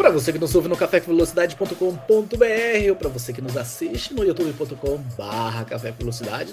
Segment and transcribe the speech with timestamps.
[0.00, 5.66] Para você que nos ouve no cafévelocidade.com.br ou para você que nos assiste no youtube.com/barra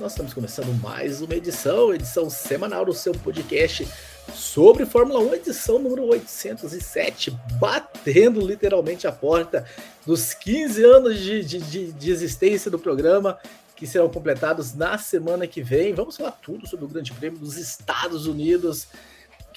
[0.02, 3.88] nós estamos começando mais uma edição, edição semanal do seu podcast
[4.34, 9.63] sobre Fórmula 1, edição número 807, batendo literalmente a porta
[10.05, 13.40] dos 15 anos de, de, de, de existência do programa,
[13.77, 15.93] que serão completados na semana que vem.
[15.93, 18.90] Vamos falar tudo sobre o Grande Prêmio dos Estados Unidos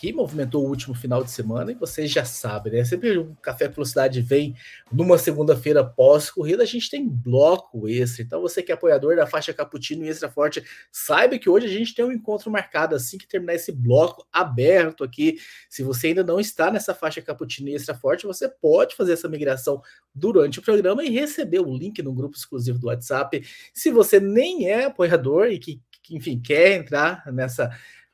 [0.01, 2.83] que movimentou o último final de semana, e vocês já sabem, né?
[2.87, 4.57] Sempre o Café Velocidade vem
[4.91, 8.23] numa segunda-feira pós-corrida, a gente tem bloco extra.
[8.23, 11.69] Então, você que é apoiador da faixa Cappuccino e Extra Forte, saiba que hoje a
[11.69, 15.37] gente tem um encontro marcado assim que terminar esse bloco aberto aqui.
[15.69, 19.29] Se você ainda não está nessa faixa Cappuccino e Extra Forte, você pode fazer essa
[19.29, 19.83] migração
[20.15, 23.47] durante o programa e receber o link no grupo exclusivo do WhatsApp.
[23.75, 27.71] Se você nem é apoiador e que, que enfim, quer entrar nessa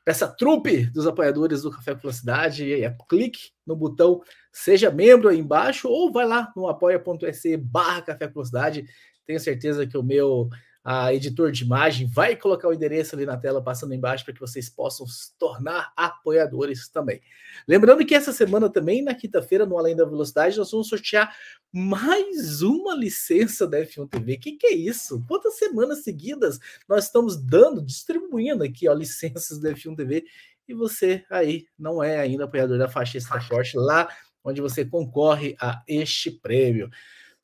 [0.07, 4.21] essa trupe dos apoiadores do Café Velocidade, é, clique no botão
[4.53, 8.85] Seja Membro aí embaixo ou vai lá no apoia.se barra Café Velocidade.
[9.25, 10.49] Tenho certeza que o meu
[10.89, 14.39] a editor de imagem vai colocar o endereço ali na tela passando embaixo para que
[14.39, 17.19] vocês possam se tornar apoiadores também.
[17.67, 21.35] Lembrando que essa semana também, na quinta-feira, no Além da Velocidade, nós vamos sortear
[21.73, 24.35] mais uma licença da F1 TV.
[24.35, 25.21] O que, que, é isso?
[25.27, 30.23] Quantas semanas seguidas nós estamos dando, distribuindo aqui ó, licenças da F1 TV
[30.69, 34.07] e você aí não é ainda apoiador da faixa Extra Forte lá
[34.41, 36.89] onde você concorre a este prêmio.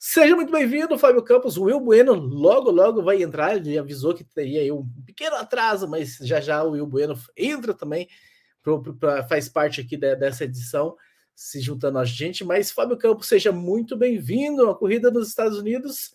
[0.06, 1.58] Seja muito bem-vindo, Fábio Campos.
[1.58, 3.56] Will Bueno logo, logo vai entrar.
[3.56, 8.10] Ele avisou que teria um pequeno atraso, mas já já o Will Bueno entra também,
[8.62, 10.98] pro, pro, pra, faz parte aqui de, dessa edição,
[11.34, 12.44] se juntando a gente.
[12.44, 16.14] Mas, Fábio Campos, seja muito bem-vindo à corrida nos Estados Unidos.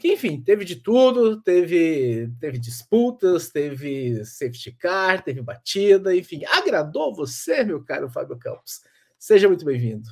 [0.00, 6.44] Que, enfim, teve de tudo, teve, teve disputas, teve safety car, teve batida, enfim.
[6.46, 8.80] Agradou você, meu caro Fábio Campos?
[9.16, 10.10] Seja muito bem-vindo.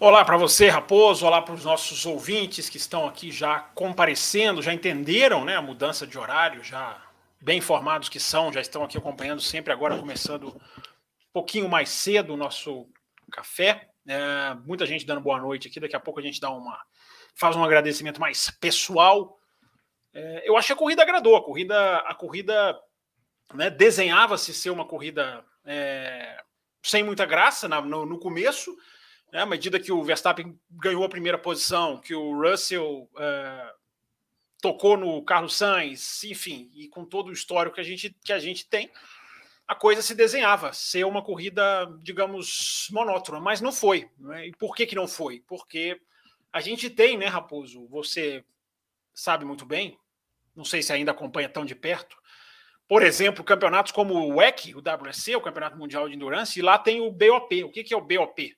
[0.00, 1.26] Olá para você, Raposo.
[1.26, 6.06] Olá para os nossos ouvintes que estão aqui já comparecendo, já entenderam né, a mudança
[6.06, 7.04] de horário, já
[7.40, 12.32] bem informados que são, já estão aqui acompanhando sempre agora, começando um pouquinho mais cedo
[12.32, 12.88] o nosso
[13.32, 13.88] café.
[14.06, 15.80] É, muita gente dando boa noite aqui.
[15.80, 16.80] Daqui a pouco a gente dá uma
[17.34, 19.36] faz um agradecimento mais pessoal.
[20.14, 21.34] É, eu acho que a corrida agradou.
[21.34, 22.78] A corrida, a corrida
[23.52, 26.40] né, desenhava-se ser uma corrida é,
[26.84, 28.76] sem muita graça na, no, no começo
[29.32, 33.72] né, à medida que o Verstappen ganhou a primeira posição, que o Russell é,
[34.60, 38.38] tocou no Carlos Sainz, enfim, e com todo o histórico que a gente, que a
[38.38, 38.90] gente tem,
[39.66, 44.08] a coisa se desenhava ser uma corrida, digamos, monótona, mas não foi.
[44.18, 44.48] Né?
[44.48, 45.40] E por que, que não foi?
[45.46, 46.00] Porque
[46.50, 47.86] a gente tem, né, Raposo?
[47.88, 48.42] Você
[49.12, 49.98] sabe muito bem,
[50.56, 52.16] não sei se ainda acompanha tão de perto,
[52.88, 56.78] por exemplo, campeonatos como o WEC, o WSC, o Campeonato Mundial de Endurance, e lá
[56.78, 57.62] tem o BOP.
[57.62, 58.56] O que, que é o BOP?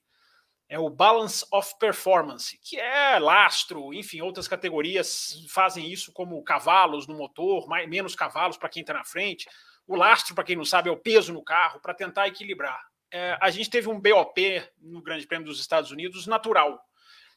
[0.71, 7.09] É o Balance of Performance, que é lastro, enfim, outras categorias fazem isso como cavalos
[7.09, 9.49] no motor, mais, menos cavalos para quem está na frente.
[9.85, 12.81] O lastro, para quem não sabe, é o peso no carro para tentar equilibrar.
[13.11, 16.81] É, a gente teve um BOP no Grande Prêmio dos Estados Unidos natural,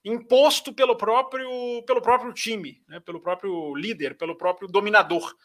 [0.05, 1.49] imposto pelo próprio,
[1.87, 5.35] pelo próprio time, né, pelo próprio líder, pelo próprio dominador.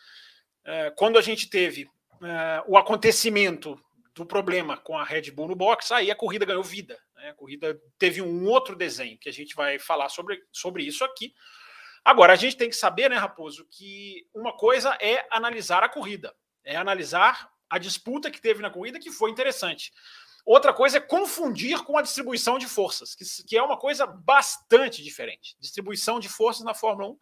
[0.63, 1.89] É, quando a gente teve
[2.23, 3.81] é, o acontecimento
[4.15, 6.99] do problema com a Red Bull no box, aí a corrida ganhou vida.
[7.19, 7.31] Né?
[7.31, 11.35] A corrida teve um outro desenho que a gente vai falar sobre, sobre isso aqui.
[12.05, 16.35] Agora, a gente tem que saber, né, Raposo, que uma coisa é analisar a corrida,
[16.65, 19.93] é analisar a disputa que teve na corrida, que foi interessante.
[20.47, 25.03] Outra coisa é confundir com a distribuição de forças, que, que é uma coisa bastante
[25.03, 25.57] diferente.
[25.61, 27.19] Distribuição de forças na Fórmula 1,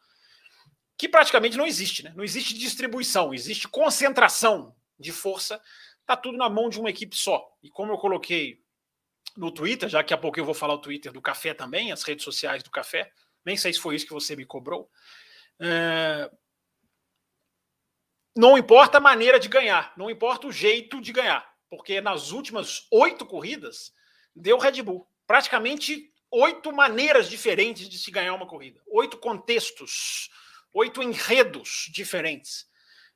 [0.97, 2.13] que praticamente não existe, né?
[2.15, 5.61] Não existe distribuição, existe concentração de força.
[6.07, 7.45] Tá tudo na mão de uma equipe só.
[7.61, 8.65] E como eu coloquei
[9.37, 12.03] no Twitter, já que a pouco eu vou falar o Twitter do Café também, as
[12.03, 13.13] redes sociais do Café.
[13.45, 14.91] Nem sei se foi isso que você me cobrou.
[15.61, 16.31] É...
[18.37, 22.87] Não importa a maneira de ganhar, não importa o jeito de ganhar, porque nas últimas
[22.91, 23.93] oito corridas
[24.35, 25.09] deu Red Bull.
[25.27, 30.29] Praticamente oito maneiras diferentes de se ganhar uma corrida, oito contextos,
[30.73, 32.67] oito enredos diferentes,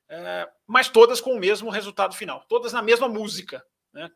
[0.08, 0.48] é...
[0.66, 3.62] mas todas com o mesmo resultado final, todas na mesma música,
[3.92, 4.10] né?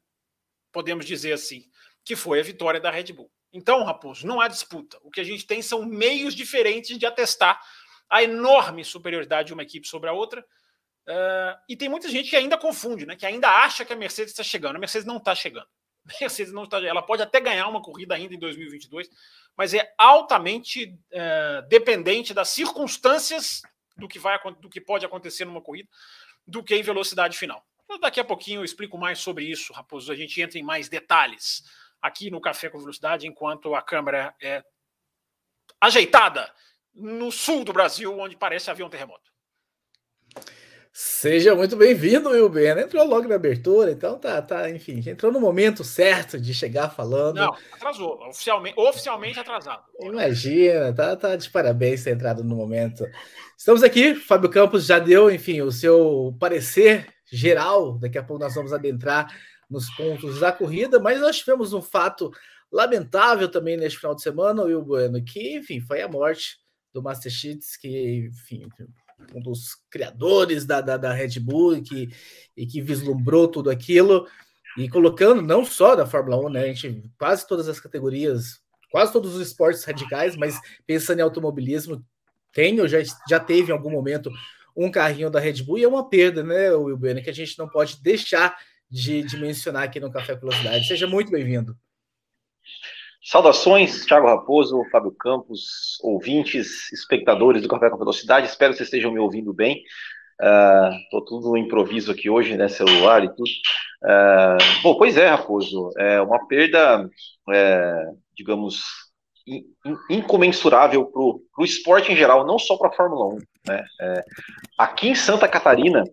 [0.73, 1.71] podemos dizer assim
[2.05, 3.31] que foi a vitória da Red Bull.
[3.53, 4.99] Então, Raposo, não há disputa.
[5.03, 7.61] O que a gente tem são meios diferentes de atestar
[8.11, 10.45] a enorme superioridade de uma equipe sobre a outra.
[11.09, 13.15] Uh, e tem muita gente que ainda confunde, né?
[13.15, 14.77] Que ainda acha que a Mercedes está chegando.
[14.77, 15.67] A Mercedes não está chegando.
[16.05, 16.85] A Mercedes não está.
[16.85, 19.09] Ela pode até ganhar uma corrida ainda em 2022,
[19.57, 23.63] mas é altamente uh, dependente das circunstâncias
[23.97, 25.89] do que vai do que pode acontecer numa corrida,
[26.47, 27.65] do que em velocidade final.
[27.85, 30.11] Então, daqui a pouquinho eu explico mais sobre isso, Raposo.
[30.11, 31.63] A gente entra em mais detalhes
[32.05, 34.63] aqui no Café com Velocidade, enquanto a câmera é
[35.81, 36.53] ajeitada
[36.95, 39.33] no sul do Brasil, onde parece haver um terremoto.
[40.93, 42.79] Seja muito bem-vindo, Will Ben.
[42.79, 47.37] Entrou logo na abertura, então tá, tá, enfim, entrou no momento certo de chegar falando.
[47.37, 49.83] Não, atrasou, oficialmente, oficialmente atrasado.
[50.03, 53.05] Imagina, tá, tá de parabéns ter entrado no momento.
[53.57, 57.99] Estamos aqui, Fábio Campos já deu, enfim, o seu parecer geral.
[57.99, 59.35] Daqui a pouco nós vamos adentrar
[59.71, 62.31] nos pontos da corrida, mas nós tivemos um fato
[62.71, 66.59] lamentável também neste final de semana, Will Bueno, que, enfim, foi a morte
[66.93, 68.69] do Master Cheats, que, enfim,
[69.35, 72.09] um dos criadores da, da, da Red Bull e que,
[72.57, 74.27] e que vislumbrou tudo aquilo,
[74.77, 76.63] e colocando não só da Fórmula 1, né?
[76.63, 82.05] A gente, quase todas as categorias, quase todos os esportes radicais, mas pensando em automobilismo,
[82.53, 84.31] tem ou já, já teve em algum momento
[84.77, 87.57] um carrinho da Red Bull, e é uma perda, né, Will Bueno, que a gente
[87.57, 88.57] não pode deixar
[88.95, 90.87] de, de mencionar aqui no Café Velocidade.
[90.87, 91.77] Seja muito bem-vindo.
[93.21, 98.47] Saudações, Thiago Raposo, Fábio Campos, ouvintes, espectadores do Café com Velocidade.
[98.47, 99.83] Espero que vocês estejam me ouvindo bem.
[101.05, 102.69] Estou uh, tudo no improviso aqui hoje, né?
[102.69, 103.51] Celular e tudo.
[104.05, 105.91] Uh, bom, pois é, Raposo.
[105.99, 107.09] É uma perda,
[107.51, 108.05] é,
[108.37, 108.81] digamos,
[109.45, 109.65] in,
[110.09, 113.39] incomensurável para o esporte em geral, não só para a Fórmula 1.
[113.67, 113.85] Né?
[114.01, 114.25] É,
[114.79, 116.05] aqui em Santa Catarina,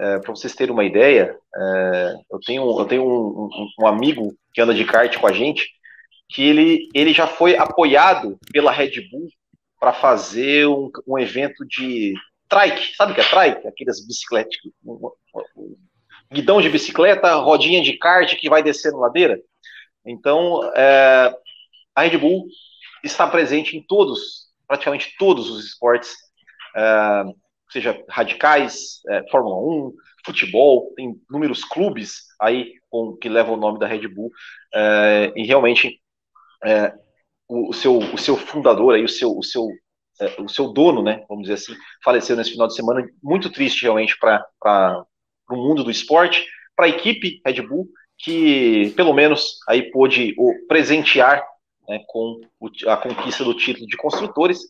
[0.00, 4.34] é, para vocês terem uma ideia, é, eu tenho, eu tenho um, um, um amigo
[4.54, 5.68] que anda de kart com a gente
[6.30, 9.28] que ele, ele já foi apoiado pela Red Bull
[9.78, 12.14] para fazer um, um, evento de
[12.48, 13.66] trike, sabe o que é trike?
[13.66, 14.56] Aquelas bicicletas,
[16.32, 19.40] guidão de bicicleta, rodinha de kart que vai descendo ladeira.
[20.06, 21.34] Então, é,
[21.94, 22.46] a Red Bull
[23.02, 26.14] está presente em todos, praticamente todos os esportes,
[26.76, 27.24] é,
[27.70, 29.94] seja radicais, é, Fórmula 1,
[30.24, 34.30] futebol, tem inúmeros clubes aí com, que levam o nome da Red Bull,
[34.74, 36.00] é, e realmente
[36.64, 36.92] é,
[37.48, 39.68] o, o, seu, o seu fundador, aí, o, seu, o, seu,
[40.20, 43.82] é, o seu dono, né, vamos dizer assim, faleceu nesse final de semana, muito triste
[43.82, 45.04] realmente para
[45.50, 46.46] o mundo do esporte,
[46.76, 47.88] para a equipe Red Bull,
[48.18, 51.42] que pelo menos aí pôde o, presentear
[51.88, 52.40] né, com
[52.86, 54.60] a conquista do título de construtores,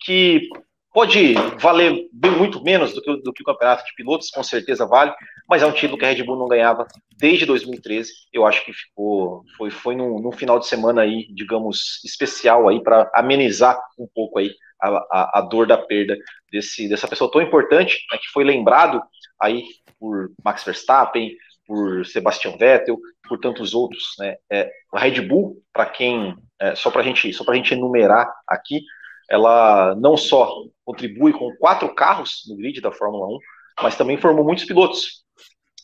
[0.00, 0.48] que
[0.92, 4.86] Pode valer bem muito menos do que, do que o campeonato de pilotos, com certeza
[4.86, 5.12] vale,
[5.48, 6.86] mas é um título que a Red Bull não ganhava
[7.16, 8.10] desde 2013.
[8.32, 12.82] Eu acho que ficou, foi, foi num, num final de semana aí, digamos, especial aí
[12.82, 14.50] para amenizar um pouco aí
[14.80, 16.16] a, a, a, dor da perda
[16.50, 19.02] desse, dessa pessoa tão importante, né, que foi lembrado
[19.40, 19.64] aí
[19.98, 21.36] por Max Verstappen,
[21.66, 22.98] por Sebastian Vettel,
[23.28, 24.14] por tantos outros.
[24.18, 24.36] Né?
[24.50, 28.80] É, a Red Bull, para quem, é, só para gente, só para gente enumerar aqui,
[29.28, 30.50] ela não só
[30.84, 33.38] contribui com quatro carros no grid da Fórmula 1,
[33.82, 35.24] mas também formou muitos pilotos.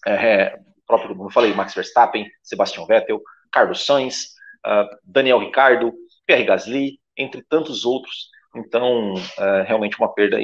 [0.06, 3.20] É, próprio, como eu falei, Max Verstappen, Sebastian Vettel,
[3.52, 4.34] Carlos Sainz,
[4.66, 5.92] uh, Daniel Ricardo,
[6.26, 8.28] Pierre Gasly, entre tantos outros.
[8.56, 10.38] Então, uh, realmente uma perda,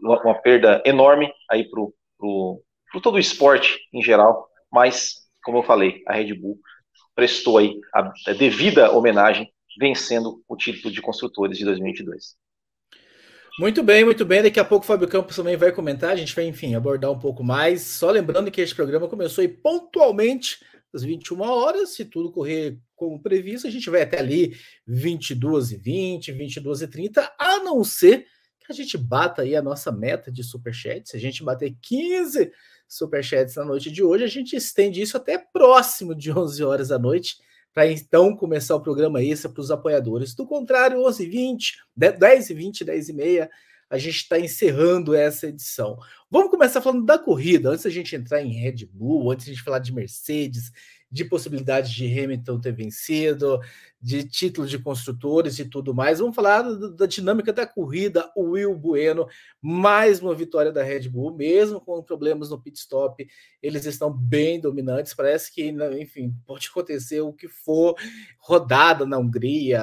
[0.00, 6.14] uma perda enorme aí para todo o esporte em geral, mas, como eu falei, a
[6.14, 6.58] Red Bull
[7.14, 12.36] prestou aí a, a devida homenagem vencendo o título de construtores de 2022.
[13.58, 14.42] Muito bem, muito bem.
[14.42, 16.10] Daqui a pouco o Fábio Campos também vai comentar.
[16.10, 17.82] A gente vai, enfim, abordar um pouco mais.
[17.82, 21.90] Só lembrando que este programa começou aí pontualmente às 21 horas.
[21.90, 24.56] Se tudo correr como previsto, a gente vai até ali
[24.86, 28.26] 22 e 20, 22 e 30, a não ser
[28.60, 31.10] que a gente bata aí a nossa meta de superchats.
[31.10, 32.52] Se a gente bater 15
[32.86, 36.98] superchats na noite de hoje, a gente estende isso até próximo de 11 horas da
[36.98, 37.36] noite
[37.74, 40.34] para então começar o programa extra para os apoiadores.
[40.34, 43.50] Do contrário, 11 h 20, 10 h 20, 10 h 30,
[43.90, 45.98] a gente está encerrando essa edição.
[46.30, 49.62] Vamos começar falando da corrida, antes da gente entrar em Red Bull, antes a gente
[49.62, 50.70] falar de Mercedes,
[51.10, 53.60] de possibilidade de Hamilton ter vencido,
[54.00, 56.18] de título de construtores e tudo mais.
[56.18, 58.30] Vamos falar da dinâmica da corrida.
[58.36, 59.26] O Will Bueno,
[59.60, 63.26] mais uma vitória da Red Bull, mesmo com problemas no pit stop,
[63.62, 65.14] eles estão bem dominantes.
[65.14, 67.96] Parece que, enfim, pode acontecer o que for,
[68.38, 69.80] rodada na Hungria,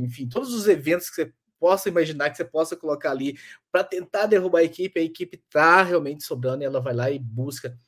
[0.00, 3.36] enfim, todos os eventos que você possa imaginar que você possa colocar ali
[3.70, 7.20] para tentar derrubar a equipe, a equipe está realmente sobrando e ela vai lá e
[7.20, 7.78] busca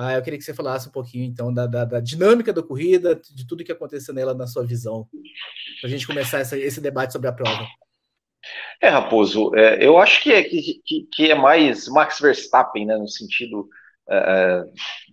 [0.00, 3.16] ah, eu queria que você falasse um pouquinho, então, da, da, da dinâmica da corrida,
[3.16, 5.08] de tudo que aconteceu nela na sua visão,
[5.80, 7.66] para a gente começar essa, esse debate sobre a prova.
[8.80, 13.08] É, Raposo, é, eu acho que é, que, que é mais Max Verstappen, né, no
[13.08, 13.68] sentido
[14.08, 14.64] é, é,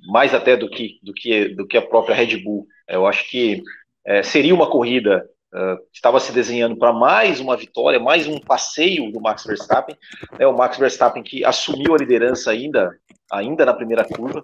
[0.07, 2.67] mais até do que, do, que, do que a própria Red Bull.
[2.87, 3.63] Eu acho que
[4.05, 9.09] é, seria uma corrida Uh, estava se desenhando para mais uma vitória, mais um passeio
[9.09, 9.95] do Max Verstappen.
[10.37, 12.91] Né, o Max Verstappen que assumiu a liderança ainda,
[13.31, 14.41] ainda na primeira curva.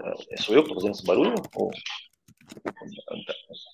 [0.00, 1.34] Uh, sou eu que estou fazendo esse barulho?
[1.34, 1.70] Estou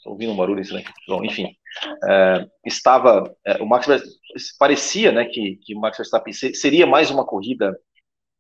[0.07, 0.63] ouvindo um barulho.
[1.09, 1.55] Bom, enfim,
[1.87, 3.87] uh, estava o Max
[4.59, 7.77] parecia, né, que, que o Max Verstappen seria mais uma corrida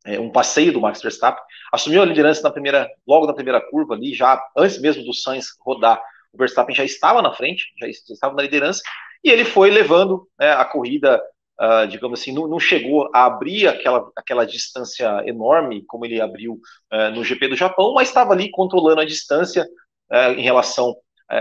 [0.06, 4.12] um passeio do Max Verstappen, assumiu a liderança na primeira, logo na primeira curva ali,
[4.12, 8.42] já antes mesmo do Sainz rodar, o Verstappen já estava na frente, já estava na
[8.42, 8.82] liderança,
[9.22, 11.22] e ele foi levando né, a corrida,
[11.61, 16.61] uh, digamos assim, não, não, chegou a abrir aquela, aquela distância enorme como ele abriu
[16.92, 19.66] uh, no GP do Japão, mas estava ali controlando a distância
[20.11, 20.94] uh, em relação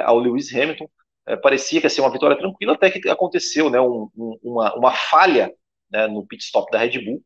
[0.06, 0.88] ao Lewis Hamilton.
[1.44, 4.92] parecia que ia ser uma vitória tranquila, até que aconteceu né, um, um, uma, uma
[4.94, 5.54] falha
[5.92, 7.22] né, no pit stop da Red Bull,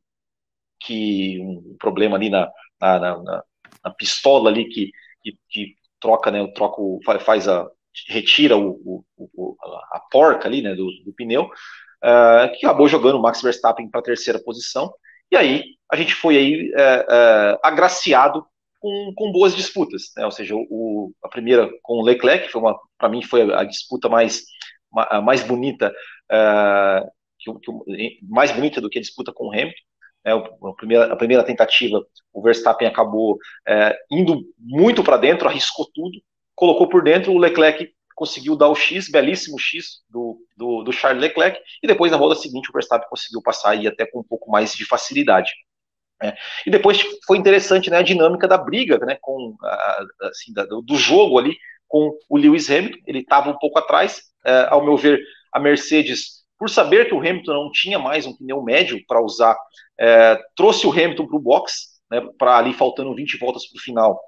[0.79, 2.51] que um problema ali na,
[2.81, 3.43] na, na,
[3.83, 4.89] na pistola ali que,
[5.21, 7.69] que, que troca, né, troca o, faz a
[8.07, 9.55] retira o, o,
[9.91, 11.49] a porca ali, né, do, do pneu,
[12.03, 14.93] uh, que acabou jogando o Max Verstappen para a terceira posição.
[15.31, 18.45] E aí a gente foi aí uh, uh, agraciado
[18.79, 20.25] com, com, boas disputas, né?
[20.25, 24.43] Ou seja, o, a primeira com o Leclerc, uma, para mim foi a disputa mais
[25.23, 25.93] mais bonita,
[27.37, 29.73] que, que, mais bonita do que a disputa com o Hamilton.
[30.25, 33.37] É, a, primeira, a primeira tentativa, o Verstappen acabou
[33.67, 36.19] é, indo muito para dentro, arriscou tudo,
[36.55, 41.21] colocou por dentro, o Leclerc conseguiu dar o X, belíssimo X do, do, do Charles
[41.21, 44.49] Leclerc, e depois na roda seguinte o Verstappen conseguiu passar e até com um pouco
[44.49, 45.51] mais de facilidade.
[46.21, 46.33] É.
[46.65, 49.55] E depois foi interessante né, a dinâmica da briga, né, com,
[50.21, 51.57] assim, da, do jogo ali
[51.87, 55.21] com o Lewis Hamilton, ele estava um pouco atrás, é, ao meu ver,
[55.51, 59.57] a Mercedes por saber que o Hamilton não tinha mais um pneu médio para usar,
[59.99, 63.81] é, trouxe o Hamilton para o box, né, para ali faltando 20 voltas para o
[63.81, 64.19] final,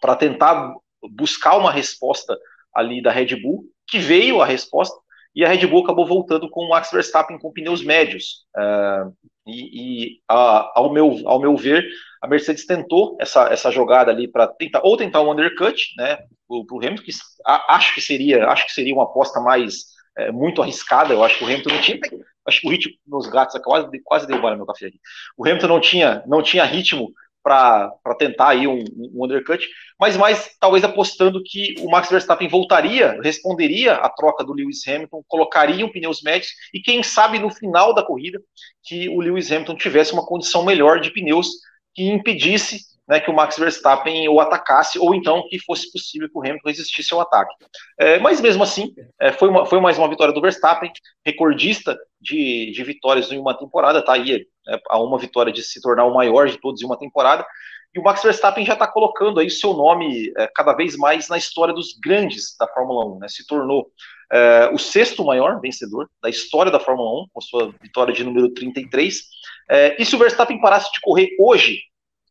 [0.00, 0.74] para tentar
[1.10, 2.36] buscar uma resposta
[2.74, 4.96] ali da Red Bull, que veio a resposta,
[5.36, 8.46] e a Red Bull acabou voltando com o Max Verstappen com pneus médios.
[8.56, 9.04] É,
[9.46, 11.86] e, e a, ao, meu, ao meu ver,
[12.22, 16.56] a Mercedes tentou essa, essa jogada ali para tentar ou tentar um undercut, né, para
[16.56, 17.12] o Hamilton, que
[17.44, 19.84] a, acho que seria acho que seria uma aposta mais
[20.16, 21.12] é, muito arriscada.
[21.12, 22.00] Eu acho que o Hamilton não tinha.
[22.46, 25.00] Acho que o ritmo nos gatos quase, quase derrubaram meu café aqui.
[25.36, 27.12] O Hamilton não tinha, não tinha ritmo
[27.46, 29.64] para tentar aí um, um, undercut,
[30.00, 35.22] mas mais talvez apostando que o Max Verstappen voltaria, responderia à troca do Lewis Hamilton,
[35.28, 38.42] colocaria um pneus médios e quem sabe no final da corrida
[38.82, 41.46] que o Lewis Hamilton tivesse uma condição melhor de pneus
[41.94, 46.36] que impedisse né, que o Max Verstappen o atacasse, ou então que fosse possível que
[46.36, 47.54] o Hamilton resistisse ao ataque.
[47.98, 50.90] É, mas mesmo assim, é, foi, uma, foi mais uma vitória do Verstappen,
[51.24, 55.80] recordista de, de vitórias em uma temporada, tá aí é, a uma vitória de se
[55.80, 57.46] tornar o maior de todos em uma temporada,
[57.94, 61.38] e o Max Verstappen já está colocando aí seu nome é, cada vez mais na
[61.38, 63.90] história dos grandes da Fórmula 1, né, se tornou
[64.30, 68.52] é, o sexto maior vencedor da história da Fórmula 1, com sua vitória de número
[68.52, 69.22] 33,
[69.70, 71.80] é, e se o Verstappen parasse de correr hoje,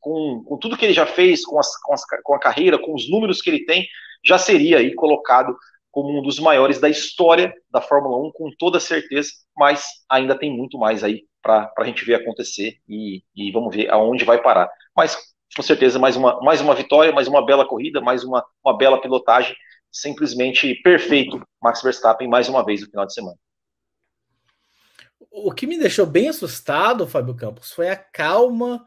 [0.06, 2.94] com, com tudo que ele já fez, com, as, com, as, com a carreira, com
[2.94, 3.88] os números que ele tem,
[4.24, 5.58] já seria aí colocado
[5.90, 10.56] como um dos maiores da história da Fórmula 1, com toda certeza, mas ainda tem
[10.56, 14.70] muito mais aí para a gente ver acontecer e, e, vamos ver aonde vai parar.
[14.96, 15.18] Mas
[15.56, 19.02] com certeza mais uma, mais uma vitória, mais uma bela corrida, mais uma, uma bela
[19.02, 19.56] pilotagem,
[19.92, 23.38] simplesmente perfeito, Max Verstappen mais uma vez no final de semana.
[25.32, 28.86] O que me deixou bem assustado, Fábio Campos, foi a calma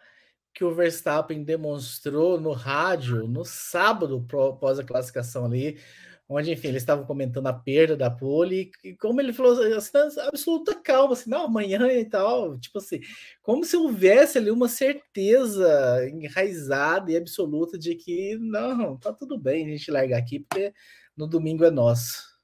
[0.58, 5.80] que o Verstappen demonstrou no rádio no sábado após a classificação ali,
[6.28, 10.74] onde, enfim, eles estavam comentando a perda da pole, e como ele falou, assim, absoluta
[10.74, 12.98] calma, assim, não, amanhã e tal, tipo assim,
[13.40, 19.64] como se houvesse ali uma certeza enraizada e absoluta de que, não, tá tudo bem
[19.64, 20.74] a gente largar aqui, porque
[21.16, 22.36] no domingo é nosso.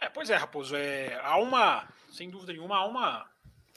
[0.00, 3.28] É, pois é, Raposo, é, há uma, sem dúvida nenhuma, há uma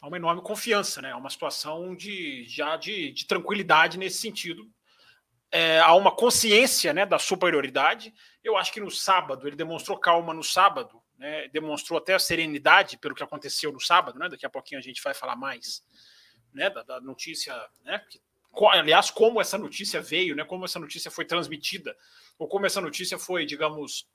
[0.02, 1.12] há uma enorme confiança, né?
[1.12, 4.68] Há uma situação de já de, de tranquilidade nesse sentido.
[5.52, 8.14] É, há uma consciência né, da superioridade.
[8.44, 12.98] Eu acho que no sábado ele demonstrou calma no sábado, né, demonstrou até a serenidade
[12.98, 14.18] pelo que aconteceu no sábado.
[14.18, 15.84] Né, daqui a pouquinho a gente vai falar mais
[16.54, 17.54] né, da, da notícia,
[17.84, 18.20] né, que,
[18.72, 21.96] aliás, como essa notícia veio, né, como essa notícia foi transmitida,
[22.40, 24.08] ou como essa notícia foi, digamos,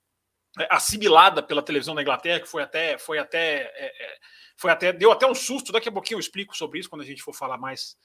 [0.71, 4.19] assimilada pela televisão da Inglaterra, que foi até, foi até, é, é,
[4.57, 5.73] foi até, deu até um susto.
[5.73, 7.97] Daqui a pouquinho eu explico sobre isso quando a gente for falar mais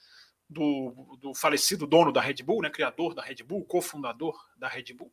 [0.48, 4.92] do, do falecido dono da Red Bull, né, criador da Red Bull, cofundador da Red
[4.94, 5.12] Bull.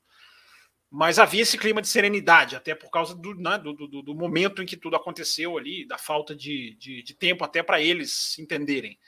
[0.91, 4.61] mas havia esse clima de serenidade, até por causa do, né, do, do, do, momento
[4.61, 8.99] em que tudo aconteceu ali, da falta de, de, de tempo até para eles entenderem.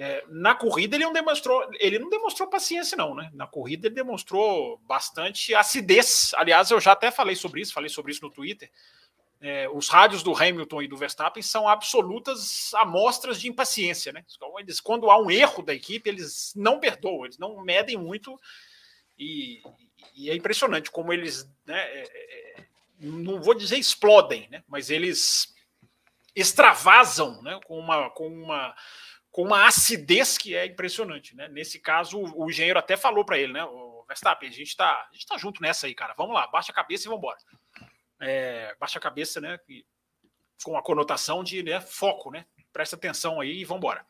[0.00, 3.30] É, na corrida ele não demonstrou, ele não demonstrou paciência não, né?
[3.34, 6.32] Na corrida ele demonstrou bastante acidez.
[6.36, 8.70] Aliás, eu já até falei sobre isso, falei sobre isso no Twitter.
[9.40, 14.24] É, os rádios do Hamilton e do Verstappen são absolutas amostras de impaciência, né?
[14.58, 18.38] Eles, quando há um erro da equipe, eles não perdoam, eles não medem muito
[19.18, 19.62] e,
[20.14, 21.80] e é impressionante como eles, né?
[21.80, 22.66] É, é,
[23.00, 24.62] não vou dizer explodem, né?
[24.68, 25.52] Mas eles
[26.36, 27.58] extravasam, né?
[27.64, 28.74] Com uma, com uma
[29.30, 31.48] com uma acidez que é impressionante, né?
[31.48, 33.64] Nesse caso, o, engenheiro até falou para ele, né?
[33.64, 36.14] O Verstappen, a gente tá, a gente tá junto nessa aí, cara.
[36.16, 37.38] Vamos lá, baixa a cabeça e vamos embora.
[38.20, 39.58] É, baixa a cabeça, né?
[40.64, 42.46] Com a conotação de né, foco, né?
[42.72, 44.04] Presta atenção aí e vamos embora.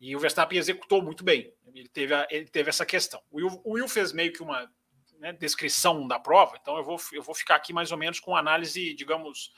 [0.00, 1.52] E o Verstappen executou muito bem.
[1.74, 3.22] Ele teve, a, ele teve essa questão.
[3.30, 4.70] O Will, o Will fez meio que uma
[5.18, 8.34] né, descrição da prova, então eu vou, eu vou ficar aqui mais ou menos com
[8.34, 9.52] análise, digamos,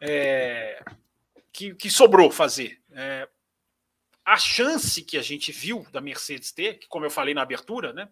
[0.00, 0.80] é,
[1.52, 2.80] que, que sobrou fazer.
[2.92, 3.28] É,
[4.28, 7.94] a chance que a gente viu da Mercedes ter, que como eu falei na abertura,
[7.94, 8.10] né,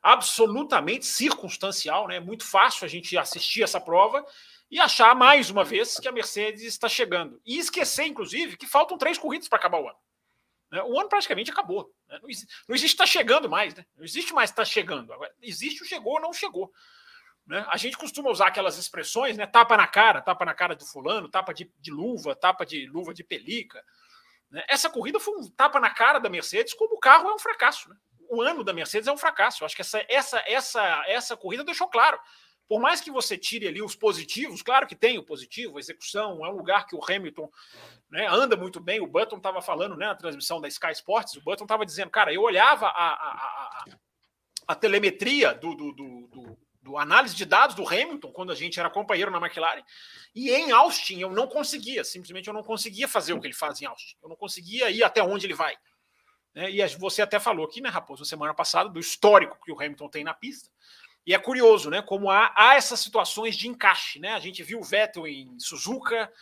[0.00, 4.24] absolutamente circunstancial, né, muito fácil a gente assistir essa prova
[4.70, 7.40] e achar mais uma vez que a Mercedes está chegando.
[7.44, 9.98] E esquecer, inclusive, que faltam três corridas para acabar o ano.
[10.70, 10.80] Né?
[10.84, 11.92] O ano praticamente acabou.
[12.08, 12.20] Né?
[12.22, 13.84] Não, existe, não existe está chegando mais, né?
[13.96, 15.12] não existe mais está chegando.
[15.12, 16.70] Agora, existe o chegou ou não chegou.
[17.44, 17.66] Né?
[17.68, 19.44] A gente costuma usar aquelas expressões, né?
[19.44, 23.12] tapa na cara, tapa na cara do fulano, tapa de, de luva, tapa de luva
[23.12, 23.82] de pelica.
[24.50, 24.64] Né?
[24.68, 27.88] Essa corrida foi um tapa na cara da Mercedes, como o carro é um fracasso.
[27.88, 27.96] Né?
[28.30, 29.62] O ano da Mercedes é um fracasso.
[29.62, 32.18] Eu acho que essa, essa, essa, essa corrida deixou claro.
[32.68, 36.44] Por mais que você tire ali os positivos, claro que tem o positivo, a execução,
[36.44, 37.50] é um lugar que o Hamilton
[38.10, 39.00] né, anda muito bem.
[39.00, 42.32] O Button estava falando né, na transmissão da Sky Sports, o Button estava dizendo, cara,
[42.32, 43.84] eu olhava a, a, a,
[44.68, 46.58] a telemetria do, do, do, do
[46.88, 49.82] do análise de dados do Hamilton, quando a gente era companheiro na McLaren,
[50.34, 53.82] e em Austin eu não conseguia, simplesmente eu não conseguia fazer o que ele faz
[53.82, 55.76] em Austin, eu não conseguia ir até onde ele vai.
[56.54, 56.70] Né?
[56.70, 60.24] E você até falou aqui, né, Raposo, semana passada, do histórico que o Hamilton tem
[60.24, 60.70] na pista.
[61.26, 64.32] E é curioso, né, como há, há essas situações de encaixe, né?
[64.32, 66.32] A gente viu o Vettel em Suzuka,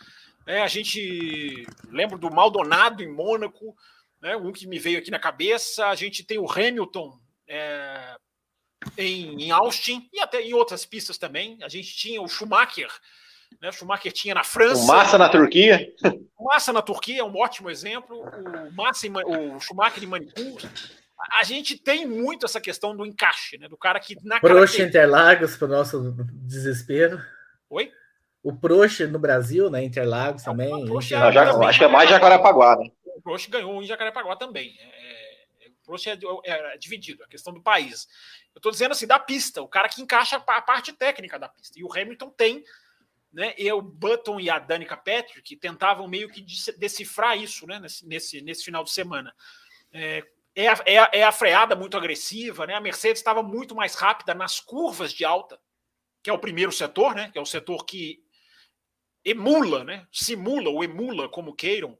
[0.45, 0.61] né?
[0.61, 3.75] a gente lembra do Maldonado em Mônaco,
[4.21, 4.37] né?
[4.37, 8.17] um que me veio aqui na cabeça, a gente tem o Hamilton é,
[8.97, 11.57] em, em Austin e até em outras pistas também.
[11.61, 12.89] A gente tinha o Schumacher,
[13.61, 13.69] né?
[13.69, 14.83] O Schumacher tinha na França.
[14.83, 15.93] O Massa na Turquia.
[16.37, 18.19] O Massa na Turquia é um ótimo exemplo.
[18.19, 20.61] O, Massa em, o Schumacher em Manipur.
[21.39, 23.67] A gente tem muito essa questão do encaixe, né?
[23.67, 27.19] Do cara que na Proxa Interlagos, para o nosso desespero.
[27.69, 27.91] Oi?
[28.43, 29.83] O Proxa no Brasil, né?
[29.83, 30.85] Interlagos também.
[30.85, 31.67] Proxa, já, também.
[31.67, 32.91] Acho que é mais Jacarepaguá, né?
[33.03, 34.77] O Proxa ganhou em Jacarepaguá também.
[34.79, 35.06] É,
[35.87, 38.07] é, o Proxa é, é, dividido, a questão do país.
[38.53, 41.79] Eu estou dizendo assim, da pista, o cara que encaixa a parte técnica da pista.
[41.79, 42.63] E o Hamilton tem,
[43.31, 43.53] né?
[43.57, 46.45] E o Button e a Danica Patrick tentavam meio que
[46.77, 47.79] decifrar isso, né?
[47.79, 49.33] Nesse, nesse, nesse final de semana.
[49.91, 50.23] É,
[50.55, 52.73] é, a, é, a, é a freada muito agressiva, né?
[52.73, 55.59] A Mercedes estava muito mais rápida nas curvas de alta,
[56.23, 57.29] que é o primeiro setor, né?
[57.31, 58.23] Que é o setor que
[59.23, 60.07] emula, né?
[60.11, 61.97] Simula ou emula, como queiram,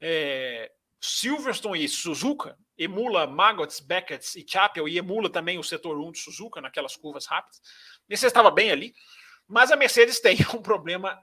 [0.00, 6.12] é, Silverstone e Suzuka, emula Maggots, Beckett e Chapel e emula também o setor 1
[6.12, 7.60] de Suzuka naquelas curvas rápidas.
[8.06, 8.94] Mercedes estava bem ali,
[9.48, 11.18] mas a Mercedes tem um problema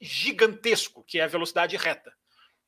[0.00, 2.12] gigantesco, que é a velocidade reta,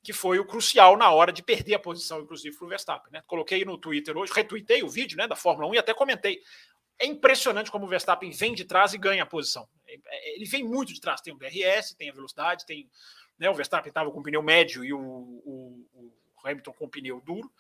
[0.02, 3.12] que foi o crucial na hora de perder a posição, inclusive, para o Verstappen.
[3.12, 3.22] Né?
[3.26, 6.40] Coloquei no Twitter hoje, retuitei o vídeo né, da Fórmula 1 e até comentei.
[6.98, 9.68] É impressionante como o Verstappen vem de trás e ganha a posição.
[9.86, 11.20] Ele vem muito de trás.
[11.20, 12.88] Tem o DRS, tem a velocidade, tem.
[13.38, 16.12] Né, o Verstappen estava com pneu médio e o, o
[16.46, 17.50] Hamilton com pneu duro.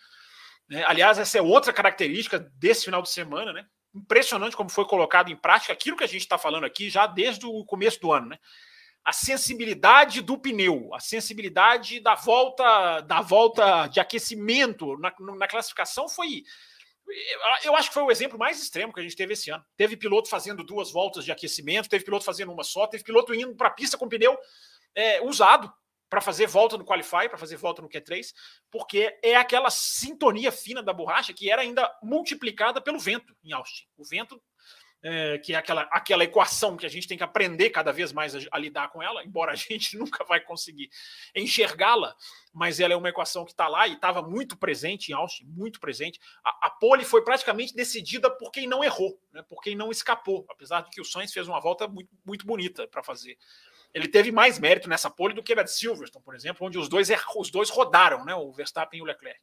[0.68, 0.84] Né?
[0.86, 3.66] Aliás, essa é outra característica desse final de semana, né?
[3.94, 7.46] Impressionante como foi colocado em prática aquilo que a gente está falando aqui já desde
[7.46, 8.38] o começo do ano, né?
[9.04, 16.08] A sensibilidade do pneu, a sensibilidade da volta, da volta de aquecimento na, na classificação
[16.08, 16.42] foi
[17.62, 19.64] eu acho que foi o exemplo mais extremo que a gente teve esse ano.
[19.76, 23.54] Teve piloto fazendo duas voltas de aquecimento, teve piloto fazendo uma só, teve piloto indo
[23.54, 24.36] para a pista com pneu
[24.92, 25.72] é, usado
[26.08, 28.32] para fazer volta no Qualify, para fazer volta no Q3,
[28.70, 33.84] porque é aquela sintonia fina da borracha que era ainda multiplicada pelo vento em Austin.
[33.96, 34.40] O vento,
[35.02, 38.34] é, que é aquela, aquela equação que a gente tem que aprender cada vez mais
[38.34, 40.88] a, a lidar com ela, embora a gente nunca vai conseguir
[41.34, 42.14] enxergá-la,
[42.52, 45.80] mas ela é uma equação que está lá e estava muito presente em Austin, muito
[45.80, 46.20] presente.
[46.44, 50.46] A, a pole foi praticamente decidida por quem não errou, né, por quem não escapou,
[50.48, 53.36] apesar de que o Sainz fez uma volta muito, muito bonita para fazer
[53.96, 56.86] ele teve mais mérito nessa pole do que a de Silverstone, por exemplo, onde os
[56.86, 58.34] dois, os dois rodaram, né?
[58.34, 59.40] O Verstappen e o Leclerc.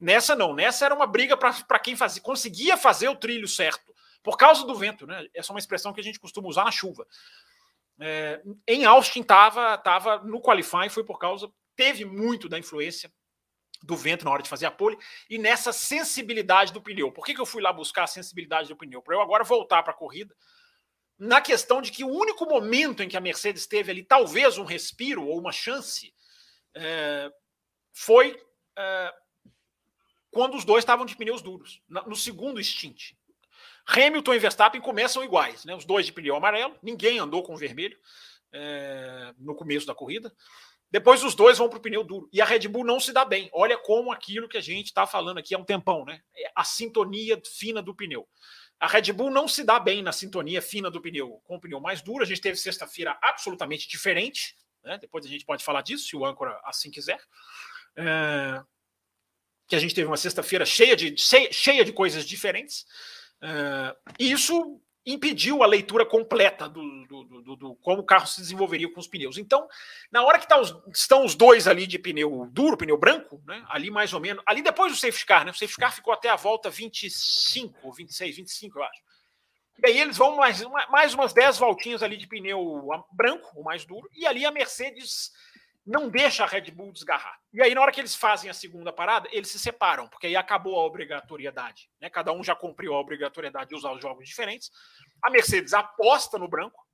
[0.00, 3.94] Nessa não, nessa era uma briga para quem fazia, conseguia fazer o trilho certo
[4.24, 5.28] por causa do vento, né?
[5.32, 7.06] Essa é uma expressão que a gente costuma usar na chuva.
[8.00, 13.08] É, em Austin estava tava no qualifying, foi por causa, teve muito da influência
[13.84, 14.98] do vento na hora de fazer a pole
[15.30, 17.12] e nessa sensibilidade do pneu.
[17.12, 19.00] Por que, que eu fui lá buscar a sensibilidade do pneu?
[19.00, 20.34] Para eu agora voltar para a corrida,
[21.18, 24.64] na questão de que o único momento em que a Mercedes teve ali talvez um
[24.64, 26.12] respiro ou uma chance
[26.74, 27.30] é,
[27.92, 28.38] foi
[28.76, 29.14] é,
[30.30, 33.12] quando os dois estavam de pneus duros, no segundo stint.
[33.86, 35.74] Hamilton e Verstappen começam iguais, né?
[35.74, 37.96] Os dois de pneu amarelo, ninguém andou com vermelho
[38.52, 40.34] é, no começo da corrida.
[40.90, 42.28] Depois os dois vão para o pneu duro.
[42.32, 43.48] E a Red Bull não se dá bem.
[43.52, 46.20] Olha como aquilo que a gente está falando aqui há um tempão, né?
[46.34, 48.28] É a sintonia fina do pneu.
[48.78, 51.80] A Red Bull não se dá bem na sintonia fina do pneu, com o pneu
[51.80, 52.22] mais duro.
[52.22, 54.56] A gente teve sexta-feira absolutamente diferente.
[54.84, 54.98] Né?
[54.98, 57.20] Depois a gente pode falar disso, se o âncora assim quiser.
[57.96, 58.62] É...
[59.66, 62.86] Que a gente teve uma sexta-feira cheia de, cheia de coisas diferentes.
[63.42, 68.40] Uh, e isso impediu a leitura completa do, do, do, do, como o carro se
[68.40, 69.38] desenvolveria com os pneus.
[69.38, 69.68] Então,
[70.10, 73.64] na hora que tá os, estão os dois ali de pneu duro, pneu branco, né,
[73.68, 76.28] ali mais ou menos, ali depois do safety car, né, o safety car ficou até
[76.28, 79.06] a volta 25, 26, 25, eu acho.
[79.78, 83.84] E aí eles vão mais, mais umas 10 voltinhas ali de pneu branco, o mais
[83.84, 85.30] duro, e ali a Mercedes
[85.86, 87.38] não deixa a Red Bull desgarrar.
[87.52, 90.34] E aí, na hora que eles fazem a segunda parada, eles se separam, porque aí
[90.34, 91.88] acabou a obrigatoriedade.
[92.00, 92.10] Né?
[92.10, 94.70] Cada um já cumpriu a obrigatoriedade de usar os jogos diferentes.
[95.22, 96.84] A Mercedes aposta no branco,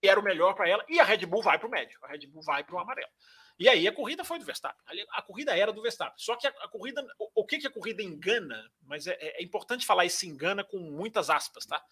[0.00, 2.08] que era o melhor para ela, e a Red Bull vai para o médio, a
[2.08, 3.10] Red Bull vai para o amarelo.
[3.58, 4.80] E aí a corrida foi do Verstappen.
[5.12, 6.14] A corrida era do Verstappen.
[6.16, 9.42] Só que a, a corrida, o, o, que, que a corrida engana, mas é, é
[9.42, 11.84] importante falar isso engana com muitas aspas, tá?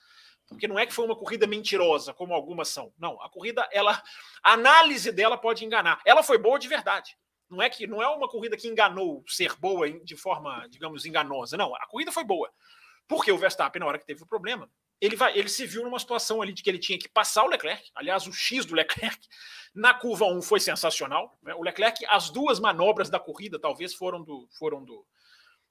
[0.48, 2.92] Porque não é que foi uma corrida mentirosa, como algumas são.
[2.98, 4.02] Não, a corrida, ela,
[4.42, 6.00] a análise dela pode enganar.
[6.04, 7.16] Ela foi boa de verdade.
[7.50, 11.56] Não é que não é uma corrida que enganou ser boa de forma, digamos, enganosa.
[11.56, 12.50] Não, a corrida foi boa.
[13.06, 15.98] Porque o Verstappen, na hora que teve o problema, ele, vai, ele se viu numa
[15.98, 17.90] situação ali de que ele tinha que passar o Leclerc.
[17.94, 19.18] Aliás, o X do Leclerc
[19.74, 21.38] na curva 1 foi sensacional.
[21.42, 21.54] Né?
[21.54, 25.06] O Leclerc, as duas manobras da corrida talvez foram do foram do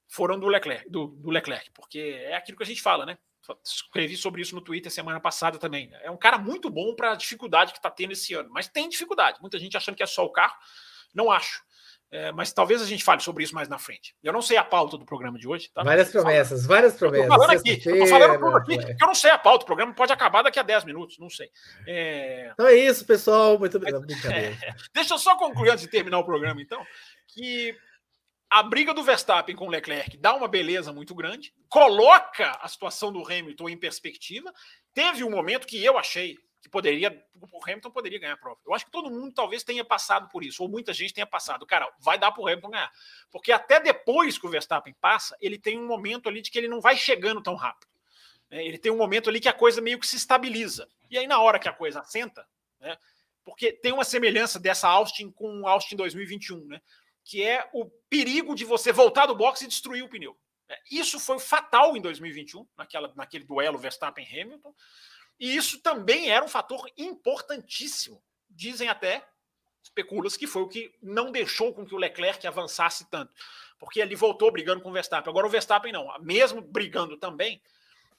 [0.07, 3.17] foram do Leclerc, do, do Leclerc, porque é aquilo que a gente fala, né?
[3.63, 5.89] Escrevi sobre isso no Twitter semana passada também.
[6.01, 8.89] É um cara muito bom para a dificuldade que está tendo esse ano, mas tem
[8.89, 9.39] dificuldade.
[9.41, 10.55] Muita gente achando que é só o carro.
[11.13, 11.65] Não acho.
[12.09, 14.15] É, mas talvez a gente fale sobre isso mais na frente.
[14.23, 15.69] Eu não sei a pauta do programa de hoje.
[15.73, 15.83] Tá?
[15.83, 17.27] Várias promessas, várias promessas.
[17.27, 19.63] Tô falando aqui, eu falando aqui, eu não sei a pauta.
[19.63, 21.49] O programa pode acabar daqui a 10 minutos, não sei.
[21.85, 22.49] É...
[22.53, 23.59] Então é isso, pessoal.
[23.59, 24.05] Muito obrigado.
[24.27, 24.55] É,
[24.93, 26.83] deixa eu só concluir antes de terminar o programa, então,
[27.27, 27.75] que
[28.49, 33.11] a briga do Verstappen com o Leclerc dá uma beleza muito grande, coloca a situação
[33.11, 34.53] do Hamilton em perspectiva.
[34.93, 38.59] Teve um momento que eu achei que poderia, o Hamilton poderia ganhar a prova.
[38.65, 41.65] Eu acho que todo mundo talvez tenha passado por isso, ou muita gente tenha passado.
[41.65, 42.91] Cara, vai dar para o Hamilton ganhar.
[43.31, 46.67] Porque até depois que o Verstappen passa, ele tem um momento ali de que ele
[46.67, 47.89] não vai chegando tão rápido.
[48.49, 48.65] Né?
[48.65, 50.87] Ele tem um momento ali que a coisa meio que se estabiliza.
[51.09, 52.47] E aí, na hora que a coisa assenta,
[52.79, 52.97] né?
[53.43, 56.81] porque tem uma semelhança dessa Austin com Austin 2021, né?
[57.27, 60.35] Que é o perigo de você voltar do boxe e destruir o pneu.
[60.69, 64.73] É, isso foi fatal em 2021, naquela, naquele duelo Verstappen-Hamilton,
[65.37, 68.23] e isso também era um fator importantíssimo.
[68.49, 69.27] Dizem até,
[69.83, 73.33] especulas, que foi o que não deixou com que o Leclerc avançasse tanto,
[73.77, 75.29] porque ele voltou brigando com o Verstappen.
[75.29, 77.61] Agora o Verstappen não, mesmo brigando também,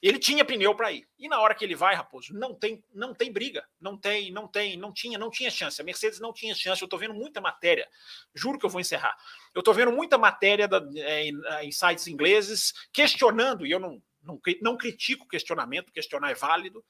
[0.01, 1.07] ele tinha pneu para ir.
[1.17, 4.47] E na hora que ele vai, Raposo, não tem, não tem briga, não tem, não
[4.47, 5.81] tem, não tinha, não tinha chance.
[5.81, 6.81] A Mercedes não tinha chance.
[6.81, 7.87] Eu estou vendo muita matéria.
[8.33, 9.17] Juro que eu vou encerrar.
[9.53, 11.29] Eu estou vendo muita matéria da, é,
[11.63, 16.83] em sites ingleses questionando, e eu não, não, não critico questionamento, questionar é válido,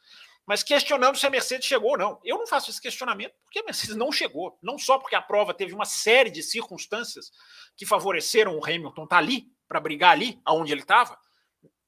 [0.46, 2.20] mas questionando se a Mercedes chegou ou não.
[2.24, 4.58] Eu não faço esse questionamento porque a Mercedes não chegou.
[4.62, 7.32] Não só porque a prova teve uma série de circunstâncias
[7.76, 11.16] que favoreceram o Hamilton estar tá ali, para brigar ali, aonde ele estava,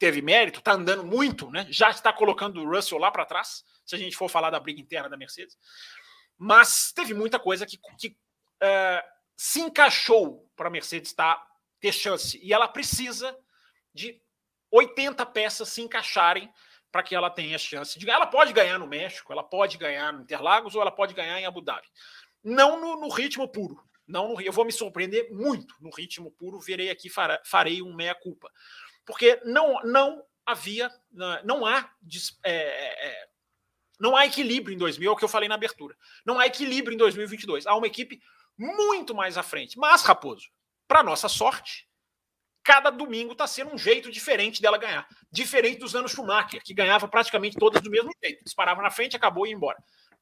[0.02, 1.68] teve mérito, está andando muito, né?
[1.70, 4.82] já está colocando o Russell lá para trás, se a gente for falar da briga
[4.82, 5.56] interna da Mercedes.
[6.36, 9.04] Mas teve muita coisa que, que uh,
[9.38, 11.40] se encaixou para a Mercedes tá,
[11.80, 12.40] ter chance.
[12.42, 13.38] E ela precisa
[13.94, 14.20] de
[14.72, 16.52] 80 peças se encaixarem
[16.92, 18.18] para que ela tenha chance de ganhar.
[18.18, 21.46] Ela pode ganhar no México, ela pode ganhar no Interlagos ou ela pode ganhar em
[21.46, 21.88] Abu Dhabi.
[22.44, 23.80] Não no, no ritmo puro.
[24.08, 26.60] Não no, eu vou me surpreender muito no ritmo puro.
[26.60, 27.08] Verei aqui,
[27.46, 28.50] farei um meia-culpa
[29.12, 30.90] porque não, não havia,
[31.44, 31.92] não há,
[32.46, 33.28] é, é, é,
[34.00, 35.98] não há equilíbrio em 2000, é o que eu falei na abertura.
[36.26, 37.68] Não há equilíbrio em 2022.
[37.68, 38.22] Há uma equipe
[38.58, 39.78] muito mais à frente.
[39.78, 40.50] Mas, Raposo,
[40.88, 41.90] para nossa sorte,
[42.64, 45.06] cada domingo está sendo um jeito diferente dela ganhar.
[45.30, 48.46] Diferente dos anos Schumacher, que ganhava praticamente todas do mesmo jeito.
[48.46, 49.78] Disparava na frente, acabou e ia embora.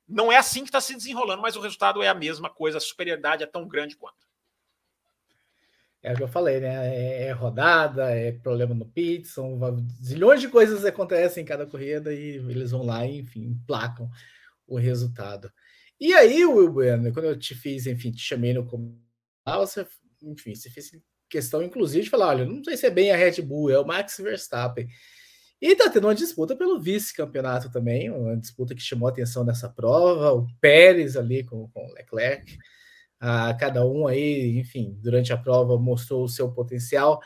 [0.07, 2.79] Não é assim que está se desenrolando, mas o resultado é a mesma coisa.
[2.79, 4.28] A superioridade é tão grande quanto.
[6.01, 6.95] É o que eu falei, né?
[6.95, 9.59] É, é rodada, é problema no pit, são
[10.01, 14.09] zilhões de coisas acontecem em cada corrida e eles vão lá e, enfim, placam
[14.65, 15.51] o resultado.
[15.99, 18.65] E aí, Will Bueno, quando eu te fiz, enfim, te chamei no
[19.45, 19.85] você,
[20.21, 20.91] enfim, você fez
[21.29, 23.85] questão, inclusive, de falar: olha, não sei se é bem a Red Bull, é o
[23.85, 24.87] Max Verstappen.
[25.61, 30.31] E tá tendo uma disputa pelo vice-campeonato também, uma disputa que chamou atenção nessa prova,
[30.31, 32.57] o Pérez ali com, com o Leclerc.
[33.19, 37.19] Ah, cada um aí, enfim, durante a prova mostrou o seu potencial.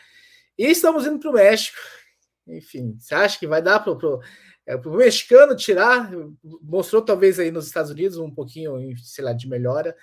[0.57, 1.77] E estamos indo para o México.
[2.47, 4.21] Enfim, você acha que vai dar para o
[4.65, 6.09] é, mexicano tirar?
[6.61, 9.95] Mostrou talvez aí nos Estados Unidos um pouquinho, sei lá, de melhora.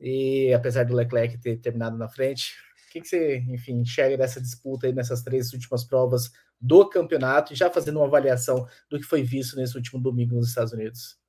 [0.00, 2.52] E apesar do Leclerc ter terminado na frente,
[2.88, 7.52] o que, que você, enfim, enxerga dessa disputa aí nessas três últimas provas do campeonato
[7.52, 11.23] e já fazendo uma avaliação do que foi visto nesse último domingo nos Estados Unidos?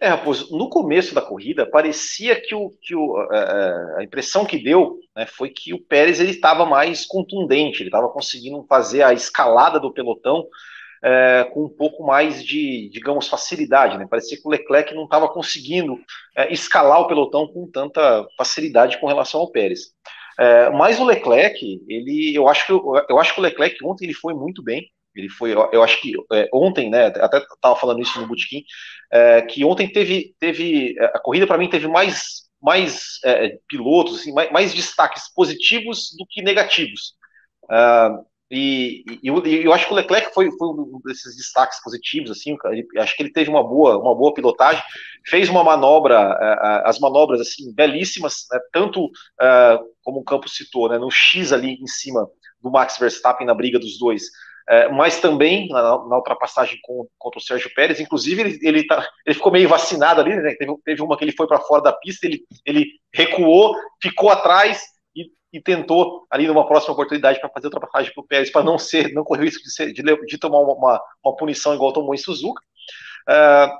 [0.00, 4.56] É, Raposo, no começo da corrida, parecia que, o, que o, a, a impressão que
[4.56, 9.80] deu né, foi que o Pérez estava mais contundente, ele estava conseguindo fazer a escalada
[9.80, 10.46] do pelotão
[11.02, 13.98] é, com um pouco mais de, digamos, facilidade.
[13.98, 14.06] Né?
[14.08, 15.98] Parecia que o Leclerc não estava conseguindo
[16.36, 19.92] é, escalar o pelotão com tanta facilidade com relação ao Pérez.
[20.38, 21.58] É, mas o Leclerc,
[21.88, 24.88] ele, eu acho que eu acho que o Leclerc ontem ele foi muito bem.
[25.18, 27.06] Ele foi, eu acho que é, ontem, né?
[27.06, 28.62] Até estava falando isso no Bootkin,
[29.12, 34.20] é, que ontem teve, teve é, a corrida para mim teve mais, mais é, pilotos,
[34.20, 37.14] assim, mais, mais, destaques positivos do que negativos.
[37.64, 42.30] Uh, e, e eu, eu, acho que o Leclerc foi, foi, um desses destaques positivos,
[42.30, 42.56] assim,
[42.96, 44.82] acho que ele teve uma boa, uma boa pilotagem,
[45.26, 50.88] fez uma manobra, uh, as manobras assim belíssimas, né, tanto uh, como o Campos citou,
[50.88, 52.26] né, no X ali em cima
[52.62, 54.22] do Max Verstappen na briga dos dois,
[54.68, 59.08] uh, mas também na, na ultrapassagem com, contra o Sérgio Pérez, inclusive ele, ele, tá,
[59.26, 61.92] ele ficou meio vacinado ali, né, teve, teve uma que ele foi para fora da
[61.92, 64.82] pista, ele, ele recuou, ficou atrás
[65.52, 69.12] e tentou ali numa próxima oportunidade para fazer ultrapassagem para o Pérez, para não ser,
[69.12, 72.18] não correr o risco de, ser, de, de tomar uma, uma, punição igual tomou em
[72.18, 72.62] Suzuka.
[73.28, 73.72] Uh,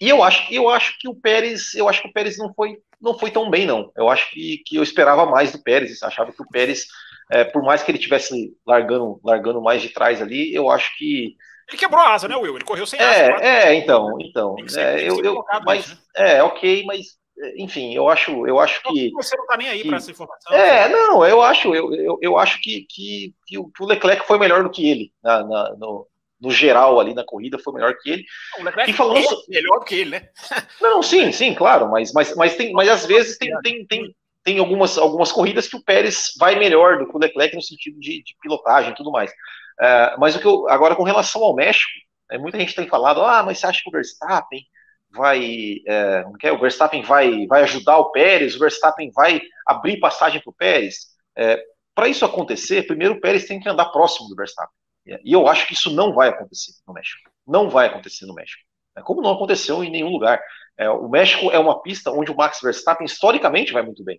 [0.00, 2.78] e eu acho, eu acho que o Pérez, eu acho que o Pérez não foi,
[3.00, 3.90] não foi tão bem não.
[3.96, 6.02] Eu acho que, que eu esperava mais do Pérez.
[6.02, 6.86] Achava que o Pérez,
[7.30, 11.36] é, por mais que ele tivesse largando, largando mais de trás ali, eu acho que
[11.68, 12.56] ele quebrou a asa, né, Will?
[12.56, 13.44] Ele correu sem asa.
[13.44, 14.56] É, é então, então.
[14.76, 15.96] É, eu, eu, mas, né?
[16.16, 17.20] é, ok, mas
[17.56, 19.10] enfim, eu acho, eu acho que.
[19.12, 20.52] Você não está nem aí para essa informação.
[20.52, 24.62] É, não, eu acho, eu, eu, eu acho que, que, que, o, Leclerc foi melhor
[24.62, 26.06] do que ele na, na no,
[26.40, 28.24] no, geral ali na corrida, foi melhor que ele.
[28.58, 30.28] O Leclerc e falando é melhor do que ele, né?
[30.80, 34.58] Não, sim, sim, claro, mas, mas, mas, tem, mas às vezes tem, tem, tem, tem
[34.58, 38.22] algumas, algumas corridas que o Pérez vai melhor do que o Leclerc no sentido de,
[38.22, 39.30] de pilotagem e tudo mais.
[39.30, 41.90] Uh, mas o que eu, agora com relação ao México,
[42.30, 44.62] é, muita gente tem falado, ah, mas você acha que o Verstappen
[45.10, 50.40] vai, é, é, o Verstappen vai, vai ajudar o Pérez, o Verstappen vai abrir passagem
[50.40, 51.08] para o Pérez.
[51.36, 51.60] É,
[51.94, 54.74] para isso acontecer, primeiro o Pérez tem que andar próximo do Verstappen.
[55.24, 57.30] E eu acho que isso não vai acontecer no México.
[57.46, 58.62] Não vai acontecer no México.
[59.02, 60.40] Como não aconteceu em nenhum lugar.
[60.80, 64.18] É, o México é uma pista onde o Max Verstappen historicamente vai muito bem.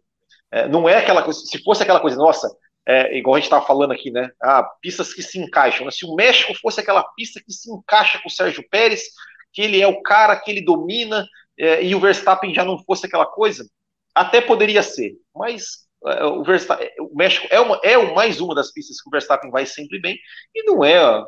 [0.51, 2.47] É, não é aquela coisa, se fosse aquela coisa, nossa,
[2.87, 4.29] é, igual a gente estava falando aqui, né?
[4.39, 5.85] Ah, pistas que se encaixam.
[5.85, 5.91] Né?
[5.91, 9.01] Se o México fosse aquela pista que se encaixa com o Sérgio Pérez,
[9.51, 13.07] que ele é o cara que ele domina é, e o Verstappen já não fosse
[13.07, 13.67] aquela coisa,
[14.13, 19.01] até poderia ser, mas é, o, o México é, uma, é mais uma das pistas
[19.01, 20.15] que o Verstappen vai sempre bem,
[20.53, 21.25] e não é.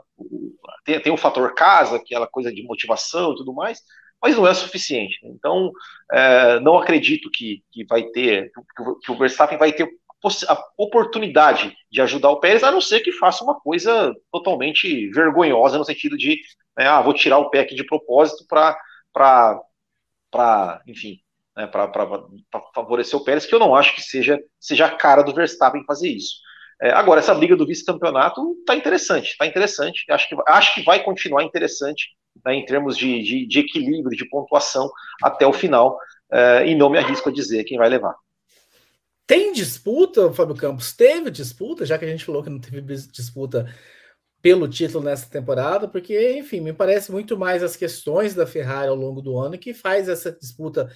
[0.86, 3.82] Tem, tem o fator casa, aquela coisa de motivação e tudo mais,
[4.24, 5.20] mas não é suficiente.
[5.22, 5.74] Então,
[6.10, 8.50] é, não acredito que, que vai ter,
[9.04, 9.86] que o Verstappen vai ter
[10.48, 15.78] a oportunidade de ajudar o Pérez, a não ser que faça uma coisa totalmente vergonhosa
[15.78, 16.40] no sentido de,
[16.78, 19.62] né, ah, vou tirar o pé aqui de propósito para,
[20.88, 21.20] enfim,
[21.58, 21.92] né, para
[22.74, 26.08] favorecer o Pérez, que eu não acho que seja, seja a cara do Verstappen fazer
[26.08, 26.36] isso.
[26.82, 31.04] É, agora, essa briga do vice-campeonato está interessante, está interessante, acho que, acho que vai
[31.04, 32.10] continuar interessante
[32.46, 34.90] né, em termos de, de, de, equilíbrio, de pontuação
[35.22, 35.98] até o final,
[36.32, 38.16] é, e não me arrisco a dizer quem vai levar.
[39.26, 40.94] Tem disputa, Fábio Campos?
[40.94, 43.74] Teve disputa, já que a gente falou que não teve disputa
[44.42, 48.96] pelo título nessa temporada, porque, enfim, me parece muito mais as questões da Ferrari ao
[48.96, 50.94] longo do ano que faz essa disputa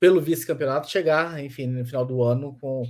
[0.00, 2.82] pelo vice-campeonato chegar, enfim, no final do ano com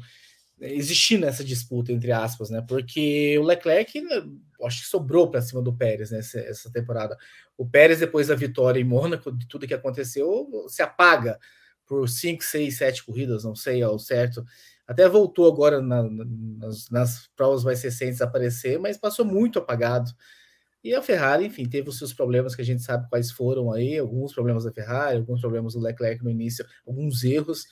[0.61, 2.62] existindo essa disputa entre aspas, né?
[2.66, 4.23] Porque o Leclerc né,
[4.64, 7.16] acho que sobrou para cima do Pérez nessa né, essa temporada.
[7.57, 11.38] O Pérez depois da vitória em Mônaco, de tudo que aconteceu, se apaga
[11.87, 14.44] por 5, 6, 7 corridas, não sei ao certo.
[14.87, 20.11] Até voltou agora na, nas, nas, provas mais recentes a aparecer, mas passou muito apagado.
[20.83, 23.99] E a Ferrari, enfim, teve os seus problemas que a gente sabe quais foram aí,
[23.99, 27.66] alguns problemas da Ferrari, alguns problemas do Leclerc no início, alguns erros,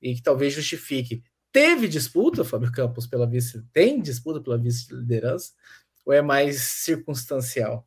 [0.00, 5.52] e que talvez justifique teve disputa, Fábio Campos, pela vice, tem disputa pela vice-liderança,
[6.04, 7.86] ou é mais circunstancial?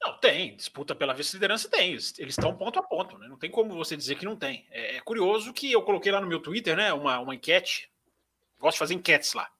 [0.00, 0.56] Não, tem.
[0.56, 1.90] Disputa pela vice-liderança tem.
[1.90, 3.28] Eles estão ponto a ponto, né?
[3.28, 4.66] Não tem como você dizer que não tem.
[4.70, 6.92] É, é, curioso que eu coloquei lá no meu Twitter, né?
[6.92, 7.90] Uma, uma enquete.
[8.58, 9.50] Gosto de fazer enquetes lá.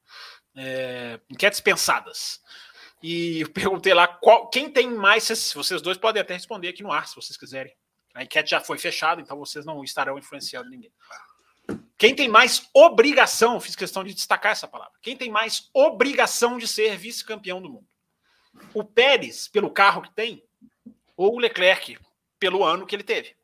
[0.56, 2.40] É, enquetes pensadas.
[3.02, 5.28] E eu perguntei lá qual, quem tem mais.
[5.54, 7.74] Vocês dois podem até responder aqui no ar, se vocês quiserem.
[8.14, 10.92] A enquete já foi fechada, então vocês não estarão influenciando ninguém.
[12.00, 16.66] Quem tem mais obrigação, fiz questão de destacar essa palavra, quem tem mais obrigação de
[16.66, 17.86] ser vice-campeão do mundo?
[18.72, 20.42] O Pérez, pelo carro que tem,
[21.14, 21.98] ou o Leclerc,
[22.38, 23.36] pelo ano que ele teve?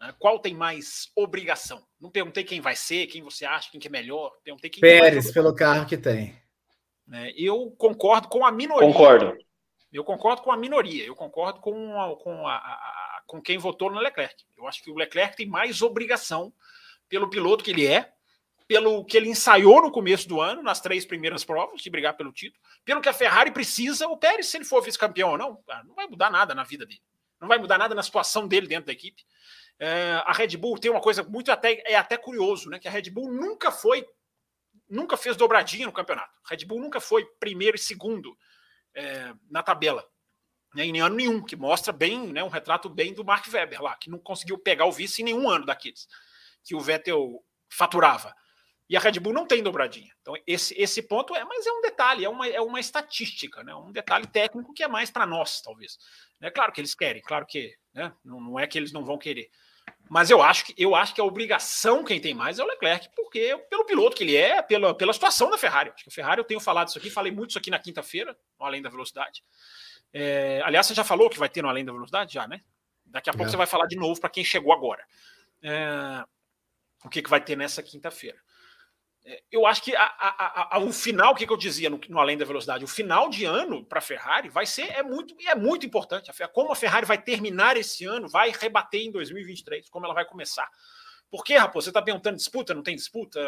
[0.00, 0.12] Né?
[0.18, 1.86] Qual tem mais obrigação?
[2.00, 4.32] Não perguntei quem vai ser, quem você acha, quem que é melhor.
[4.42, 6.36] Perguntei quem Pérez, pelo carro que tem.
[7.06, 7.32] Né?
[7.36, 8.88] Eu concordo com a minoria.
[8.88, 9.38] Concordo.
[9.92, 11.04] Eu concordo com a minoria.
[11.06, 14.34] Eu concordo com, a, com, a, a, com quem votou no Leclerc.
[14.58, 16.52] Eu acho que o Leclerc tem mais obrigação
[17.14, 18.12] pelo piloto que ele é,
[18.66, 22.32] pelo que ele ensaiou no começo do ano, nas três primeiras provas, de brigar pelo
[22.32, 25.94] título, pelo que a Ferrari precisa, o Pérez, se ele for vice-campeão ou não, não
[25.94, 27.00] vai mudar nada na vida dele.
[27.40, 29.24] Não vai mudar nada na situação dele dentro da equipe.
[29.78, 32.80] É, a Red Bull tem uma coisa muito até é até curioso, né?
[32.80, 34.04] Que a Red Bull nunca foi,
[34.90, 36.32] nunca fez dobradinha no campeonato.
[36.44, 38.36] A Red Bull nunca foi primeiro e segundo
[38.92, 40.04] é, na tabela,
[40.74, 43.94] né, em ano nenhum, que mostra bem, né, um retrato bem do Mark Webber lá,
[43.96, 46.08] que não conseguiu pegar o vice em nenhum ano daqueles
[46.64, 48.34] que o Vettel faturava.
[48.88, 50.12] E a Red Bull não tem dobradinha.
[50.20, 53.74] Então, esse, esse ponto é, mas é um detalhe, é uma, é uma estatística, né?
[53.74, 55.98] um detalhe técnico que é mais para nós, talvez.
[56.40, 58.12] É claro que eles querem, claro que né?
[58.24, 59.50] não, não é que eles não vão querer.
[60.08, 63.08] Mas eu acho que eu acho que a obrigação quem tem mais é o Leclerc,
[63.16, 65.90] porque pelo piloto que ele é, pela, pela situação da Ferrari.
[65.90, 68.36] Acho que a Ferrari, eu tenho falado isso aqui, falei muito isso aqui na quinta-feira,
[68.58, 69.42] no Além da Velocidade.
[70.12, 71.28] É, aliás, você já falou
[77.04, 78.38] o que, que vai ter nessa quinta-feira.
[79.26, 82.00] É, eu acho que a, a, a, o final, o que, que eu dizia no,
[82.08, 85.34] no, Além da Velocidade, o final de ano para a Ferrari vai ser é muito,
[85.46, 86.30] é muito importante.
[86.52, 90.68] Como a Ferrari vai terminar esse ano, vai rebater em 2023, como ela vai começar.
[91.30, 91.84] Por que, Raposo?
[91.84, 93.40] Você está perguntando disputa, não tem disputa?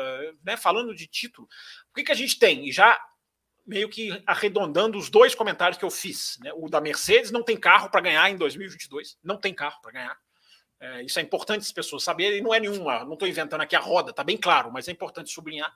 [0.42, 0.56] Né?
[0.56, 1.46] Falando de título,
[1.90, 2.66] o que, que a gente tem?
[2.66, 2.98] E já
[3.66, 6.38] meio que arredondando os dois comentários que eu fiz.
[6.40, 6.52] Né?
[6.54, 10.18] O da Mercedes não tem carro para ganhar em 2022, não tem carro para ganhar.
[10.78, 13.80] É, isso é importante as pessoas saberem, não é nenhuma, não estou inventando aqui a
[13.80, 15.74] roda, está bem claro, mas é importante sublinhar.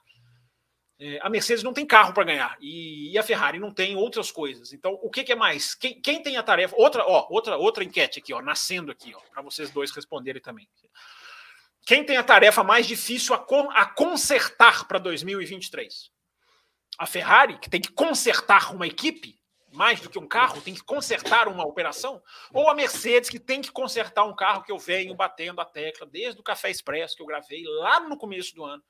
[1.02, 4.30] É, a Mercedes não tem carro para ganhar e, e, a Ferrari não tem outras
[4.30, 4.74] coisas.
[4.74, 5.74] Então, o que, que é mais?
[5.74, 6.76] Quem, quem, tem a tarefa?
[6.76, 10.68] Outra, ó, outra, outra enquete aqui, ó, nascendo aqui, para vocês dois responderem também.
[11.86, 16.10] Quem tem a tarefa mais difícil a, a consertar para 2023?
[16.98, 19.39] A Ferrari, que tem que consertar uma equipe,
[19.72, 23.60] mais do que um carro, tem que consertar uma operação, ou a Mercedes, que tem
[23.60, 27.22] que consertar um carro que eu venho batendo a tecla desde o Café Expresso que
[27.22, 28.82] eu gravei lá no começo do ano,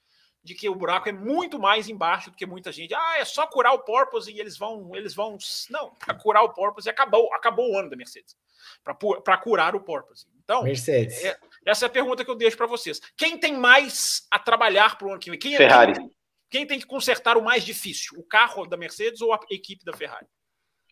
[0.43, 2.95] de que o buraco é muito mais embaixo do que muita gente.
[2.95, 5.37] Ah, é só curar o porpoise e eles vão, eles vão.
[5.69, 8.35] Não, para curar o porpoise acabou, acabou o ano da Mercedes.
[8.83, 10.27] Para curar o porpoise.
[10.43, 11.23] Então, Mercedes.
[11.23, 13.01] É, essa é a pergunta que eu deixo para vocês.
[13.16, 15.38] Quem tem mais a trabalhar para o ano que vem?
[15.38, 15.93] Quem, é Ferrari.
[15.95, 16.11] Quem,
[16.51, 18.19] quem tem que consertar o mais difícil?
[18.19, 20.27] O carro da Mercedes ou a equipe da Ferrari?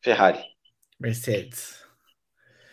[0.02, 0.42] Ferrari.
[0.98, 1.82] Mercedes.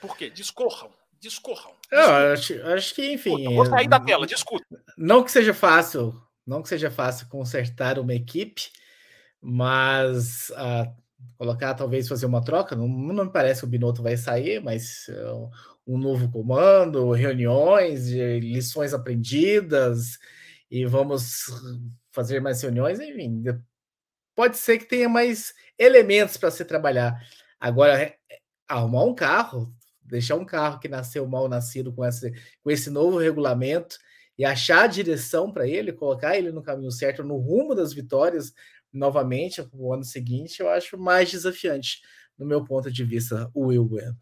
[0.02, 0.30] Por quê?
[0.30, 0.92] Discorram.
[1.20, 1.72] Discorram.
[1.92, 3.56] Eu acho, acho que, enfim.
[3.56, 4.66] Vou sair da tela, discuta.
[4.98, 8.62] Não que seja fácil, não que seja fácil consertar uma equipe,
[9.42, 10.92] mas uh,
[11.38, 15.08] colocar, talvez fazer uma troca, não, não me parece que o Binotto vai sair, mas
[15.10, 15.50] uh,
[15.88, 20.20] um novo comando, reuniões, lições aprendidas,
[20.70, 21.46] e vamos
[22.12, 23.44] fazer mais reuniões, enfim.
[24.36, 27.20] Pode ser que tenha mais elementos para se trabalhar.
[27.60, 32.32] Agora, é, é, arrumar um carro, deixar um carro que nasceu mal nascido com esse,
[32.64, 33.98] com esse novo regulamento
[34.38, 38.54] e achar a direção para ele, colocar ele no caminho certo, no rumo das vitórias
[38.92, 42.02] novamente no ano seguinte, eu acho mais desafiante,
[42.38, 44.16] no meu ponto de vista, o Will Bueno.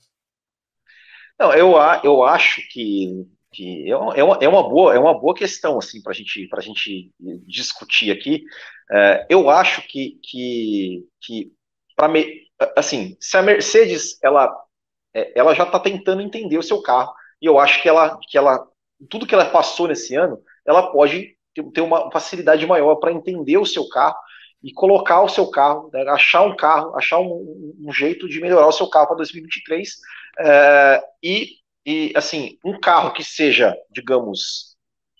[1.39, 1.73] Não, eu,
[2.03, 6.13] eu acho que, que é, uma, é, uma boa, é uma boa questão assim, para
[6.13, 7.11] gente, a gente
[7.45, 8.43] discutir aqui.
[8.91, 11.51] É, eu acho que, que, que
[11.95, 12.11] para
[12.75, 14.53] assim, se a Mercedes ela,
[15.13, 18.37] é, ela já está tentando entender o seu carro e eu acho que ela, que
[18.37, 18.67] ela
[19.09, 21.35] tudo que ela passou nesse ano, ela pode
[21.73, 24.15] ter uma facilidade maior para entender o seu carro
[24.63, 28.67] e colocar o seu carro, né, achar um carro, achar um, um, jeito de melhorar
[28.67, 29.89] o seu carro para 2023
[30.39, 31.49] é, e,
[31.85, 34.72] e assim um carro que seja, digamos,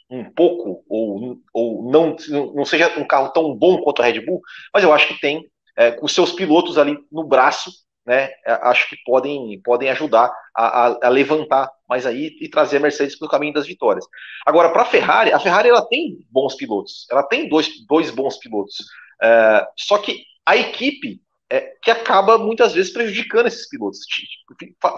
[0.10, 2.16] um pouco, ou, ou não,
[2.54, 4.42] não seja um carro tão bom quanto a Red Bull,
[4.74, 7.72] mas eu acho que tem, é, com seus pilotos ali no braço,
[8.06, 12.80] né, acho que podem, podem ajudar a, a, a levantar mais aí e trazer a
[12.82, 14.06] Mercedes para o caminho das vitórias.
[14.46, 18.38] Agora, para a Ferrari, a Ferrari ela tem bons pilotos, ela tem dois, dois bons
[18.38, 18.76] pilotos,
[19.22, 21.22] é, só que a equipe
[21.54, 24.00] é, que acaba muitas vezes prejudicando esses pilotos,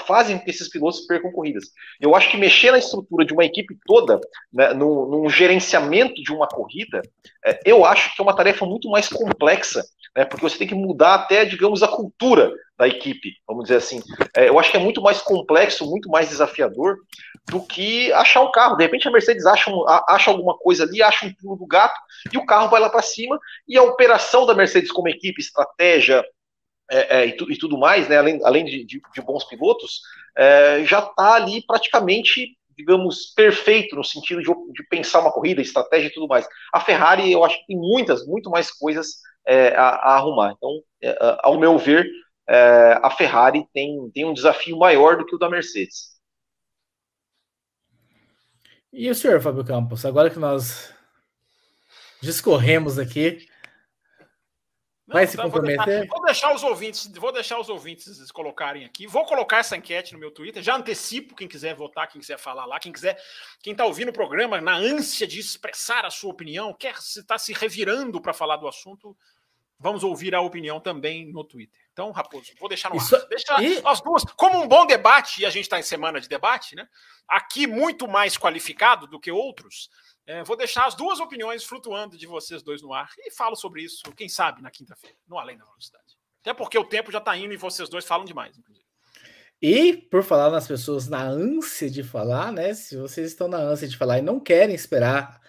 [0.08, 1.66] fazem que esses pilotos percam corridas.
[2.00, 4.22] Eu acho que mexer na estrutura de uma equipe toda,
[4.54, 7.02] né, num, num, gerenciamento de uma corrida,
[7.46, 9.84] é, eu acho que é uma tarefa muito mais complexa,
[10.16, 14.02] né, porque você tem que mudar até, digamos, a cultura da equipe, vamos dizer assim.
[14.34, 16.96] É, eu acho que é muito mais complexo, muito mais desafiador
[17.50, 18.78] do que achar um carro.
[18.78, 22.00] De repente a Mercedes acha, um, acha alguma coisa ali, acha um pulo do gato
[22.32, 23.38] e o carro vai lá para cima
[23.68, 26.24] e a operação da Mercedes como equipe, estratégia,
[26.90, 30.02] é, é, e, tu, e, tudo mais, né, além, além de, de, de bons pilotos,
[30.38, 36.08] é, já está ali praticamente, digamos, perfeito no sentido de, de, pensar uma corrida, estratégia
[36.08, 36.48] e tudo mais.
[36.74, 40.54] A Ferrari, eu acho que tem muitas, muito mais coisas é, a, a, arrumar.
[40.58, 40.70] Então,
[41.02, 42.08] é, ao meu ver,
[42.48, 46.16] é, a Ferrari tem, tem um desafio maior do que o da Mercedes.
[48.94, 50.94] E o senhor, Fábio Campos, agora que nós
[52.22, 53.46] discorremos aqui,
[55.08, 55.78] Vai se comprometer?
[55.86, 59.06] Vou deixar, vou deixar, os ouvintes, vou deixar os ouvintes colocarem aqui.
[59.06, 60.64] Vou colocar essa enquete no meu Twitter.
[60.64, 63.22] Já antecipo quem quiser votar, quem quiser falar lá, quem quiser,
[63.62, 67.38] quem está ouvindo o programa na ânsia de expressar a sua opinião, quer se está
[67.38, 69.16] se revirando para falar do assunto,
[69.80, 71.80] vamos ouvir a opinião também no Twitter.
[71.94, 73.28] Então, Raposo, vou deixar no Isso, ar.
[73.28, 73.82] Deixa e...
[73.86, 76.88] as duas, como um bom debate, e a gente está em semana de debate, né?
[77.28, 79.90] Aqui muito mais qualificado do que outros.
[80.28, 83.84] É, vou deixar as duas opiniões flutuando de vocês dois no ar e falo sobre
[83.84, 86.18] isso, quem sabe, na quinta-feira, no Além da Velocidade.
[86.42, 88.86] Até porque o tempo já está indo e vocês dois falam demais, inclusive.
[89.62, 92.74] E por falar nas pessoas na ânsia de falar, né?
[92.74, 95.40] Se vocês estão na ânsia de falar e não querem esperar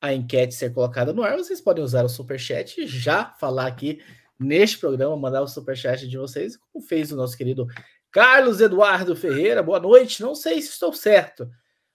[0.00, 4.02] a enquete ser colocada no ar, vocês podem usar o superchat e já falar aqui
[4.38, 7.66] neste programa, mandar o superchat de vocês, como fez o nosso querido
[8.10, 9.62] Carlos Eduardo Ferreira.
[9.62, 10.20] Boa noite.
[10.20, 11.50] Não sei se estou certo,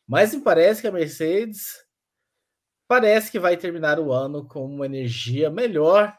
[0.07, 1.75] mas me parece que a Mercedes
[2.91, 6.13] parece que vai terminar o ano com uma energia melhor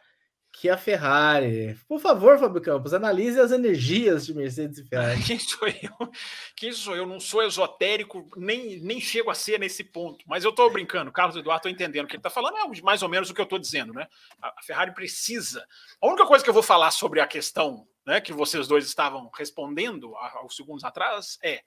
[0.51, 1.79] que a Ferrari.
[1.87, 5.20] Por favor, Fábio Campos, analise as energias de Mercedes e Ferrari.
[5.23, 6.12] Quem sou eu?
[6.57, 7.05] Quem sou eu?
[7.05, 10.25] Não sou esotérico, nem, nem chego a ser nesse ponto.
[10.27, 13.03] Mas eu estou brincando, Carlos Eduardo, estou entendendo o que ele está falando, é mais
[13.03, 14.07] ou menos o que eu estou dizendo, né?
[14.41, 15.62] A Ferrari precisa.
[16.01, 19.31] A única coisa que eu vou falar sobre a questão né, que vocês dois estavam
[19.37, 21.62] respondendo aos segundos atrás é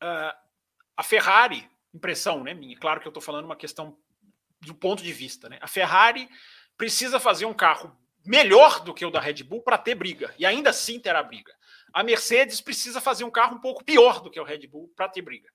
[0.00, 0.38] uh,
[0.96, 2.78] a Ferrari impressão, né, minha.
[2.78, 3.96] Claro que eu estou falando uma questão
[4.60, 5.58] do ponto de vista, né?
[5.60, 6.28] A Ferrari
[6.76, 10.44] precisa fazer um carro melhor do que o da Red Bull para ter briga e
[10.44, 11.52] ainda assim terá briga.
[11.92, 15.08] A Mercedes precisa fazer um carro um pouco pior do que o Red Bull para
[15.08, 15.48] ter briga.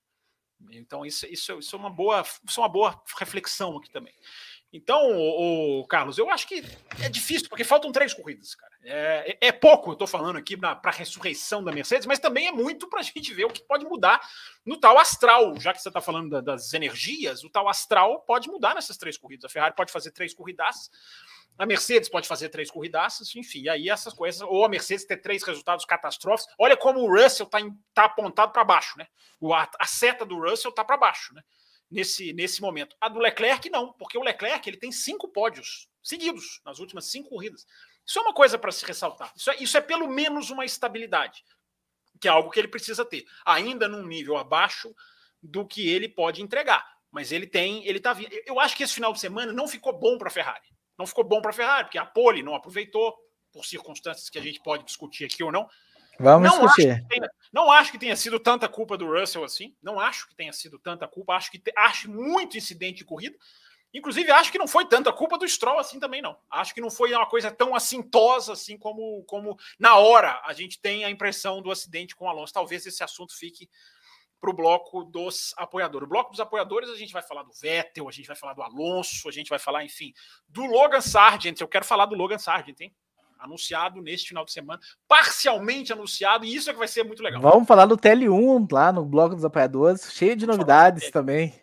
[0.72, 4.14] Então isso, isso, isso é uma boa, isso é uma boa reflexão aqui também.
[4.76, 6.64] Então, o, o, Carlos, eu acho que
[7.00, 8.74] é difícil, porque faltam três corridas, cara.
[8.84, 12.48] É, é, é pouco, eu estou falando aqui para a ressurreição da Mercedes, mas também
[12.48, 14.20] é muito para a gente ver o que pode mudar
[14.66, 15.56] no tal astral.
[15.60, 19.16] Já que você está falando da, das energias, o tal astral pode mudar nessas três
[19.16, 19.46] corridas.
[19.46, 20.90] A Ferrari pode fazer três corridas,
[21.56, 25.44] a Mercedes pode fazer três corridas, enfim, aí essas coisas, ou a Mercedes ter três
[25.44, 26.52] resultados catastróficos.
[26.58, 27.60] Olha como o Russell está
[27.94, 29.06] tá apontado para baixo, né?
[29.40, 31.44] O, a, a seta do Russell está para baixo, né?
[31.94, 32.96] Nesse, nesse momento.
[33.00, 37.30] A do Leclerc, não, porque o Leclerc ele tem cinco pódios seguidos nas últimas cinco
[37.30, 37.66] corridas.
[38.06, 39.32] Isso é uma coisa para se ressaltar.
[39.36, 41.44] Isso é, isso é pelo menos uma estabilidade,
[42.20, 44.94] que é algo que ele precisa ter, ainda num nível abaixo
[45.41, 46.86] do que ele pode entregar.
[47.12, 50.18] Mas ele tem, ele tá Eu acho que esse final de semana não ficou bom
[50.18, 50.68] para a Ferrari.
[50.98, 53.16] Não ficou bom para a Ferrari, porque a pole não aproveitou,
[53.52, 55.70] por circunstâncias que a gente pode discutir aqui ou não.
[56.20, 56.91] Vamos não discutir.
[56.91, 59.76] Acho tenha, não acho que tenha sido tanta culpa do Russell assim.
[59.82, 61.34] Não acho que tenha sido tanta culpa.
[61.34, 63.36] Acho que te, acho muito incidente de corrida.
[63.93, 66.36] Inclusive, acho que não foi tanta culpa do Stroll assim também, não.
[66.49, 70.82] Acho que não foi uma coisa tão assintosa assim como, como na hora a gente
[70.82, 72.51] tem a impressão do acidente com o Alonso.
[72.51, 73.70] Talvez esse assunto fique
[74.41, 76.05] para o bloco dos apoiadores.
[76.05, 78.64] O bloco dos apoiadores, a gente vai falar do Vettel, a gente vai falar do
[78.64, 80.11] Alonso, a gente vai falar, enfim,
[80.49, 81.61] do Logan Sargent.
[81.61, 82.93] Eu quero falar do Logan Sargent, hein?
[83.44, 87.41] Anunciado neste final de semana, parcialmente anunciado, e isso é que vai ser muito legal.
[87.41, 91.54] Vamos falar do TL1 lá no bloco dos apoiadores, cheio de novidades também.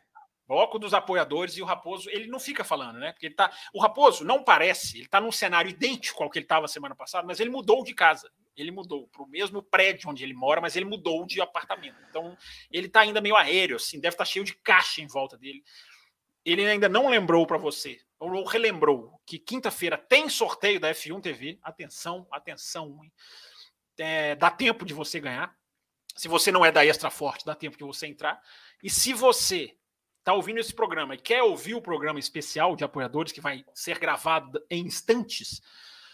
[0.46, 3.12] Bloco dos apoiadores e o Raposo, ele não fica falando, né?
[3.12, 6.44] Porque ele tá, o Raposo não parece, ele está num cenário idêntico ao que ele
[6.44, 8.28] estava semana passada, mas ele mudou de casa.
[8.56, 11.96] Ele mudou para o mesmo prédio onde ele mora, mas ele mudou de apartamento.
[12.10, 12.36] Então,
[12.70, 15.62] ele está ainda meio aéreo, assim, deve estar tá cheio de caixa em volta dele.
[16.44, 21.58] Ele ainda não lembrou para você ou relembrou que quinta-feira tem sorteio da F1 TV.
[21.62, 23.00] Atenção, atenção.
[23.98, 25.56] É, dá tempo de você ganhar.
[26.14, 28.40] Se você não é da Extra Forte, dá tempo de você entrar.
[28.82, 29.74] E se você
[30.18, 33.98] está ouvindo esse programa e quer ouvir o programa especial de apoiadores que vai ser
[33.98, 35.62] gravado em instantes,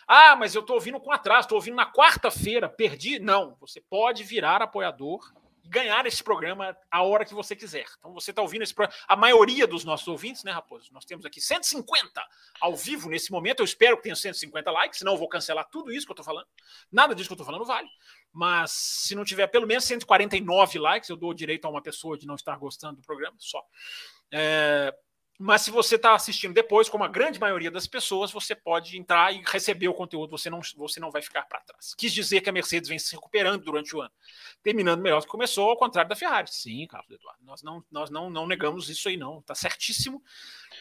[0.06, 3.18] Ah, mas eu estou ouvindo com atraso, estou ouvindo na quarta-feira, perdi.
[3.18, 5.20] Não, você pode virar apoiador
[5.68, 7.86] ganhar esse programa a hora que você quiser.
[7.98, 8.98] Então você está ouvindo esse programa.
[9.06, 10.92] A maioria dos nossos ouvintes, né, Raposo?
[10.92, 12.24] Nós temos aqui 150
[12.60, 13.60] ao vivo nesse momento.
[13.60, 16.24] Eu espero que tenha 150 likes, senão eu vou cancelar tudo isso que eu estou
[16.24, 16.46] falando.
[16.90, 17.88] Nada disso que eu estou falando vale.
[18.32, 22.26] Mas se não tiver pelo menos 149 likes, eu dou direito a uma pessoa de
[22.26, 23.64] não estar gostando do programa só.
[24.32, 24.94] É,
[25.38, 29.34] mas se você está assistindo depois, como a grande maioria das pessoas, você pode entrar
[29.34, 31.94] e receber o conteúdo, você não, você não vai ficar para trás.
[31.94, 34.12] Quis dizer que a Mercedes vem se recuperando durante o ano,
[34.62, 36.50] terminando melhor do que começou, ao contrário da Ferrari.
[36.50, 39.40] Sim, Carlos Eduardo, nós não, nós não, não negamos isso aí, não.
[39.40, 40.22] Está certíssimo.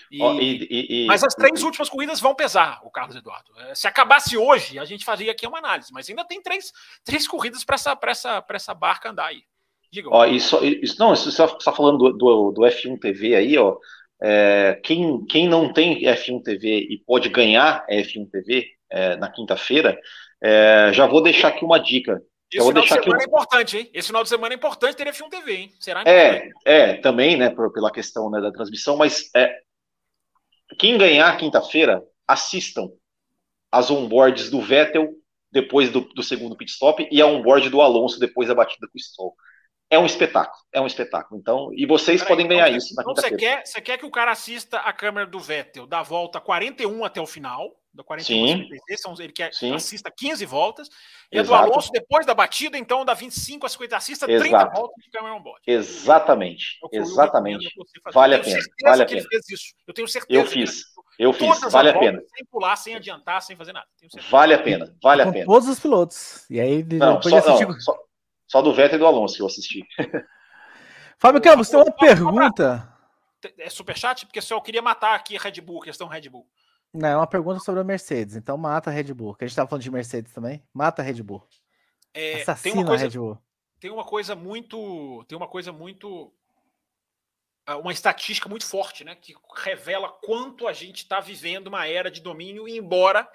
[0.10, 3.52] E, oh, e, e, mas as três últimas corridas vão pesar, o Carlos Eduardo.
[3.60, 6.72] É, se acabasse hoje, a gente fazia aqui uma análise, mas ainda tem três,
[7.04, 9.44] três corridas para essa, essa, essa barca andar aí.
[9.92, 10.10] Diga.
[10.12, 13.78] Ó, isso, isso, não, isso você está falando do, do, do F1 TV aí, ó.
[14.22, 20.00] É, quem, quem não tem F1 TV e pode ganhar F1 TV é, na quinta-feira,
[20.42, 22.22] é, já vou deixar aqui uma dica.
[22.52, 23.90] Esse final de semana é importante, hein?
[23.94, 25.72] Esse final de semana é importante ter F1 TV, hein?
[25.80, 29.54] Será é, é, também, né, pela questão né, da transmissão, mas é,
[30.80, 32.90] quem ganhar quinta-feira, assistam
[33.72, 35.14] as onboards do Vettel
[35.52, 38.98] depois do, do segundo pit stop e a onboard do Alonso depois da batida com
[38.98, 39.36] o Stroll
[39.90, 41.40] é um espetáculo, é um espetáculo.
[41.40, 42.96] Então, e vocês Peraí, podem ganhar então, isso.
[43.00, 46.40] então você quer, você quer que o cara assista a câmera do Vettel da volta
[46.40, 48.64] 41 até o final, da 41 Sim.
[48.64, 49.74] 56, ele quer Sim.
[49.74, 50.90] assista 15 voltas,
[51.32, 51.54] e Exato.
[51.54, 54.50] a do Alonso depois da batida, então da 25 a 50 assista Exato.
[54.50, 55.62] 30 voltas de câmera on-board.
[55.66, 57.68] Exatamente, exatamente.
[58.12, 59.24] Vale a pena, vale a pena.
[59.88, 60.40] Eu tenho certeza.
[60.40, 60.84] Eu fiz.
[61.18, 62.22] Eu fiz, vale a pena.
[62.36, 63.88] Sem pular, sem adiantar, sem fazer nada.
[64.30, 65.46] Vale a pena, vale a pena.
[65.46, 66.46] Todos os pilotos.
[66.50, 67.98] E aí, não, só, não, só,
[68.56, 69.86] só do Vettel e do Alonso que eu assisti.
[71.20, 72.90] Fábio Campos, tem uma pergunta.
[73.58, 74.26] É superchat?
[74.26, 76.48] Porque só eu queria matar aqui a Red Bull, questão Red Bull.
[76.94, 78.38] Não, é uma pergunta sobre a Mercedes.
[78.38, 79.36] Então mata a Red Bull.
[79.36, 80.64] Que a gente estava falando de Mercedes também.
[80.74, 81.46] Mata a Red Bull.
[82.14, 83.38] É, Assassina tem uma coisa, a Red Bull.
[83.78, 85.26] Tem uma coisa muito.
[85.28, 86.34] Tem uma coisa muito.
[87.66, 89.16] Ah, uma estatística muito forte, né?
[89.16, 93.28] Que revela quanto a gente está vivendo uma era de domínio, embora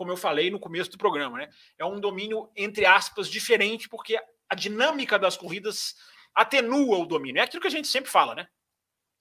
[0.00, 1.50] como eu falei no começo do programa, né?
[1.78, 4.18] É um domínio, entre aspas, diferente, porque
[4.50, 5.94] a dinâmica das corridas
[6.34, 7.40] atenua o domínio.
[7.40, 8.48] É aquilo que a gente sempre fala, né?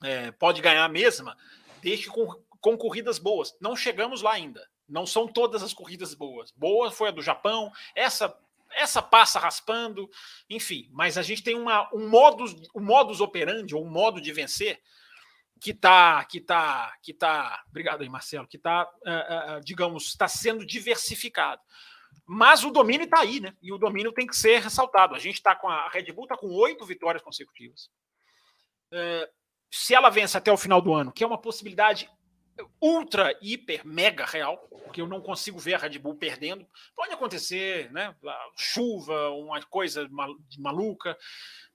[0.03, 1.37] É, pode ganhar a mesma,
[1.81, 2.27] desde com,
[2.59, 3.55] com corridas boas.
[3.61, 4.67] Não chegamos lá ainda.
[4.87, 6.51] Não são todas as corridas boas.
[6.51, 8.35] Boa foi a do Japão, essa
[8.71, 10.07] essa passa raspando,
[10.47, 10.87] enfim.
[10.91, 14.79] Mas a gente tem uma, um modus, um modus operandi, ou um modo de vencer
[15.59, 20.27] que está, que tá, que tá, obrigado aí, Marcelo, que está, uh, uh, digamos, está
[20.27, 21.61] sendo diversificado.
[22.31, 23.55] Mas o domínio está aí, né?
[23.59, 25.15] E o domínio tem que ser ressaltado.
[25.15, 27.89] A gente está com a, Red Bull está com oito vitórias consecutivas.
[28.93, 29.27] Uh,
[29.71, 32.07] se ela vence até o final do ano, que é uma possibilidade
[32.79, 36.67] ultra, hiper, mega real, porque eu não consigo ver a Red Bull perdendo.
[36.95, 38.15] Pode acontecer, né?
[38.55, 40.07] Chuva, uma coisa
[40.59, 41.17] maluca,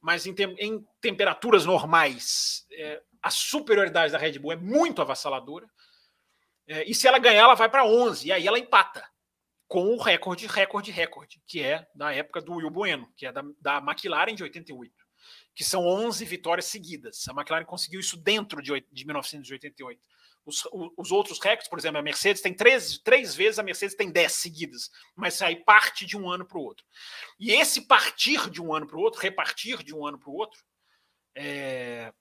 [0.00, 5.68] mas em, tem, em temperaturas normais, é, a superioridade da Red Bull é muito avassaladora.
[6.68, 9.04] É, e se ela ganhar, ela vai para 11, e aí ela empata
[9.74, 13.42] com o recorde, recorde, recorde, que é da época do Will Bueno, que é da,
[13.60, 14.94] da McLaren de 88,
[15.52, 17.26] que são 11 vitórias seguidas.
[17.26, 20.00] A McLaren conseguiu isso dentro de, de 1988.
[20.46, 20.62] Os,
[20.96, 24.34] os, outros recordes, por exemplo, a Mercedes tem três, três vezes, a Mercedes tem dez
[24.34, 26.86] seguidas, mas aí parte de um ano para o outro.
[27.40, 30.34] E esse partir de um ano para o outro, repartir de um ano para o
[30.34, 30.62] outro,
[31.34, 32.12] é,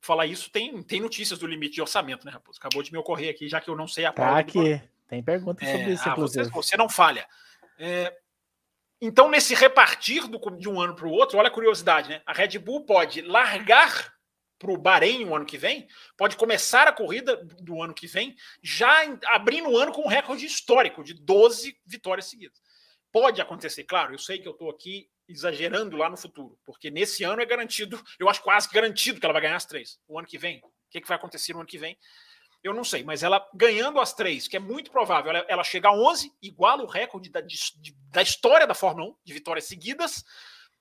[0.00, 2.58] falar isso, tem, tem notícias do limite de orçamento, né, Raposo?
[2.58, 4.97] Acabou de me ocorrer aqui, já que eu não sei a Tá aqui.
[5.08, 7.26] Tem perguntas é, sobre isso, ah, você, você, não falha.
[7.78, 8.14] É,
[9.00, 12.22] então, nesse repartir do, de um ano para o outro, olha a curiosidade, né?
[12.26, 14.12] A Red Bull pode largar
[14.58, 15.86] para o Bahrein o ano que vem,
[16.16, 20.44] pode começar a corrida do ano que vem já abrindo o ano com um recorde
[20.44, 22.60] histórico de 12 vitórias seguidas.
[23.12, 27.22] Pode acontecer, claro, eu sei que eu estou aqui exagerando lá no futuro, porque nesse
[27.22, 29.98] ano é garantido, eu acho quase garantido que ela vai ganhar as três.
[30.08, 31.96] O ano que vem, o que, que vai acontecer no ano que vem?
[32.62, 35.88] Eu não sei, mas ela ganhando as três, que é muito provável, ela, ela chega
[35.88, 37.56] a 11, iguala o recorde da, de,
[38.10, 40.24] da história da Fórmula 1, de vitórias seguidas,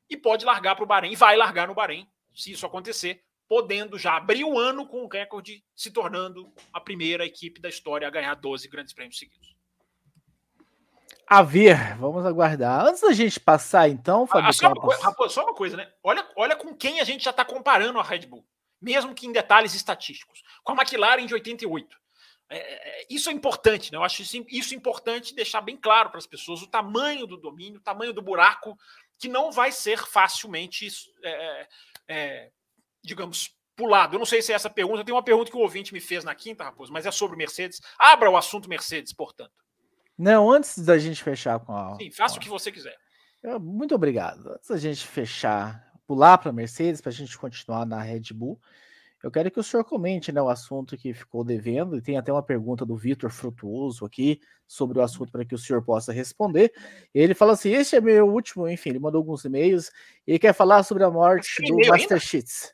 [0.09, 3.97] e pode largar para o Bahrein, e vai largar no Bahrein, se isso acontecer, podendo
[3.97, 8.11] já abrir o ano com o recorde, se tornando a primeira equipe da história a
[8.11, 9.57] ganhar 12 grandes prêmios seguidos
[11.27, 12.85] a ver, vamos aguardar.
[12.85, 15.91] Antes da gente passar, então, Fábio ah, só, uma, só uma coisa, né?
[16.01, 18.45] Olha, olha com quem a gente já está comparando a Red Bull,
[18.81, 20.43] mesmo que em detalhes estatísticos.
[20.63, 21.97] Com a McLaren de 88.
[22.49, 23.97] É, é, isso é importante, né?
[23.97, 27.79] Eu acho isso, isso importante deixar bem claro para as pessoas o tamanho do domínio,
[27.79, 28.77] o tamanho do buraco,
[29.19, 30.87] que não vai ser facilmente,
[31.23, 31.67] é, é,
[32.07, 32.51] é,
[33.03, 34.15] digamos, pulado.
[34.15, 35.03] Eu não sei se é essa pergunta.
[35.03, 37.81] Tem uma pergunta que o ouvinte me fez na quinta, Raposo, mas é sobre Mercedes.
[37.97, 39.51] Abra o assunto Mercedes, portanto.
[40.17, 41.95] Não, antes da gente fechar com a.
[41.95, 42.97] Sim, faça o que você quiser.
[43.61, 44.51] Muito obrigado.
[44.53, 48.59] Antes da gente fechar, pular para a Mercedes, para a gente continuar na Red Bull,
[49.23, 52.31] eu quero que o senhor comente né, o assunto que ficou devendo, e tem até
[52.31, 56.71] uma pergunta do Vitor Frutuoso aqui sobre o assunto para que o senhor possa responder.
[57.13, 59.91] Ele fala assim: este é meu último, enfim, ele mandou alguns e-mails,
[60.25, 62.71] e quer falar sobre a morte do Master Cheats.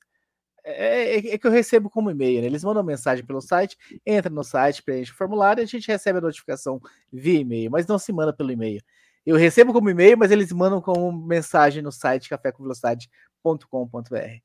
[0.66, 2.48] É, é, é, que eu recebo como e-mail, né?
[2.48, 6.20] Eles mandam mensagem pelo site, entra no site, preenche o formulário e a gente recebe
[6.20, 6.80] a notificação
[7.12, 8.82] via e-mail, mas não se manda pelo e-mail.
[9.26, 14.42] Eu recebo como e-mail, mas eles mandam como mensagem no site cafécomvelocidade.com.br.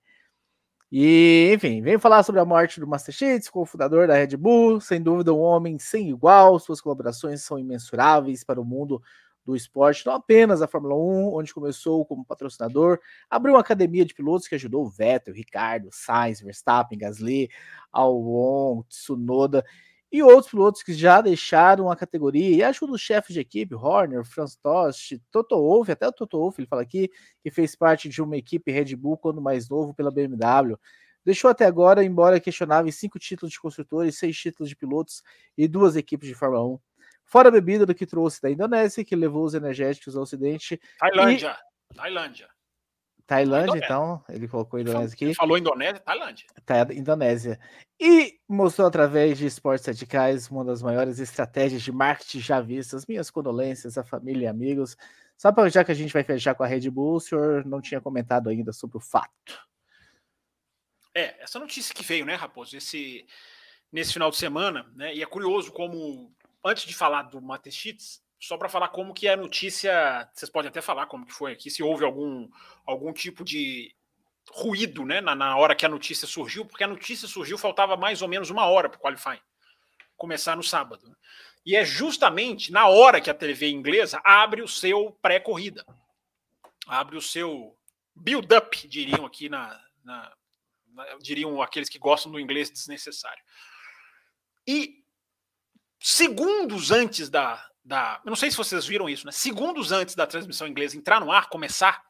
[0.91, 5.03] E, enfim, vem falar sobre a morte do Master Cheats, cofundador da Red Bull, sem
[5.03, 9.03] dúvida um homem sem igual, suas colaborações são imensuráveis para o mundo
[9.45, 12.99] do esporte, não apenas a Fórmula 1, onde começou como patrocinador,
[13.29, 17.51] abriu uma academia de pilotos que ajudou o Vettel, Ricardo, Sainz, Verstappen, Gasly,
[17.93, 19.65] Albon, Tsunoda
[20.11, 24.25] e outros pilotos que já deixaram a categoria e ajuda os chefes de equipe, Horner,
[24.25, 27.11] Franz Tost, Toto Wolff, até o Toto Wolff, ele fala aqui,
[27.43, 30.77] que fez parte de uma equipe Red Bull quando mais novo pela BMW.
[31.25, 35.23] Deixou até agora, embora questionável, cinco títulos de construtores, seis títulos de pilotos
[35.57, 36.81] e duas equipes de Fórmula 1.
[37.25, 40.81] Fora a bebida do que trouxe da Indonésia, que levou os energéticos ao Ocidente.
[40.99, 41.59] Tailândia.
[41.93, 41.95] E...
[41.97, 42.49] Tailândia.
[43.29, 45.27] Tailândia, então, ele colocou Indonésia aqui.
[45.27, 46.47] Ele falou Indonésia, Tailândia.
[46.65, 47.61] Tá, Indonésia.
[48.01, 53.05] E mostrou através de esportes radicais uma das maiores estratégias de marketing já vistas.
[53.07, 54.97] Minhas condolências à família e amigos.
[55.37, 57.83] Só para já que a gente vai fechar com a Red Bull, o senhor não
[57.83, 59.63] tinha comentado ainda sobre o fato.
[61.15, 63.27] É, essa notícia que veio, né, Raposo, esse,
[63.93, 65.15] nesse final de semana, né?
[65.15, 69.33] E é curioso como antes de falar do Matechitz, só para falar como que é
[69.33, 72.49] a notícia, vocês podem até falar como que foi aqui, se houve algum,
[72.87, 73.95] algum tipo de
[74.51, 78.23] ruído né, na, na hora que a notícia surgiu, porque a notícia surgiu, faltava mais
[78.23, 79.41] ou menos uma hora para o qualifying
[80.17, 81.17] começar no sábado.
[81.65, 85.85] E é justamente na hora que a TV inglesa abre o seu pré-corrida,
[86.87, 87.77] abre o seu
[88.15, 90.33] build-up, diriam aqui na, na,
[90.89, 93.43] na, diriam aqueles que gostam do inglês desnecessário.
[94.67, 95.05] E
[96.01, 98.21] segundos antes da, da.
[98.23, 99.33] Eu não sei se vocês viram isso, né?
[99.33, 102.05] Segundos antes da transmissão inglesa entrar no ar, começar,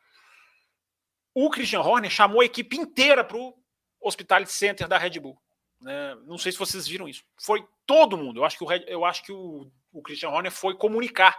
[1.33, 3.57] o Christian Horner chamou a equipe inteira para o
[4.01, 5.41] Hospitality Center da Red Bull.
[5.81, 6.17] Né?
[6.27, 7.23] Não sei se vocês viram isso.
[7.41, 8.41] Foi todo mundo.
[8.41, 11.39] Eu acho que o, eu acho que o, o Christian Horner foi comunicar.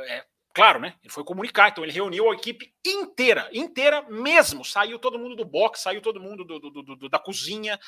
[0.00, 0.94] É, claro, né?
[1.02, 1.68] Ele foi comunicar.
[1.68, 4.64] Então ele reuniu a equipe inteira, inteira mesmo.
[4.64, 7.78] Saiu todo mundo do box, saiu todo mundo do, do, do, da cozinha,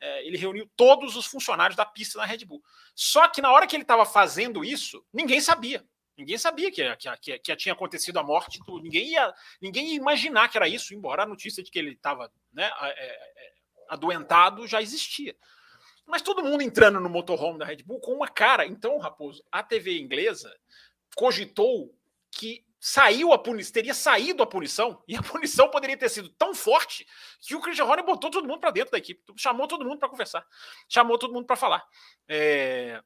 [0.00, 2.62] é, ele reuniu todos os funcionários da pista na Red Bull.
[2.94, 5.84] Só que na hora que ele estava fazendo isso, ninguém sabia.
[6.16, 8.58] Ninguém sabia que, que, que, que, tinha acontecido a morte.
[8.66, 11.92] Do, ninguém, ia, ninguém ia imaginar que era isso, embora a notícia de que ele
[11.92, 13.52] estava né, é, é,
[13.88, 15.36] adoentado já existia.
[16.04, 18.66] Mas todo mundo entrando no motorhome da Red Bull com uma cara.
[18.66, 20.52] Então, Raposo, a TV inglesa
[21.14, 21.94] cogitou
[22.30, 26.54] que saiu a punição, teria saído a punição, e a punição poderia ter sido tão
[26.54, 27.06] forte
[27.40, 30.08] que o Christian Horner botou todo mundo para dentro da equipe, chamou todo mundo para
[30.08, 30.46] conversar,
[30.88, 31.84] chamou todo mundo para falar.
[32.28, 33.02] É...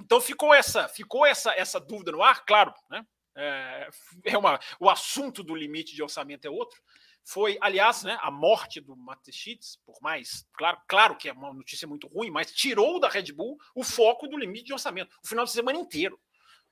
[0.00, 3.04] Então ficou essa, ficou essa, essa dúvida no ar, claro, né?
[3.40, 3.88] É,
[4.24, 6.80] é uma, o assunto do limite de orçamento é outro.
[7.24, 11.86] Foi, aliás, né, a morte do Matechitz, por mais, claro, claro que é uma notícia
[11.86, 15.44] muito ruim, mas tirou da Red Bull o foco do limite de orçamento, o final
[15.44, 16.18] de semana inteiro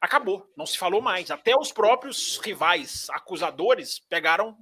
[0.00, 1.30] acabou, não se falou mais.
[1.30, 4.56] Até os próprios rivais acusadores pegaram,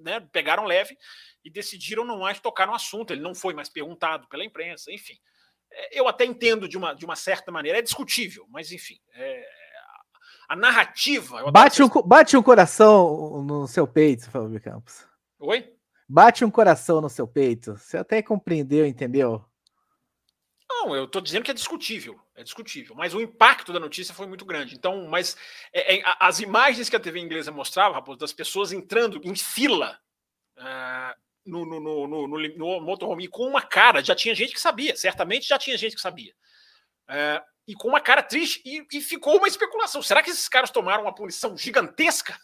[0.00, 0.96] né, pegaram leve
[1.44, 3.12] e decidiram não mais tocar no assunto.
[3.12, 5.18] Ele não foi mais perguntado pela imprensa, enfim.
[5.70, 8.98] É, eu até entendo de uma, de uma certa maneira, é discutível, mas enfim.
[9.14, 9.48] É,
[10.48, 11.50] a narrativa.
[11.50, 15.06] Bate um, bate um coração no seu peito, Fábio Campos.
[15.38, 15.74] Oi?
[16.08, 17.76] Bate um coração no seu peito.
[17.76, 19.44] Você até compreendeu, entendeu?
[20.70, 24.26] Não, eu estou dizendo que é discutível, é discutível, mas o impacto da notícia foi
[24.26, 24.74] muito grande.
[24.74, 25.36] Então, mas
[25.72, 29.98] é, é, as imagens que a TV inglesa mostrava, Raposo, das pessoas entrando em fila
[30.58, 34.94] uh, no, no, no, no, no motorhome com uma cara, já tinha gente que sabia,
[34.94, 36.34] certamente já tinha gente que sabia.
[37.08, 40.02] Uh, e com uma cara triste, e, e, ficou uma especulação.
[40.02, 42.38] Será que esses caras tomaram uma punição gigantesca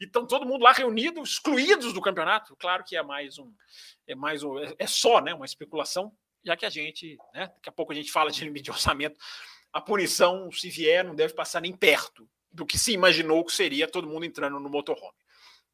[0.00, 2.56] e estão todo mundo lá reunido, excluídos do campeonato?
[2.56, 3.52] Claro que é mais um,
[4.06, 6.12] é mais um, é, é só, né, uma especulação
[6.44, 9.18] já que a gente, né, daqui a pouco a gente fala de limite de orçamento,
[9.72, 13.86] a punição, se vier, não deve passar nem perto do que se imaginou que seria
[13.86, 15.16] todo mundo entrando no motorhome.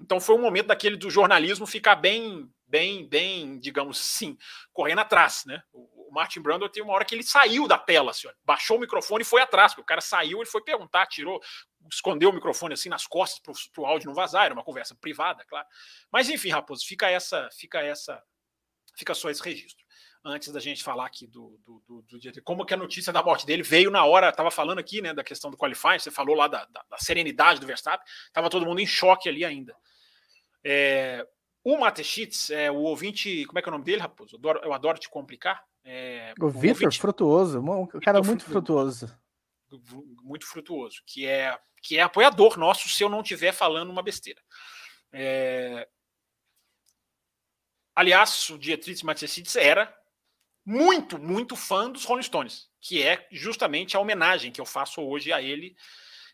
[0.01, 4.37] Então foi um momento daquele do jornalismo ficar bem, bem, bem, digamos assim,
[4.73, 5.63] correndo atrás, né?
[5.73, 9.23] O Martin Brando tem uma hora que ele saiu da tela, assim, baixou o microfone
[9.23, 11.41] e foi atrás, porque o cara saiu, ele foi perguntar, tirou,
[11.91, 15.45] escondeu o microfone assim nas costas para o áudio não vazar, era uma conversa privada,
[15.45, 15.67] claro.
[16.11, 18.23] Mas enfim, Raposo, fica essa, fica essa,
[18.97, 19.82] fica só esse registro.
[20.25, 23.45] Antes da gente falar aqui do, do, do, do como que a notícia da morte
[23.45, 26.47] dele veio na hora, estava falando aqui, né, da questão do qualifying, você falou lá
[26.47, 29.77] da, da, da serenidade do Verstappen, estava todo mundo em choque ali ainda.
[30.65, 31.27] É,
[31.65, 34.37] o Matechitz, é, o ouvinte, como é que é o nome dele, Raposo?
[34.37, 35.65] Eu adoro, eu adoro te complicar.
[35.85, 39.23] É, o, Vitor ouvinte, Frutuoso, um cara Victor muito frutuoso.
[40.23, 44.41] Muito frutuoso, que é, que é apoiador nosso se eu não estiver falando uma besteira.
[45.13, 45.89] É,
[47.95, 49.93] aliás, o Dietrich Matechitz era
[50.65, 55.33] muito, muito fã dos Rolling Stones, que é justamente a homenagem que eu faço hoje
[55.33, 55.77] a ele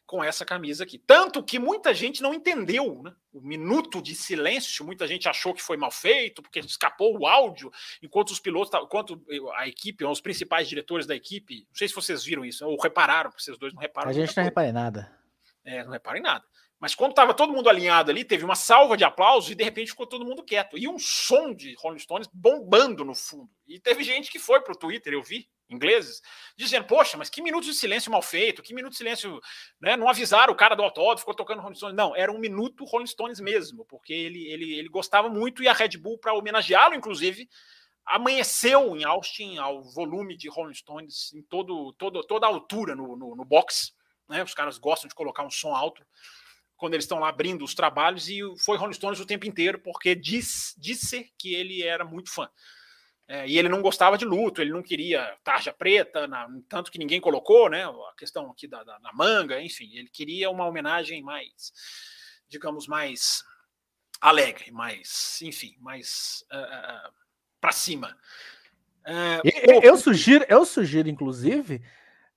[0.08, 0.98] com essa camisa aqui.
[0.98, 3.14] Tanto que muita gente não entendeu né?
[3.30, 7.70] o minuto de silêncio, muita gente achou que foi mal feito, porque escapou o áudio,
[8.02, 9.22] enquanto os pilotos, enquanto
[9.54, 13.28] a equipe, os principais diretores da equipe, não sei se vocês viram isso, ou repararam,
[13.28, 14.10] porque vocês dois não repararam.
[14.10, 15.18] A gente não repara em nada.
[15.62, 16.44] É, não repara em nada.
[16.80, 19.90] Mas quando estava todo mundo alinhado ali, teve uma salva de aplausos e de repente
[19.90, 20.78] ficou todo mundo quieto.
[20.78, 23.50] E um som de Rolling Stones bombando no fundo.
[23.66, 26.22] E teve gente que foi para o Twitter, eu vi, ingleses,
[26.56, 29.40] dizendo: Poxa, mas que minuto de silêncio mal feito, que minuto de silêncio.
[29.80, 29.96] Né?
[29.96, 31.96] Não avisaram o cara do autódromo, ficou tocando Rolling Stones.
[31.96, 35.72] Não, era um minuto Rolling Stones mesmo, porque ele, ele, ele gostava muito e a
[35.72, 37.48] Red Bull, para homenageá-lo, inclusive,
[38.06, 43.16] amanheceu em Austin ao volume de Rolling Stones em todo, todo, toda a altura no,
[43.16, 43.92] no, no box.
[44.28, 44.44] Né?
[44.44, 46.06] Os caras gostam de colocar um som alto
[46.78, 50.14] quando eles estão lá abrindo os trabalhos, e foi Rolling Stones o tempo inteiro, porque
[50.14, 52.48] diz, disse que ele era muito fã.
[53.26, 56.98] É, e ele não gostava de luto, ele não queria tarja preta, na, tanto que
[56.98, 57.84] ninguém colocou, né?
[57.84, 61.72] A questão aqui da, da, da, manga, enfim, ele queria uma homenagem mais,
[62.48, 63.44] digamos, mais
[64.18, 67.12] alegre, mais, enfim, mais uh, uh,
[67.60, 68.16] para cima.
[69.04, 71.82] Uh, eu, eu, sugiro, eu sugiro, inclusive,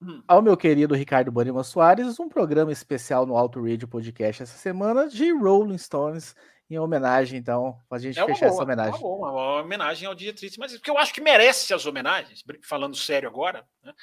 [0.01, 0.23] Hum.
[0.27, 5.07] ao meu querido Ricardo Banima Soares um programa especial no Auto Radio Podcast essa semana
[5.07, 6.35] de Rolling Stones
[6.71, 9.01] em homenagem, então, para a gente é fechar boa, essa homenagem.
[9.01, 12.43] É uma, uma, homenagem ao Dia Triste, mas porque eu acho que merece as homenagens,
[12.63, 13.93] falando sério agora, né?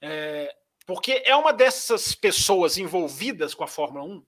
[0.00, 4.26] é, porque é uma dessas pessoas envolvidas com a Fórmula 1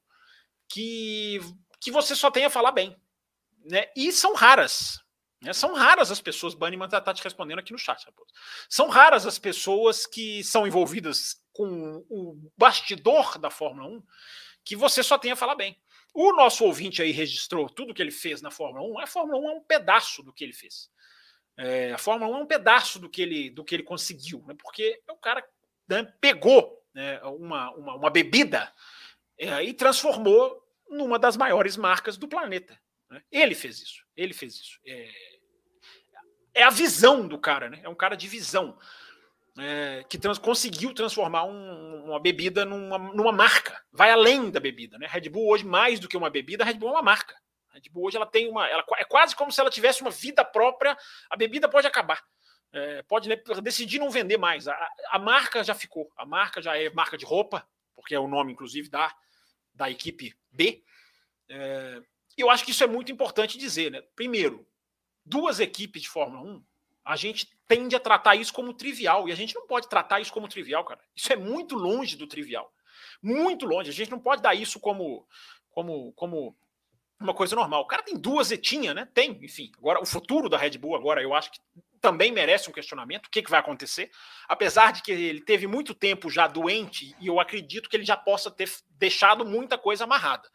[0.69, 1.41] que,
[1.81, 2.97] que você só tem a falar bem.
[3.65, 3.87] Né?
[3.97, 5.04] E são raras.
[5.45, 5.53] Né?
[5.53, 8.33] São raras as pessoas, Banniman está tá te respondendo aqui no chat, Raposo.
[8.69, 14.03] São raras as pessoas que são envolvidas com o bastidor da Fórmula 1
[14.65, 15.79] que você só tem a falar bem.
[16.15, 18.99] O nosso ouvinte aí registrou tudo que ele fez na Fórmula 1.
[19.01, 20.91] A Fórmula 1 é um pedaço do que ele fez.
[21.57, 24.55] É, a Fórmula 1 é um pedaço do que ele, do que ele conseguiu, né?
[24.59, 25.47] porque o cara
[25.87, 28.73] né, pegou né, uma, uma, uma, bebida
[29.39, 32.81] é, e transformou numa das maiores marcas do planeta.
[33.11, 33.23] Né?
[33.31, 34.05] Ele fez isso.
[34.17, 34.81] Ele fez isso.
[34.87, 35.34] É,
[36.55, 37.81] é a visão do cara, né?
[37.83, 38.79] É um cara de visão.
[39.57, 44.99] É, que trans, conseguiu transformar um, uma bebida numa, numa, marca, vai além da bebida.
[44.99, 45.07] Né?
[45.09, 47.37] Red Bull hoje, mais do que uma bebida, a Red Bull é uma marca.
[47.71, 48.69] A Red Bull hoje ela tem uma.
[48.69, 50.97] Ela, é quase como se ela tivesse uma vida própria,
[51.31, 52.23] a bebida pode acabar.
[52.73, 53.29] É, pode
[53.63, 54.67] decidir não vender mais.
[54.67, 56.11] A, a, marca já ficou.
[56.17, 59.15] A marca já é marca de roupa, porque é o nome, inclusive, da,
[59.73, 60.83] da equipe B.
[61.49, 62.03] É,
[62.37, 63.93] eu acho que isso é muito importante dizer.
[63.93, 64.03] Né?
[64.17, 64.67] Primeiro,
[65.25, 66.65] duas equipes de Fórmula 1,
[67.05, 69.29] a gente tende a tratar isso como trivial.
[69.29, 71.01] E a gente não pode tratar isso como trivial, cara.
[71.15, 72.73] Isso é muito longe do trivial.
[73.23, 73.91] Muito longe.
[73.91, 75.27] A gente não pode dar isso como,
[75.71, 76.57] como, como
[77.21, 77.83] uma coisa normal.
[77.83, 79.09] O cara tem duas etinhas, né?
[79.13, 79.71] Tem, enfim.
[79.79, 81.61] Agora, o futuro da Red Bull, agora, eu acho que
[82.01, 83.27] também merece um questionamento.
[83.27, 84.11] O que, que vai acontecer?
[84.49, 88.17] Apesar de que ele teve muito tempo já doente, e eu acredito que ele já
[88.17, 90.49] possa ter deixado muita coisa amarrada.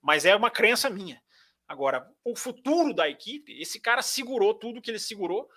[0.00, 1.20] Mas é uma crença minha.
[1.68, 5.48] Agora, o futuro da equipe, esse cara segurou tudo que ele segurou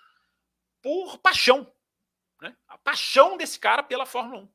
[0.82, 1.72] por paixão.
[2.40, 2.56] Né?
[2.66, 4.48] A paixão desse cara pela Fórmula 1.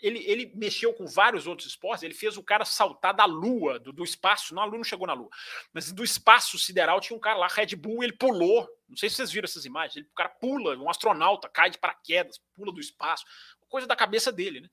[0.00, 3.92] Ele, ele mexeu com vários outros esportes, ele fez o cara saltar da lua, do,
[3.92, 4.54] do espaço.
[4.54, 5.28] Não, a lua não chegou na lua,
[5.72, 8.68] mas do espaço sideral tinha um cara lá, Red Bull, ele pulou.
[8.88, 9.96] Não sei se vocês viram essas imagens.
[9.96, 13.24] Ele, o cara pula, um astronauta, cai de paraquedas, pula do espaço.
[13.68, 14.68] Coisa da cabeça dele, né?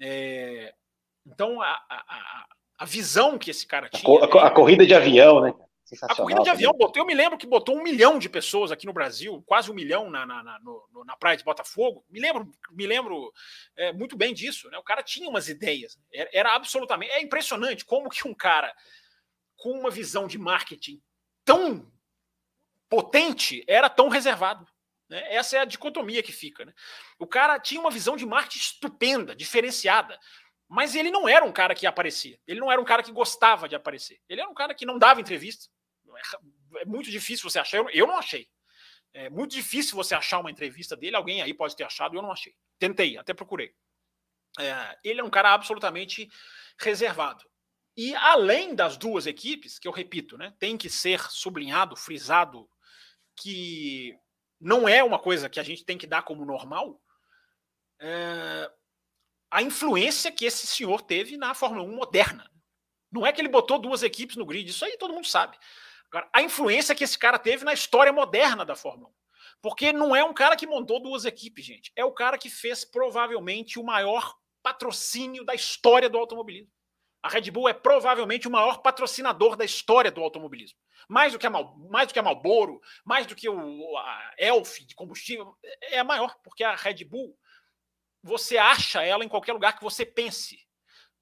[0.00, 0.74] É,
[1.26, 2.48] então, a, a, a
[2.84, 4.20] visão que esse cara tinha.
[4.20, 5.54] A, a, a corrida de avião, né?
[6.02, 8.86] A corrida de avião, botou, eu me lembro que botou um milhão de pessoas aqui
[8.86, 12.04] no Brasil, quase um milhão na, na, na, no, na praia de Botafogo.
[12.08, 13.32] Me lembro, me lembro
[13.76, 14.70] é, muito bem disso.
[14.70, 14.78] Né?
[14.78, 15.98] O cara tinha umas ideias.
[16.12, 17.10] Era, era, absolutamente.
[17.12, 18.72] É impressionante como que um cara
[19.56, 21.02] com uma visão de marketing
[21.44, 21.90] tão
[22.88, 24.64] potente era tão reservado.
[25.08, 25.34] Né?
[25.34, 26.64] Essa é a dicotomia que fica.
[26.64, 26.72] Né?
[27.18, 30.16] O cara tinha uma visão de marketing estupenda, diferenciada.
[30.70, 32.38] Mas ele não era um cara que aparecia.
[32.46, 34.20] Ele não era um cara que gostava de aparecer.
[34.28, 35.66] Ele era um cara que não dava entrevista.
[36.06, 37.84] É, é muito difícil você achar.
[37.92, 38.48] Eu não achei.
[39.12, 41.16] É muito difícil você achar uma entrevista dele.
[41.16, 42.54] Alguém aí pode ter achado, eu não achei.
[42.78, 43.74] Tentei, até procurei.
[44.60, 46.30] É, ele é um cara absolutamente
[46.78, 47.44] reservado.
[47.96, 52.70] E além das duas equipes, que eu repito, né, tem que ser sublinhado, frisado,
[53.36, 54.16] que
[54.60, 57.02] não é uma coisa que a gente tem que dar como normal,
[57.98, 58.70] é,
[59.50, 62.50] a influência que esse senhor teve na Fórmula 1 moderna.
[63.10, 65.58] Não é que ele botou duas equipes no grid, isso aí todo mundo sabe.
[66.08, 69.12] Agora, a influência que esse cara teve na história moderna da Fórmula 1.
[69.62, 71.92] Porque não é um cara que montou duas equipes, gente.
[71.94, 76.70] É o cara que fez provavelmente o maior patrocínio da história do automobilismo.
[77.22, 80.78] A Red Bull é provavelmente o maior patrocinador da história do automobilismo.
[81.08, 84.34] Mais do que a, Mal, mais do que a Marlboro, mais do que o a
[84.38, 87.36] Elf de combustível, é a maior, porque a Red Bull,
[88.22, 90.58] você acha ela em qualquer lugar que você pense.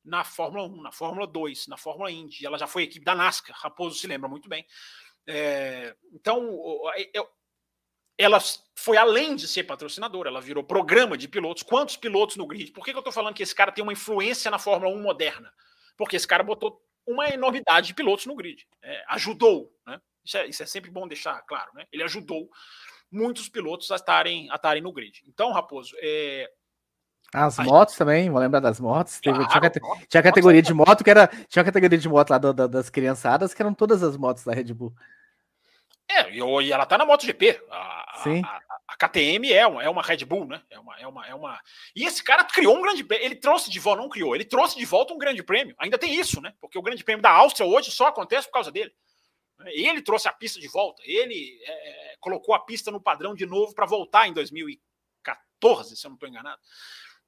[0.05, 2.47] Na Fórmula 1, na Fórmula 2, na Fórmula Indy.
[2.47, 4.65] Ela já foi equipe da NASCAR, Raposo se lembra muito bem.
[5.27, 6.59] É, então,
[8.17, 8.39] ela
[8.75, 11.63] foi além de ser patrocinadora, ela virou programa de pilotos.
[11.63, 12.73] Quantos pilotos no grid?
[12.73, 15.03] Por que, que eu estou falando que esse cara tem uma influência na Fórmula 1
[15.03, 15.53] moderna?
[15.97, 18.67] Porque esse cara botou uma enormidade de pilotos no grid.
[18.83, 20.01] É, ajudou, né?
[20.25, 21.87] Isso é, isso é, sempre bom deixar claro, né?
[21.93, 22.51] Ele ajudou
[23.11, 25.23] muitos pilotos a estarem, a estarem no grid.
[25.27, 26.51] Então, Raposo, é,
[27.33, 29.21] as motos também, vou lembrar das motos.
[29.21, 31.29] Teve, claro, tinha, tinha categoria de moto que era.
[31.49, 34.53] Tinha categoria de moto lá do, do, das criançadas, que eram todas as motos da
[34.53, 34.95] Red Bull.
[36.11, 37.61] É, e ela tá na MotoGP.
[37.71, 38.43] A, Sim.
[38.43, 40.63] A, a, KTM é uma, é uma Red Bull, né?
[40.71, 41.61] É uma, é, uma, é uma.
[41.95, 44.87] E esse cara criou um grande Ele trouxe de volta, não criou, ele trouxe de
[44.87, 45.77] volta um grande prêmio.
[45.79, 46.55] Ainda tem isso, né?
[46.59, 48.93] Porque o grande prêmio da Áustria hoje só acontece por causa dele.
[49.67, 53.75] Ele trouxe a pista de volta, ele é, colocou a pista no padrão de novo
[53.75, 56.61] para voltar em 2014, se eu não estou enganado.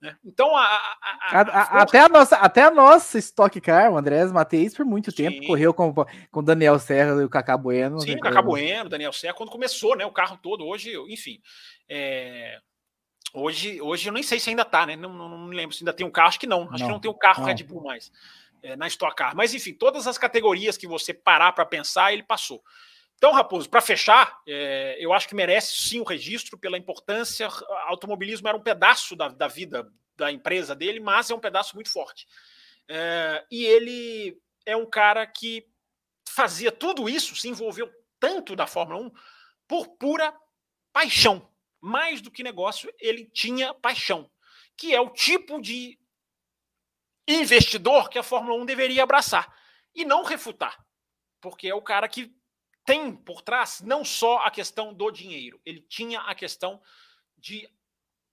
[0.00, 0.16] Né?
[0.24, 4.74] Então, a, a, a, até, a nossa, até a nossa Stock Car, o Andrés Mateis,
[4.74, 5.16] por muito Sim.
[5.16, 5.94] tempo, correu com
[6.32, 8.00] o Daniel Serra e o Cacá Bueno.
[8.00, 10.66] Sim, o Cacá Bueno, Daniel Serra, quando começou né, o carro todo.
[10.66, 11.40] Hoje, enfim.
[11.88, 12.58] É...
[13.32, 14.96] Hoje, hoje eu nem sei se ainda tá, né?
[14.96, 16.62] Não, não, não me lembro se ainda tem um carro, acho que não.
[16.62, 17.46] Acho não, que não tem um carro não.
[17.46, 18.10] Red Bull mais
[18.62, 19.34] é, na Stock Car.
[19.34, 22.62] Mas enfim, todas as categorias que você parar para pensar, ele passou.
[23.20, 27.46] Então, Raposo, para fechar, é, eu acho que merece sim o registro pela importância.
[27.88, 31.92] Automobilismo era um pedaço da, da vida da empresa dele, mas é um pedaço muito
[31.92, 32.26] forte.
[32.88, 35.66] É, e ele é um cara que
[36.26, 39.12] fazia tudo isso, se envolveu tanto da Fórmula 1
[39.68, 40.34] por pura
[40.90, 41.46] paixão.
[41.78, 44.30] Mais do que negócio, ele tinha paixão,
[44.78, 45.98] que é o tipo de
[47.28, 49.54] investidor que a Fórmula 1 deveria abraçar
[49.94, 50.82] e não refutar,
[51.38, 52.34] porque é o cara que
[52.84, 56.80] tem por trás não só a questão do dinheiro, ele tinha a questão
[57.36, 57.68] de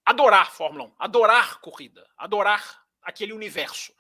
[0.05, 3.93] adorar Fórmula 1, adorar corrida, adorar aquele universo.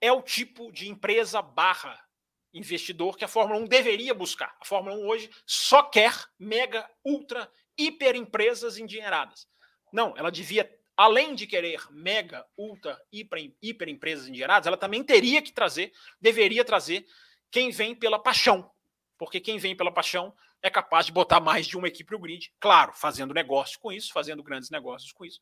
[0.00, 2.04] É o tipo de empresa barra
[2.52, 4.56] investidor que a Fórmula 1 deveria buscar.
[4.60, 9.46] A Fórmula 1 hoje só quer mega, ultra, hiper empresas endinheiradas.
[9.92, 15.42] Não, ela devia, além de querer mega, ultra, hiper, hiper empresas endinheiradas, ela também teria
[15.42, 17.06] que trazer, deveria trazer
[17.50, 18.70] quem vem pela paixão,
[19.18, 22.52] porque quem vem pela paixão é capaz de botar mais de uma equipe no grid,
[22.58, 25.40] claro, fazendo negócio com isso, fazendo grandes negócios com isso.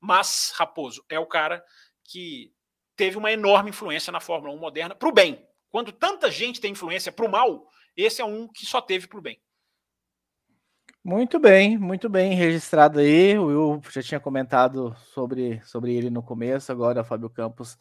[0.00, 1.64] Mas Raposo é o cara
[2.04, 2.52] que
[2.96, 5.46] teve uma enorme influência na Fórmula 1 moderna para o bem.
[5.70, 7.66] Quando tanta gente tem influência para o mal,
[7.96, 9.40] esse é um que só teve para o bem.
[11.04, 13.38] Muito bem, muito bem registrado aí.
[13.38, 17.78] O Will já tinha comentado sobre, sobre ele no começo, agora o Fábio Campos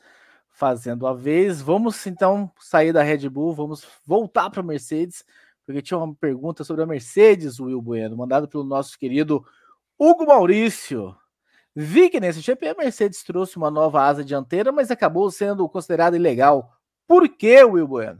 [0.57, 1.61] fazendo a vez.
[1.61, 5.23] Vamos então sair da Red Bull, vamos voltar para a Mercedes,
[5.63, 9.45] porque tinha uma pergunta sobre a Mercedes, Will Bueno, mandado pelo nosso querido
[9.99, 11.15] Hugo Maurício.
[11.75, 16.15] Vi que nesse GP a Mercedes trouxe uma nova asa dianteira, mas acabou sendo considerada
[16.15, 16.73] ilegal.
[17.07, 18.19] Por que, Will Bueno?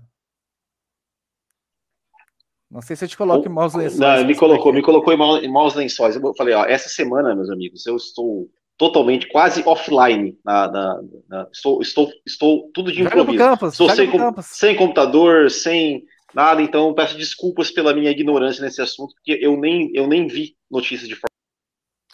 [2.70, 3.98] Não sei se eu te coloco em maus lençóis.
[3.98, 6.16] Não, me colocou, me colocou em maus lençóis.
[6.16, 10.38] Eu falei, ó, essa semana, meus amigos, eu estou totalmente, quase offline.
[10.46, 13.38] Na, na, na, estou, estou, estou tudo de improviso.
[13.38, 18.82] Campus, estou sem, com, sem computador, sem nada, então peço desculpas pela minha ignorância nesse
[18.82, 21.28] assunto, porque eu nem, eu nem vi notícias de forma.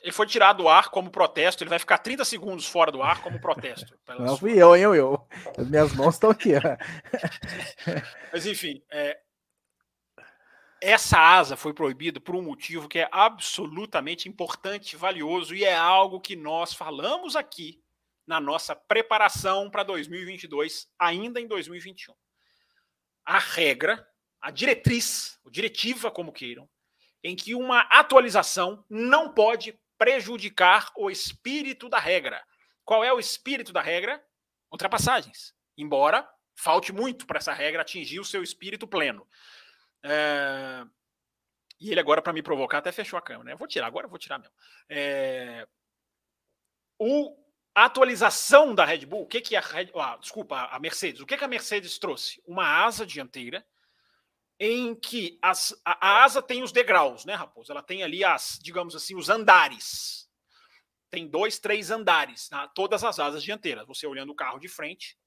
[0.02, 3.22] Ele foi tirado do ar como protesto, ele vai ficar 30 segundos fora do ar
[3.22, 3.98] como protesto.
[4.20, 5.28] Não fui eu, eu, eu.
[5.58, 6.52] As minhas mãos estão aqui.
[8.32, 9.18] Mas enfim, é,
[10.84, 16.20] essa asa foi proibida por um motivo que é absolutamente importante, valioso e é algo
[16.20, 17.82] que nós falamos aqui
[18.28, 22.14] na nossa preparação para 2022, ainda em 2021.
[23.26, 24.06] A regra,
[24.42, 26.70] a diretriz, a diretiva, como queiram,
[27.24, 32.44] em que uma atualização não pode prejudicar o espírito da regra.
[32.84, 34.22] Qual é o espírito da regra?
[34.70, 35.54] Ultrapassagens.
[35.78, 39.26] Embora falte muito para essa regra atingir o seu espírito pleno.
[40.04, 40.86] É...
[41.80, 43.46] E ele agora, para me provocar, até fechou a câmera.
[43.52, 43.56] Né?
[43.56, 44.54] Vou tirar, agora vou tirar mesmo.
[44.90, 45.68] É...
[47.00, 47.42] O...
[47.76, 49.90] A atualização da Red Bull, o que, que a Red...
[49.96, 52.40] ah, desculpa, a Mercedes, o que, que a Mercedes trouxe?
[52.46, 53.66] Uma asa dianteira
[54.60, 57.72] em que as, a, a, asa tem os degraus, né, Raposo?
[57.72, 60.30] Ela tem ali as, digamos assim, os andares.
[61.10, 63.86] Tem dois, três andares, todas as asas dianteiras.
[63.88, 65.18] Você olhando o carro de frente,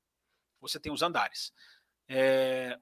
[0.61, 1.53] você tem os andares.
[2.09, 2.79] É...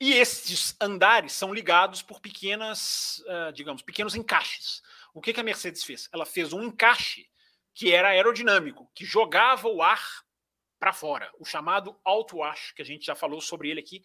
[0.00, 4.82] E esses andares são ligados por pequenas, uh, digamos, pequenos encaixes.
[5.12, 6.08] O que, que a Mercedes fez?
[6.10, 7.28] Ela fez um encaixe
[7.74, 10.24] que era aerodinâmico, que jogava o ar
[10.78, 14.02] para fora, o chamado alto wash, que a gente já falou sobre ele aqui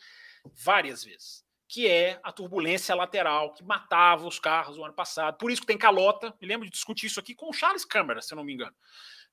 [0.53, 5.37] várias vezes, que é a turbulência lateral que matava os carros no ano passado.
[5.37, 6.35] Por isso que tem calota.
[6.41, 8.75] Me lembro de discutir isso aqui com o Charles Câmara, se eu não me engano,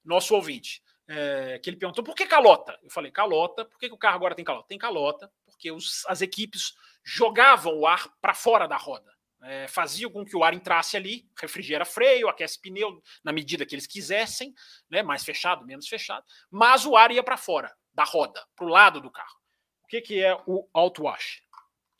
[0.04, 0.80] nosso ouvinte.
[1.08, 2.78] É, que ele perguntou por que calota?
[2.82, 4.68] Eu falei, calota, por que, que o carro agora tem calota?
[4.68, 5.30] Tem calota,
[5.62, 9.12] porque os, as equipes jogavam o ar para fora da roda.
[9.44, 13.74] É, faziam com que o ar entrasse ali, refrigera freio, aquece pneu na medida que
[13.74, 14.54] eles quisessem,
[14.88, 18.68] né, mais fechado, menos fechado, mas o ar ia para fora da roda, para o
[18.68, 19.42] lado do carro
[19.92, 21.42] que, que é o auto-wash?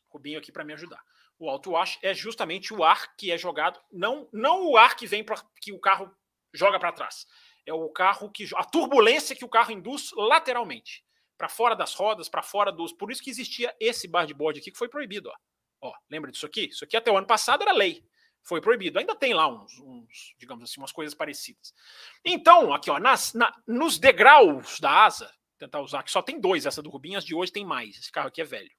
[0.09, 1.03] Rubinho aqui para me ajudar.
[1.39, 5.23] O auto-wash é justamente o ar que é jogado, não, não o ar que vem
[5.23, 6.11] para que o carro
[6.55, 7.27] joga para trás.
[7.67, 11.05] É o carro que a turbulência que o carro induz lateralmente,
[11.43, 12.93] para fora das rodas, para fora dos.
[12.93, 15.89] Por isso que existia esse bar de bode aqui que foi proibido, ó.
[15.89, 15.93] ó.
[16.09, 16.67] lembra disso aqui?
[16.67, 18.05] Isso aqui até o ano passado era lei.
[18.45, 19.01] Foi proibido.
[19.01, 21.75] Ainda tem lá uns, uns digamos assim, umas coisas parecidas.
[22.25, 26.65] Então, aqui, ó, nas, na, nos degraus da asa, tentar usar, que só tem dois,
[26.65, 27.99] essa do Rubinhas de hoje tem mais.
[27.99, 28.71] Esse carro aqui é velho.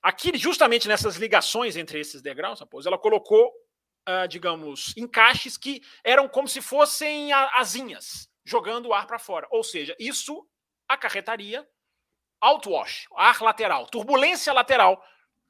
[0.00, 3.48] Aqui, justamente nessas ligações entre esses degraus, Raposo, ela colocou,
[4.08, 9.48] uh, digamos, encaixes que eram como se fossem asinhas, jogando o ar para fora.
[9.50, 10.48] Ou seja, isso
[10.88, 11.68] acarretaria
[12.40, 15.04] outwash, ar lateral, turbulência lateral,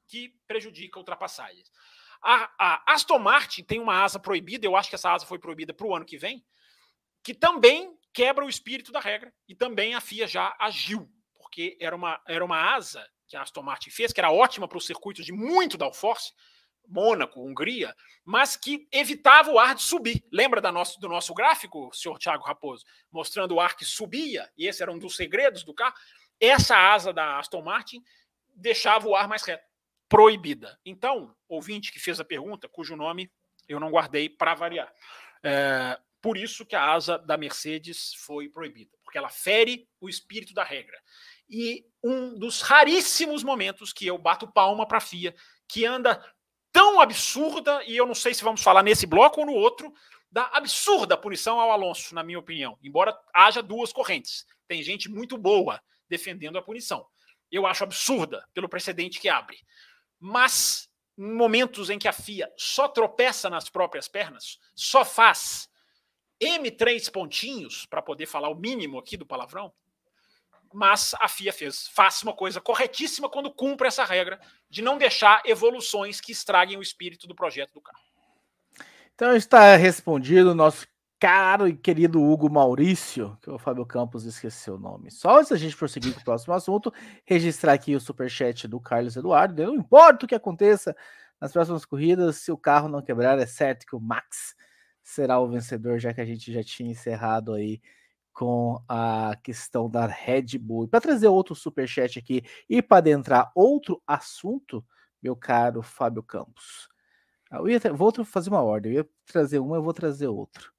[0.06, 1.70] que prejudica ultrapassagens.
[2.22, 5.72] A, a Aston Martin tem uma asa proibida, eu acho que essa asa foi proibida
[5.72, 6.44] para o ano que vem,
[7.22, 11.94] que também quebra o espírito da regra e também a FIA já agiu, porque era
[11.94, 15.24] uma, era uma asa que a Aston Martin fez, que era ótima para os circuitos
[15.24, 16.32] de muito downforce,
[16.86, 20.24] Mônaco, Hungria, mas que evitava o ar de subir.
[20.32, 24.66] Lembra da nosso, do nosso gráfico, senhor Thiago Raposo, mostrando o ar que subia, e
[24.66, 25.94] esse era um dos segredos do carro?
[26.40, 28.02] Essa asa da Aston Martin
[28.54, 29.64] deixava o ar mais reto,
[30.08, 30.78] proibida.
[30.84, 33.30] Então, ouvinte que fez a pergunta, cujo nome
[33.68, 34.92] eu não guardei para variar.
[35.42, 40.52] É, por isso que a asa da Mercedes foi proibida, porque ela fere o espírito
[40.52, 40.98] da regra.
[41.48, 45.34] E um dos raríssimos momentos que eu bato palma para a FIA,
[45.68, 46.22] que anda
[46.72, 49.92] tão absurda, e eu não sei se vamos falar nesse bloco ou no outro,
[50.30, 52.78] da absurda punição ao Alonso, na minha opinião.
[52.82, 54.46] Embora haja duas correntes.
[54.68, 55.80] Tem gente muito boa
[56.10, 57.06] defendendo a punição.
[57.50, 59.58] Eu acho absurda pelo precedente que abre.
[60.18, 65.68] Mas em momentos em que a FIA só tropeça nas próprias pernas, só faz
[66.42, 69.72] M3 pontinhos, para poder falar o mínimo aqui do palavrão,
[70.72, 71.88] mas a FIA fez.
[71.88, 76.82] Faça uma coisa corretíssima quando cumpre essa regra de não deixar evoluções que estraguem o
[76.82, 78.02] espírito do projeto do carro.
[79.14, 80.86] Então está respondido o nosso
[81.20, 85.10] caro e querido Hugo Maurício, que o Fábio Campos esqueceu o nome.
[85.10, 86.90] Só antes da gente prosseguir com o próximo assunto,
[87.26, 89.62] registrar aqui o superchat do Carlos Eduardo.
[89.62, 90.96] Não importa o que aconteça
[91.38, 94.54] nas próximas corridas, se o carro não quebrar, é certo que o Max
[95.02, 97.82] será o vencedor, já que a gente já tinha encerrado aí
[98.32, 100.88] com a questão da Red Bull.
[100.88, 104.82] Para trazer outro super chat aqui e para adentrar outro assunto,
[105.22, 106.88] meu caro Fábio Campos.
[107.50, 110.72] Ah, eu ia vou fazer uma ordem, eu ia trazer uma, eu vou trazer outro.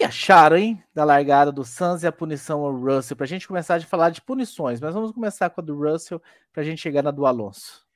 [0.00, 3.14] O que, acharam, hein, da largada do Suns e a punição ao Russell?
[3.14, 6.22] Para a gente começar a falar de punições, mas vamos começar com a do Russell
[6.50, 7.86] para a gente chegar na do Alonso.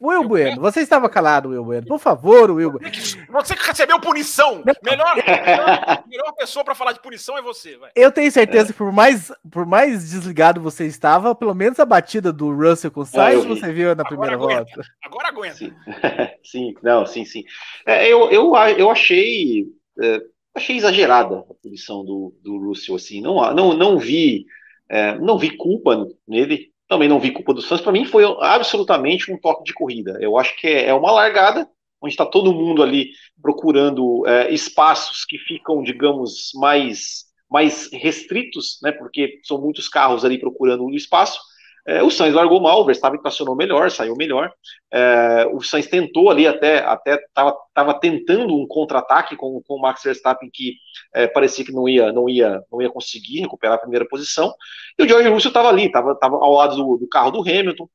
[0.00, 1.86] Will Bueno, você estava calado, Will Bueno.
[1.86, 2.90] Por favor, Will Bueno.
[3.30, 4.64] Você que recebeu punição.
[4.82, 7.76] Melhor, melhor, melhor pessoa para falar de punição é você.
[7.76, 7.92] Vai.
[7.94, 12.32] Eu tenho certeza que por mais, por mais desligado você estava, pelo menos a batida
[12.32, 14.82] do Russell com o Sainz é, você viu na primeira agora volta.
[15.04, 15.54] Agora aguenta.
[15.54, 15.72] Sim,
[16.42, 17.44] sim não, sim, sim.
[17.86, 19.66] É, eu, eu, eu achei,
[20.02, 20.22] é,
[20.54, 22.96] achei exagerada a punição do, do Russell.
[22.96, 24.46] Assim, não, não, não vi,
[24.88, 27.82] é, não vi culpa nele também não vi culpa do Santos.
[27.82, 30.16] Para mim foi absolutamente um toque de corrida.
[30.20, 31.68] Eu acho que é, é uma largada
[32.00, 33.10] onde está todo mundo ali
[33.42, 38.92] procurando é, espaços que ficam, digamos, mais mais restritos, né?
[38.92, 41.40] Porque são muitos carros ali procurando o espaço.
[41.88, 44.52] É, o Sainz largou mal, o Verstappen estacionou melhor, saiu melhor.
[44.92, 50.02] É, o Sainz tentou ali até até estava tentando um contra-ataque com, com o Max
[50.02, 50.74] Verstappen que
[51.14, 54.52] é, parecia que não ia não ia não ia conseguir recuperar a primeira posição.
[54.98, 57.88] E o George Russell estava ali, estava tava ao lado do, do carro do Hamilton.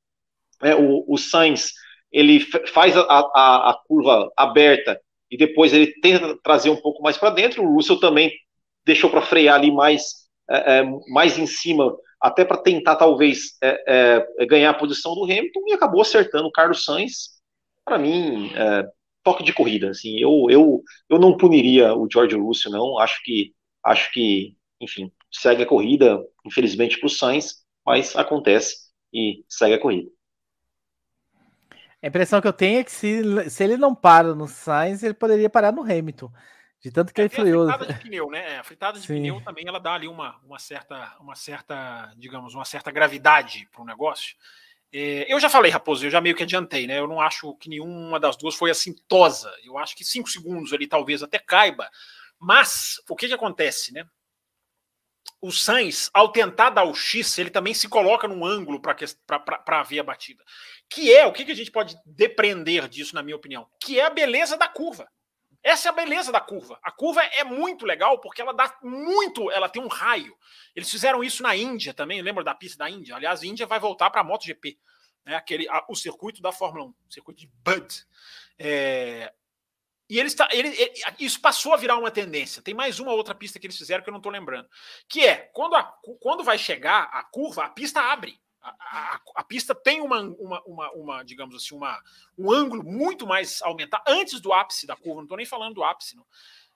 [0.64, 1.72] É, o, o Sainz
[2.12, 7.16] ele faz a, a, a curva aberta e depois ele tenta trazer um pouco mais
[7.16, 7.64] para dentro.
[7.64, 8.32] O Russell também
[8.84, 14.24] deixou para frear ali mais é, é, mais em cima até para tentar talvez é,
[14.40, 17.32] é, ganhar a posição do Hamilton e acabou acertando o Carlos Sainz.
[17.84, 18.88] Para mim, é,
[19.22, 19.90] toque de corrida.
[19.90, 22.98] Assim, eu, eu, eu não puniria o George Russell, não.
[22.98, 23.54] Acho que,
[23.84, 28.78] acho que, enfim, segue a corrida, infelizmente para o Sainz, mas acontece
[29.14, 30.10] e segue a corrida.
[32.02, 35.14] A impressão que eu tenho é que se, se ele não para no Sainz, ele
[35.14, 36.32] poderia parar no Hamilton.
[36.84, 37.70] De tanto que é, ele freou.
[37.70, 38.60] A fritada de pneu, né?
[38.60, 39.14] A fritada de Sim.
[39.16, 43.82] pneu também ela dá ali uma, uma, certa, uma certa, digamos, uma certa gravidade para
[43.82, 44.36] o negócio.
[44.92, 47.00] É, eu já falei, Raposo, eu já meio que adiantei, né?
[47.00, 49.50] Eu não acho que nenhuma das duas foi assim tosa.
[49.64, 51.90] Eu acho que cinco segundos ali talvez até caiba.
[52.38, 54.06] Mas o que, que acontece, né?
[55.42, 60.00] O Sainz, ao tentar dar o X, ele também se coloca num ângulo para ver
[60.00, 60.44] a batida.
[60.90, 63.68] Que é o que, que a gente pode depreender disso, na minha opinião?
[63.82, 65.08] Que é a beleza da curva.
[65.64, 66.78] Essa é a beleza da curva.
[66.84, 70.38] A curva é muito legal porque ela dá muito, ela tem um raio.
[70.76, 73.16] Eles fizeram isso na Índia também, lembra da pista da Índia?
[73.16, 74.78] Aliás, a Índia vai voltar para a MotoGP,
[75.26, 75.36] né?
[75.36, 78.06] Aquele, a, o circuito da Fórmula 1, o circuito de Bud.
[78.60, 79.32] É,
[80.10, 82.62] e eles tá, ele, ele, isso passou a virar uma tendência.
[82.62, 84.70] Tem mais uma outra pista que eles fizeram que eu não estou lembrando.
[85.08, 85.84] Que é, quando, a,
[86.20, 88.40] quando vai chegar a curva, a pista abre.
[88.64, 92.00] A, a, a, pista tem uma, uma, uma, uma, digamos assim, uma,
[92.38, 95.16] um ângulo muito mais aumentado antes do ápice da curva.
[95.16, 96.26] Não estou nem falando do ápice, não.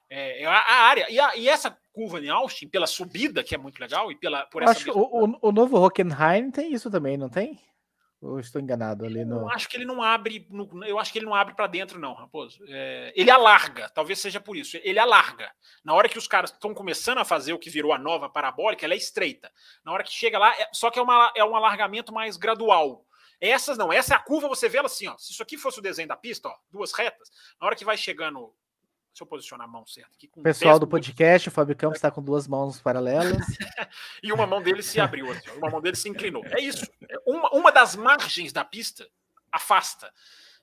[0.09, 1.07] É, é a, a, área.
[1.09, 4.63] E, e, essa curva em Austin, pela subida, que é muito legal, e pela, por
[4.63, 4.71] essa.
[4.71, 7.59] Acho o, o, novo Hockenheim tem isso também, não tem?
[8.19, 9.41] Ou estou enganado ali no.
[9.41, 10.47] Eu acho que ele não abre.
[10.49, 12.59] No, eu acho que ele não abre para dentro, não, Raposo.
[12.67, 14.77] É, ele alarga, talvez seja por isso.
[14.83, 15.51] Ele alarga.
[15.83, 18.85] Na hora que os caras estão começando a fazer o que virou a nova parabólica,
[18.85, 19.51] ela é estreita.
[19.85, 23.05] Na hora que chega lá, é, só que é, uma, é um alargamento mais gradual.
[23.39, 25.15] Essas não, essa é a curva, você vê ela assim, ó.
[25.17, 27.29] Se isso aqui fosse o desenho da pista, ó, duas retas,
[27.61, 28.51] na hora que vai chegando
[29.17, 30.29] Deixa eu posicionar a mão certa aqui.
[30.43, 33.47] Pessoal do podcast, o Fábio Campos está com duas mãos paralelas.
[34.21, 36.45] e uma mão dele se abriu, assim, uma mão dele se inclinou.
[36.45, 36.85] É isso.
[37.09, 39.09] É uma, uma das margens da pista
[39.51, 40.13] afasta.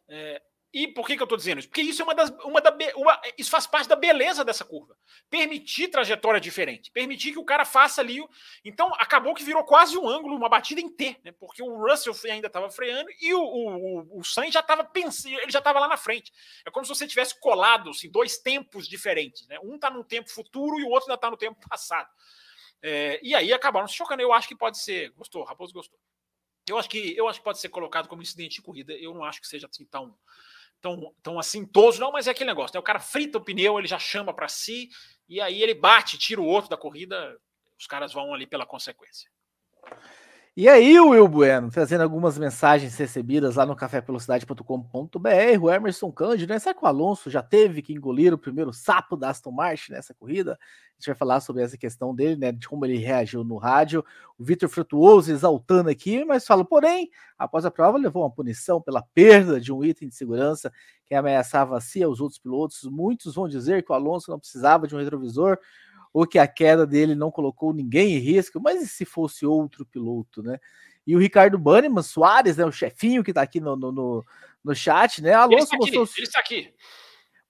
[0.06, 0.40] É,
[0.74, 1.68] e por que, que eu estou dizendo isso?
[1.68, 2.30] Porque isso é uma das.
[2.44, 4.96] Uma da, uma, isso faz parte da beleza dessa curva.
[5.30, 6.90] Permitir trajetória diferente.
[6.90, 8.18] Permitir que o cara faça ali.
[8.64, 11.30] Então, acabou que virou quase um ângulo, uma batida em T, né?
[11.30, 15.52] Porque o Russell ainda estava freando e o, o, o Sainz já estava pensando, ele
[15.52, 16.32] já estava lá na frente.
[16.66, 19.46] É como se você tivesse colado assim, dois tempos diferentes.
[19.46, 19.60] Né?
[19.62, 22.10] Um está no tempo futuro e o outro ainda está no tempo passado.
[22.82, 24.22] É, e aí acabaram se chocando.
[24.22, 25.10] Eu acho que pode ser.
[25.10, 26.00] Gostou, Raposo gostou.
[26.68, 28.92] Eu acho que eu acho que pode ser colocado como incidente de corrida.
[28.92, 30.18] Eu não acho que seja assim tão
[30.84, 32.78] tão, tão assintoso, não, mas é aquele negócio, né?
[32.78, 34.90] O cara frita o pneu, ele já chama para si,
[35.26, 37.40] e aí ele bate, tira o outro da corrida,
[37.80, 39.30] os caras vão ali pela consequência.
[40.56, 46.60] E aí, Will Bueno, trazendo algumas mensagens recebidas lá no cafévelocidade.com.br, o Emerson Cândido, né?
[46.60, 50.14] Será que o Alonso já teve que engolir o primeiro sapo da Aston Martin nessa
[50.14, 50.52] corrida?
[50.52, 52.52] A gente vai falar sobre essa questão dele, né?
[52.52, 54.04] De como ele reagiu no rádio.
[54.38, 59.02] O Vitor Frutuoso exaltando aqui, mas fala, porém, após a prova, levou uma punição pela
[59.12, 60.72] perda de um item de segurança
[61.04, 62.84] que ameaçava a si e aos outros pilotos.
[62.84, 65.58] Muitos vão dizer que o Alonso não precisava de um retrovisor
[66.14, 69.84] ou que a queda dele não colocou ninguém em risco, mas e se fosse outro
[69.84, 70.60] piloto, né?
[71.04, 74.24] E o Ricardo Banniman Soares, né, o chefinho que está aqui no, no,
[74.62, 75.34] no, chat, né?
[75.34, 76.72] Alonso ele mostrou, ele está aqui.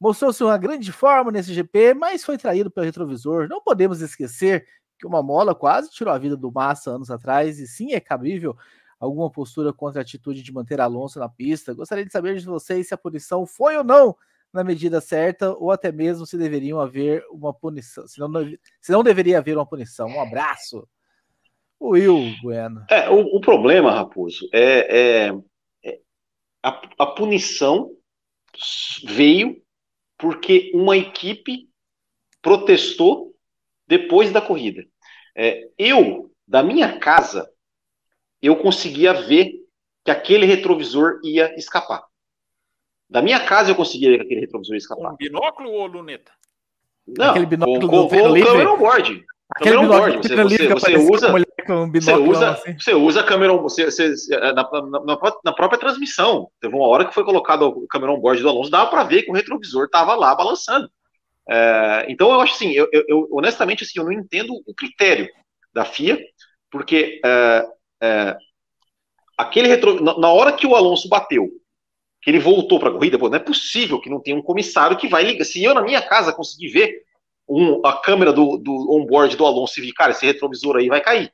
[0.01, 3.47] Mostrou-se uma grande forma nesse GP, mas foi traído pelo retrovisor.
[3.49, 4.67] Não podemos esquecer
[4.99, 8.57] que uma mola quase tirou a vida do Massa anos atrás, e sim é cabível
[8.99, 11.75] alguma postura contra a atitude de manter Alonso na pista.
[11.75, 14.17] Gostaria de saber de vocês se a punição foi ou não
[14.55, 18.31] na medida certa, ou até mesmo se deveriam haver uma punição, se não,
[18.81, 20.07] se não deveria haver uma punição.
[20.07, 20.89] Um abraço.
[21.81, 22.87] Will Bueno.
[22.89, 25.35] É, o, o problema, Raposo, é, é,
[25.85, 26.01] é
[26.63, 26.69] a,
[27.01, 27.91] a, punição
[29.05, 29.61] veio
[30.17, 31.69] porque uma equipe
[32.41, 33.35] protestou
[33.89, 34.87] depois da corrida.
[35.35, 37.51] É, eu, da minha casa,
[38.41, 39.53] eu conseguia ver
[40.05, 42.05] que aquele retrovisor ia escapar.
[43.09, 45.11] Da minha casa eu conseguia aquele retrovisor escapar.
[45.11, 46.33] Com binóculo ou luneta?
[47.07, 49.25] Não, aquele binóculo com, com, com o câmera on board.
[49.55, 51.33] Aquele binóculo você, você, você usa,
[51.93, 52.79] você usa, assim.
[52.79, 56.49] você usa a câmera você, você, na, na, na, própria transmissão.
[56.61, 59.23] Teve uma hora que foi colocado o câmera on board do Alonso, dava para ver
[59.23, 60.91] que o retrovisor estava lá balançando.
[61.49, 65.29] É, então eu acho assim, eu, eu, eu, honestamente assim, eu não entendo o critério
[65.75, 66.19] da FIA,
[66.71, 67.67] porque é,
[68.03, 68.37] é,
[69.37, 71.51] aquele retro, na, na hora que o Alonso bateu
[72.25, 74.97] que ele voltou para a corrida, pô, não é possível que não tenha um comissário
[74.97, 75.45] que vai ligar.
[75.45, 77.03] Se eu na minha casa conseguir ver
[77.47, 81.03] um, a câmera do, do onboard do Alonso e vi, cara, esse retrovisor aí vai
[81.03, 81.31] cair.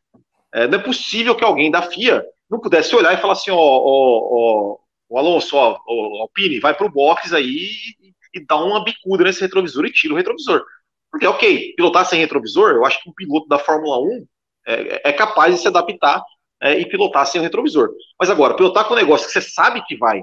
[0.53, 3.57] É, não é possível que alguém da FIA não pudesse olhar e falar assim, ó,
[3.57, 4.77] ó,
[5.09, 7.69] ó Alonso, ó, ó, Alpine, vai pro box aí
[8.03, 10.65] e, e dá uma bicuda nesse retrovisor e tira o retrovisor.
[11.09, 14.27] Porque, ok, pilotar sem retrovisor, eu acho que um piloto da Fórmula 1
[14.67, 16.21] é, é capaz de se adaptar
[16.61, 17.91] é, e pilotar sem o retrovisor.
[18.19, 20.23] Mas agora, pilotar com um negócio que você sabe que vai,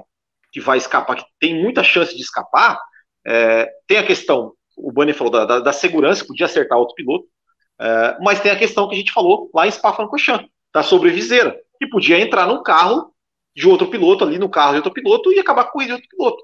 [0.52, 2.80] que vai escapar, que tem muita chance de escapar,
[3.26, 7.26] é, tem a questão, o Bunny falou da, da, da, segurança, podia acertar outro piloto,
[7.80, 11.88] é, mas tem a questão que a gente falou lá em Spa-Francorchamps, da sobreviseira, que
[11.88, 13.12] podia entrar num carro
[13.54, 16.42] de outro piloto, ali no carro de outro piloto, e acabar com o outro piloto.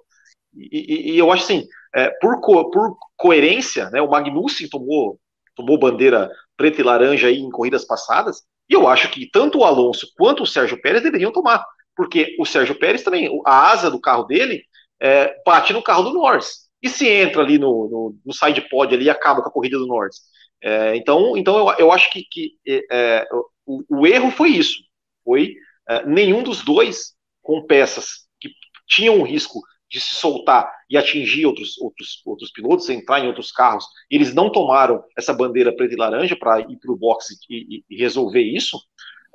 [0.56, 5.18] E, e, e, eu acho assim, é, por, co, por coerência, né, o Magnussen tomou,
[5.54, 9.64] tomou bandeira preta e laranja aí em corridas passadas, e eu acho que tanto o
[9.64, 11.64] Alonso quanto o Sérgio Pérez deveriam tomar,
[11.96, 14.62] porque o Sérgio Pérez também, a asa do carro dele
[15.00, 16.64] é, bate no carro do Norris.
[16.82, 19.78] E se entra ali no, no, no side pod ali e acaba com a corrida
[19.78, 20.16] do Norris.
[20.62, 22.52] É, então, então eu, eu acho que, que
[22.90, 23.26] é,
[23.66, 24.82] o, o, erro foi isso.
[25.24, 25.54] Foi
[25.88, 28.50] é, nenhum dos dois com peças que
[28.86, 29.60] tinham o risco
[29.90, 34.50] de se soltar e atingir outros, outros, outros pilotos, entrar em outros carros, eles não
[34.50, 38.78] tomaram essa bandeira preta e laranja para ir para o boxe e, e, resolver isso.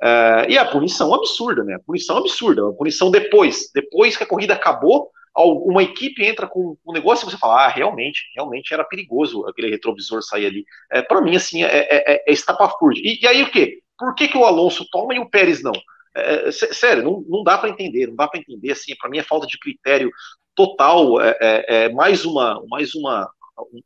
[0.02, 1.74] É, e a punição absurda, né?
[1.74, 2.68] A punição absurda.
[2.68, 7.30] A punição depois, depois que a corrida acabou, uma equipe entra com um negócio e
[7.30, 10.64] você fala, ah, realmente, realmente era perigoso aquele retrovisor sair ali.
[10.90, 13.02] É, para mim, assim, é, é, é, é estapafúrdio.
[13.04, 13.78] E, e aí o quê?
[13.98, 15.72] Por que, que o Alonso toma e o Pérez não?
[16.14, 19.18] É, é sério, não, não dá para entender, não dá para entender, assim, para mim
[19.18, 20.10] é falta de critério
[20.54, 23.30] total, é, é, é, mais uma, mais uma,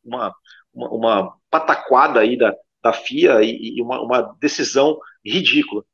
[0.04, 0.34] uma,
[0.72, 5.84] uma, uma pataquada aí da, da FIA e, e uma, uma, decisão ridícula.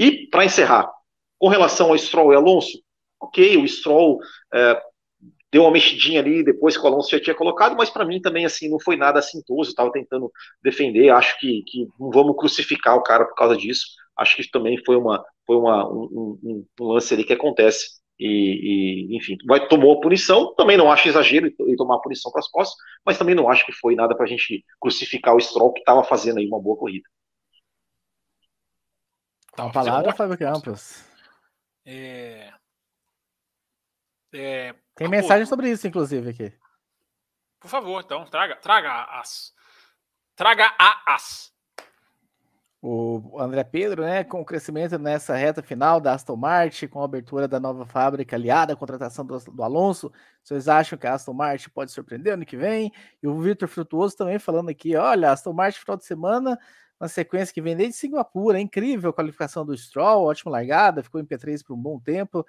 [0.00, 0.90] E para encerrar,
[1.38, 2.82] com relação ao Stroll e Alonso,
[3.20, 4.18] ok, o Stroll
[4.54, 4.82] é,
[5.52, 8.46] deu uma mexidinha ali depois que o Alonso já tinha colocado, mas para mim também
[8.46, 10.32] assim não foi nada assintoso, estava tentando
[10.62, 14.82] defender, acho que, que não vamos crucificar o cara por causa disso, acho que também
[14.86, 19.66] foi uma foi uma, um, um, um lance ali que acontece e, e, enfim, vai,
[19.66, 20.54] tomou a punição.
[20.54, 23.66] Também não acho exagero em tomar a punição para as costas, mas também não acho
[23.66, 26.76] que foi nada para a gente crucificar o Stroll, que estava fazendo aí uma boa
[26.76, 27.08] corrida.
[29.54, 31.04] Tá uma palavra, Fábio Campos.
[31.84, 32.52] É...
[34.32, 34.74] É...
[34.94, 36.52] Tem ah, mensagem pô, sobre isso, inclusive, aqui.
[37.58, 39.52] Por favor, então, traga, traga as.
[40.36, 41.50] Traga a as.
[42.82, 47.04] O André Pedro, né, com o crescimento nessa reta final da Aston Martin, com a
[47.04, 50.10] abertura da nova fábrica aliada à contratação do, do Alonso,
[50.42, 52.90] vocês acham que a Aston Martin pode surpreender ano que vem?
[53.22, 56.58] E o Vitor Frutuoso também falando aqui, olha, Aston Martin final de semana,
[57.00, 61.20] na sequência que vem desde Singapura, é incrível a qualificação do Stroll, ótima largada, ficou
[61.20, 62.46] em P3 por um bom tempo,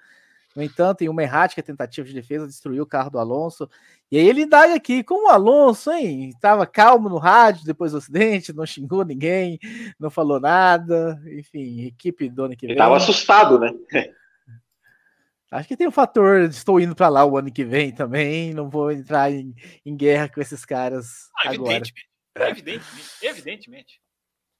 [0.54, 3.68] no entanto, em uma errática tentativa de defesa, destruiu o carro do Alonso.
[4.10, 6.28] E aí ele dá aqui, como o Alonso, hein?
[6.28, 9.58] Estava calmo no rádio depois do acidente, não xingou ninguém,
[9.98, 11.20] não falou nada.
[11.26, 12.72] Enfim, equipe do ano que vem.
[12.72, 13.72] Ele estava assustado, né?
[15.50, 17.92] Acho que tem o um fator de estou indo para lá o ano que vem
[17.92, 19.54] também, não vou entrar em,
[19.84, 21.76] em guerra com esses caras ah, agora.
[21.76, 24.01] Evidentemente, evidentemente, evidentemente,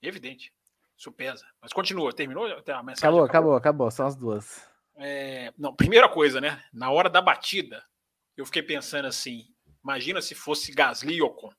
[0.08, 0.52] evidente.
[0.96, 1.44] Isso pesa.
[1.60, 2.74] Mas continua, terminou a mensagem?
[2.74, 4.64] Acabou, acabou, acabou, acabou, são as duas.
[4.96, 6.62] É, não, primeira coisa, né?
[6.72, 7.82] Na hora da batida,
[8.36, 9.46] eu fiquei pensando assim:
[9.82, 11.52] imagina se fosse Gasly e Ocon.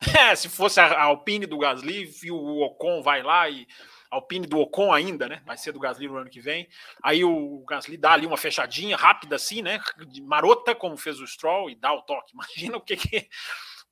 [0.16, 3.66] É, se fosse a Alpine do Gasly, e o Ocon vai lá e.
[4.10, 5.42] Alpine do Ocon ainda, né?
[5.44, 6.66] Vai ser do Gasly no ano que vem.
[7.02, 9.80] Aí o Gasly dá ali uma fechadinha rápida assim, né?
[10.22, 12.32] Marota, como fez o Stroll, e dá o toque.
[12.32, 13.28] Imagina o que que,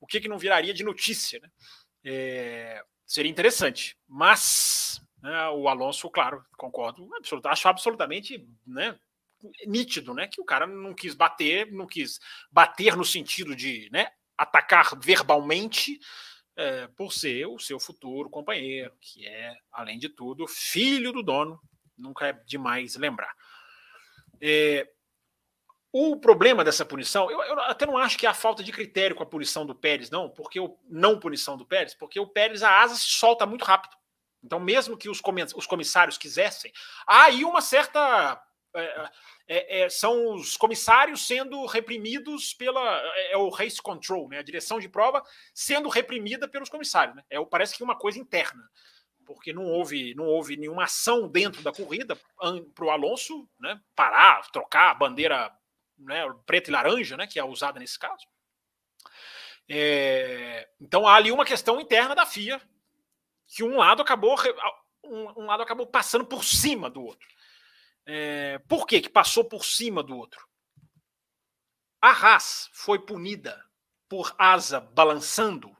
[0.00, 1.50] o que, que não viraria de notícia, né?
[2.04, 3.96] É, seria interessante.
[4.08, 5.48] Mas né?
[5.48, 8.96] O Alonso, claro, concordo, absoluto, acho absolutamente né,
[9.66, 10.28] nítido, né?
[10.28, 14.08] Que o cara não quis bater, não quis bater no sentido de né,
[14.38, 15.98] atacar verbalmente
[16.54, 21.60] é, por ser o seu futuro companheiro, que é, além de tudo, filho do dono,
[21.98, 23.34] nunca é demais lembrar.
[24.40, 24.88] É,
[25.92, 29.22] o problema dessa punição, eu, eu, até não acho que a falta de critério com
[29.22, 32.80] a punição do Pérez, não, porque o não punição do Pérez, porque o Pérez a
[32.80, 33.96] asa se solta muito rápido.
[34.46, 36.72] Então, mesmo que os, comissários quisessem,
[37.06, 38.40] há aí uma certa.
[38.74, 39.10] É,
[39.48, 43.00] é, é, são os comissários sendo reprimidos pela.
[43.16, 44.38] É, é, o race control, né?
[44.38, 45.22] a direção de prova
[45.54, 47.16] sendo reprimida pelos comissários.
[47.16, 47.24] Né?
[47.30, 48.62] É, parece que uma coisa interna,
[49.24, 52.16] porque não houve, não houve nenhuma ação dentro da corrida
[52.74, 55.52] para o Alonso né, parar, trocar a bandeira
[55.98, 58.26] né, preta e laranja, né, que é usada nesse caso.
[59.68, 62.60] É, então há ali uma questão interna da FIA
[63.48, 64.36] que um lado acabou
[65.02, 67.28] um, um lado acabou passando por cima do outro.
[68.04, 70.46] É, por que que passou por cima do outro?
[72.00, 73.64] A Haas foi punida
[74.08, 75.76] por asa balançando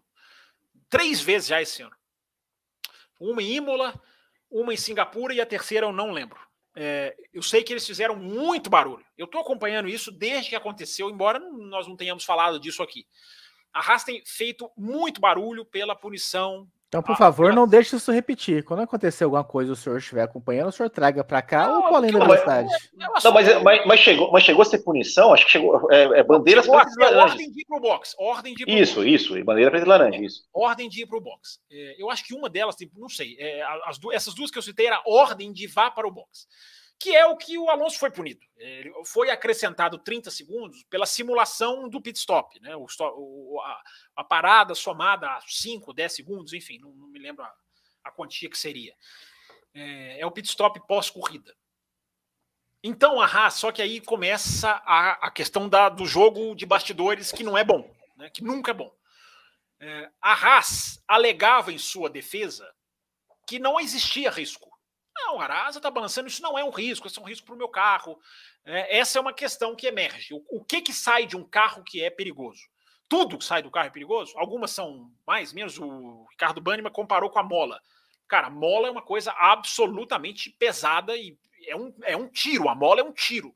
[0.89, 1.97] três vezes já esse ano.
[3.21, 3.95] Uma em Imola,
[4.51, 6.46] uma em Singapura e a terceira eu não lembro.
[6.79, 9.05] É, eu sei que eles fizeram muito barulho.
[9.17, 13.07] Eu estou acompanhando isso desde que aconteceu, embora nós não tenhamos falado disso aqui.
[13.73, 18.13] A Haas tem feito muito barulho pela punição Então, por ah, favor, não deixe isso
[18.13, 18.63] repetir.
[18.63, 21.97] Quando acontecer alguma coisa o senhor estiver acompanhando, o senhor traga para cá não, ou
[21.97, 22.69] além da velocidade.
[22.95, 25.35] Não, mas, mas, mas, chegou, mas chegou a ser punição?
[25.35, 25.91] Acho que chegou.
[25.91, 28.15] É, é bandeiras chegou pretas e Ordem de ir pro box.
[28.19, 29.09] Ordem de Isso, box.
[29.09, 29.45] isso.
[29.45, 30.45] Bandeira preta e laranja, isso.
[30.55, 31.59] Ordem de ir pro box.
[31.71, 33.37] É, eu acho que uma delas, tipo, não sei.
[33.39, 36.47] É, as duas, essas duas que eu citei era ordem de vá para o box
[36.99, 38.41] que é o que o Alonso foi punido.
[38.57, 42.75] Ele foi acrescentado 30 segundos pela simulação do pit stop, né?
[42.75, 42.87] O,
[43.17, 43.83] o a,
[44.17, 47.55] a, parada somada a 5, 10 segundos, enfim, não, não me lembro a,
[48.05, 48.95] a, quantia que seria.
[49.75, 51.55] É, é o pit stop pós-corrida.
[52.83, 57.33] Então a Haas, só que aí começa a, a questão da, do jogo de bastidores
[57.33, 58.31] que não é bom, né?
[58.31, 58.95] que nunca é bom.
[59.79, 62.73] É, a Haas alegava em sua defesa
[63.47, 64.76] que não existia risco
[65.17, 67.55] não, a asa está balançando, isso não é um risco, isso é um risco para
[67.55, 68.19] o meu carro.
[68.65, 70.35] É, essa é uma questão que emerge.
[70.35, 72.63] O, o, que, que sai de um carro que é perigoso?
[73.09, 74.37] Tudo que sai do carro é perigoso?
[74.37, 75.79] Algumas são mais, menos.
[75.79, 77.81] O Ricardo Banniman comparou com a mola.
[78.29, 82.69] Cara, a mola é uma coisa absolutamente pesada e é um, é um tiro.
[82.69, 83.55] A mola é um tiro.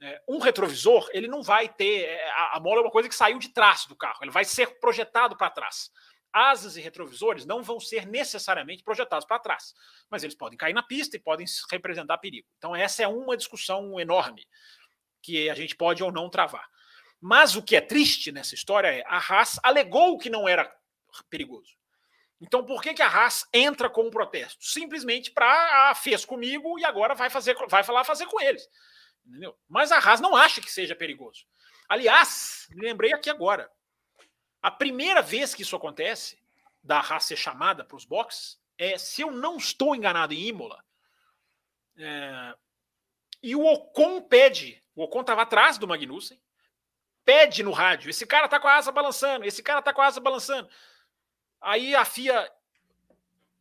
[0.00, 2.04] É, um retrovisor, ele não vai ter.
[2.04, 4.44] É, a, a mola é uma coisa que saiu de trás do carro, ele vai
[4.44, 5.90] ser projetado para trás
[6.34, 9.72] asas e retrovisores não vão ser necessariamente projetados para trás,
[10.10, 12.48] mas eles podem cair na pista e podem representar perigo.
[12.58, 14.44] Então, essa é uma discussão enorme
[15.22, 16.68] que a gente pode ou não travar.
[17.20, 20.70] Mas o que é triste nessa história é a Haas alegou que não era
[21.30, 21.72] perigoso.
[22.40, 24.62] Então, por que, que a Haas entra com um protesto?
[24.62, 28.68] Simplesmente para ah, fez comigo e agora vai fazer, vai falar fazer com eles.
[29.24, 29.56] Entendeu?
[29.68, 31.46] Mas a Haas não acha que seja perigoso.
[31.88, 33.70] Aliás, lembrei aqui agora.
[34.64, 36.38] A primeira vez que isso acontece,
[36.82, 40.82] da Haas ser chamada para os boxes, é, se eu não estou enganado em Imola,
[41.98, 42.54] é,
[43.42, 46.40] e o Ocon pede, o Ocon estava atrás do Magnussen,
[47.26, 50.06] pede no rádio, esse cara tá com a asa balançando, esse cara tá com a
[50.06, 50.70] asa balançando.
[51.60, 52.50] Aí a FIA,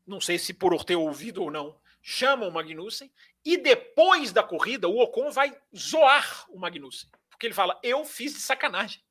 [0.08, 3.12] não sei se por ter ouvido ou não, chama o Magnussen,
[3.44, 8.34] e depois da corrida o Ocon vai zoar o Magnussen, porque ele fala, eu fiz
[8.34, 9.03] de sacanagem.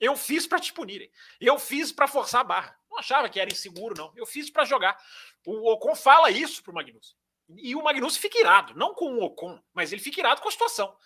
[0.00, 1.10] Eu fiz para te punirem.
[1.40, 2.78] Eu fiz para forçar a barra.
[2.90, 4.12] Não achava que era inseguro, não.
[4.14, 4.96] Eu fiz para jogar.
[5.44, 7.16] O Ocon fala isso pro Magnus.
[7.48, 10.52] E o Magnus fica irado, não com o Ocon, mas ele fica irado com a
[10.52, 10.96] situação.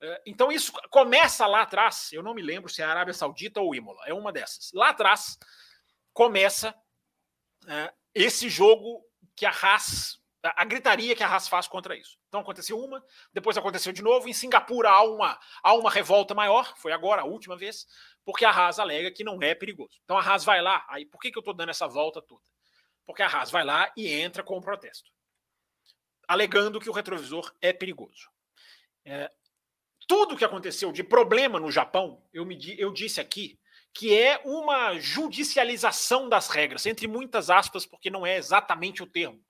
[0.00, 2.12] É, então isso começa lá atrás.
[2.12, 4.02] Eu não me lembro se é a Arábia Saudita ou Imola.
[4.06, 4.72] É uma dessas.
[4.72, 5.38] Lá atrás
[6.12, 6.74] começa
[7.66, 9.04] é, esse jogo
[9.36, 12.16] que a Haas a gritaria que a Haas faz contra isso.
[12.28, 14.28] Então aconteceu uma, depois aconteceu de novo.
[14.28, 17.86] Em Singapura há uma, há uma revolta maior, foi agora a última vez,
[18.24, 19.98] porque a Haas alega que não é perigoso.
[20.04, 22.42] Então a Haas vai lá, aí por que, que eu estou dando essa volta toda?
[23.04, 25.10] Porque a Haas vai lá e entra com o protesto,
[26.26, 28.30] alegando que o retrovisor é perigoso.
[29.04, 29.30] É,
[30.06, 33.58] tudo que aconteceu de problema no Japão, eu, me, eu disse aqui,
[33.92, 39.42] que é uma judicialização das regras, entre muitas aspas, porque não é exatamente o termo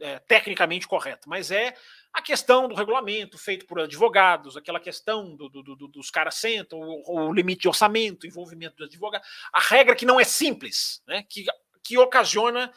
[0.00, 1.74] é, tecnicamente correto, mas é
[2.12, 6.80] a questão do regulamento feito por advogados, aquela questão do, do, do, dos caras sentam,
[6.80, 9.22] o, o, limite de orçamento, envolvimento do advogado,
[9.52, 11.44] a regra que não é simples, né, que,
[11.82, 12.72] que ocasiona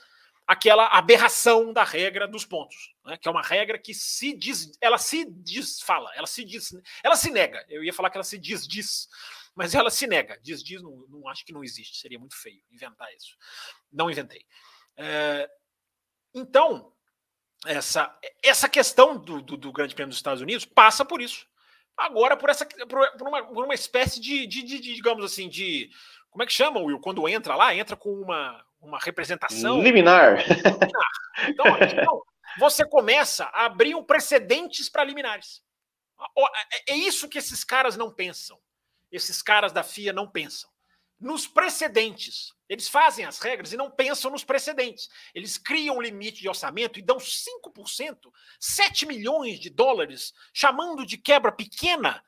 [0.45, 4.97] aquela aberração da regra dos pontos, né, que é uma regra que se diz, ela
[4.97, 7.65] se desfala, ela se diz, ela se nega.
[7.69, 9.07] Eu ia falar que ela se diz diz,
[9.55, 10.37] mas ela se nega.
[10.41, 13.37] Diz diz, não, não acho que não existe, seria muito feio inventar isso.
[13.91, 14.45] Não inventei.
[14.97, 15.49] É,
[16.33, 16.93] então,
[17.65, 21.45] essa, essa questão do, do, do, Grande Prêmio dos Estados Unidos passa por isso.
[21.97, 25.89] Agora, por essa por, uma, por uma espécie de, de, de, de, digamos assim, de.
[26.29, 26.99] Como é que chama, Will?
[26.99, 29.81] Quando entra lá, entra com uma, uma representação.
[29.81, 30.43] Liminar.
[31.47, 32.21] Então, então,
[32.59, 35.63] você começa a abrir um precedentes para liminares.
[36.87, 38.59] É, é isso que esses caras não pensam.
[39.11, 40.69] Esses caras da FIA não pensam
[41.23, 42.53] nos precedentes.
[42.73, 45.07] Eles fazem as regras e não pensam nos precedentes.
[45.35, 51.15] Eles criam um limite de orçamento e dão 5%, 7 milhões de dólares, chamando de
[51.15, 52.23] quebra pequena,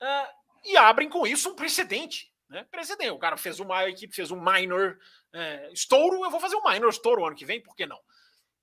[0.00, 0.28] uh,
[0.64, 2.32] e abrem com isso um precedente.
[2.48, 2.64] Né?
[2.70, 3.10] Precedente.
[3.10, 4.98] O cara fez uma equipe fez um minor
[5.34, 7.98] uh, estouro, eu vou fazer um minor estouro ano que vem, por que não?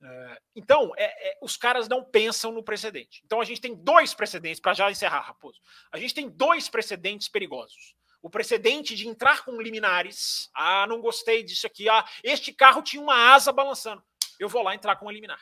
[0.01, 3.21] Uh, então, é, é, os caras não pensam no precedente.
[3.23, 5.61] Então, a gente tem dois precedentes, para já encerrar, Raposo.
[5.91, 10.49] A gente tem dois precedentes perigosos o precedente de entrar com liminares.
[10.53, 11.89] Ah, não gostei disso aqui.
[11.89, 14.03] Ah, este carro tinha uma asa balançando.
[14.39, 15.41] Eu vou lá entrar com a liminar.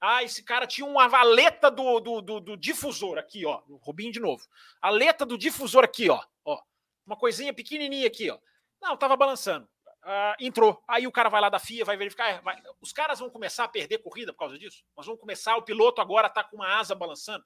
[0.00, 3.62] Ah, esse cara tinha uma valeta do, do, do, do difusor aqui, ó.
[3.68, 4.44] O de novo.
[4.80, 6.20] A aleta do difusor aqui, ó.
[6.44, 6.60] ó.
[7.06, 8.38] Uma coisinha pequenininha aqui, ó.
[8.80, 9.68] Não, tava balançando.
[10.02, 10.82] Ah, entrou.
[10.88, 12.30] Aí o cara vai lá da FIA, vai verificar.
[12.30, 12.60] É, vai.
[12.80, 14.84] Os caras vão começar a perder corrida por causa disso.
[14.96, 15.56] Nós vamos começar.
[15.56, 17.44] O piloto agora tá com uma asa balançando.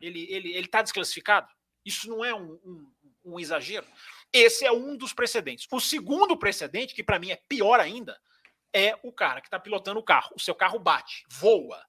[0.00, 1.48] Ele, ele, ele tá desclassificado.
[1.84, 2.92] Isso não é um, um
[3.24, 3.86] um exagero.
[4.32, 5.66] Esse é um dos precedentes.
[5.70, 8.18] O segundo precedente, que para mim é pior ainda,
[8.72, 10.30] é o cara que está pilotando o carro.
[10.34, 11.84] O seu carro bate, voa,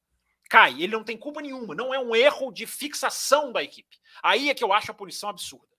[0.49, 0.73] cai.
[0.73, 1.73] Ele não tem culpa nenhuma.
[1.73, 3.97] Não é um erro de fixação da equipe.
[4.21, 5.73] Aí é que eu acho a punição absurda.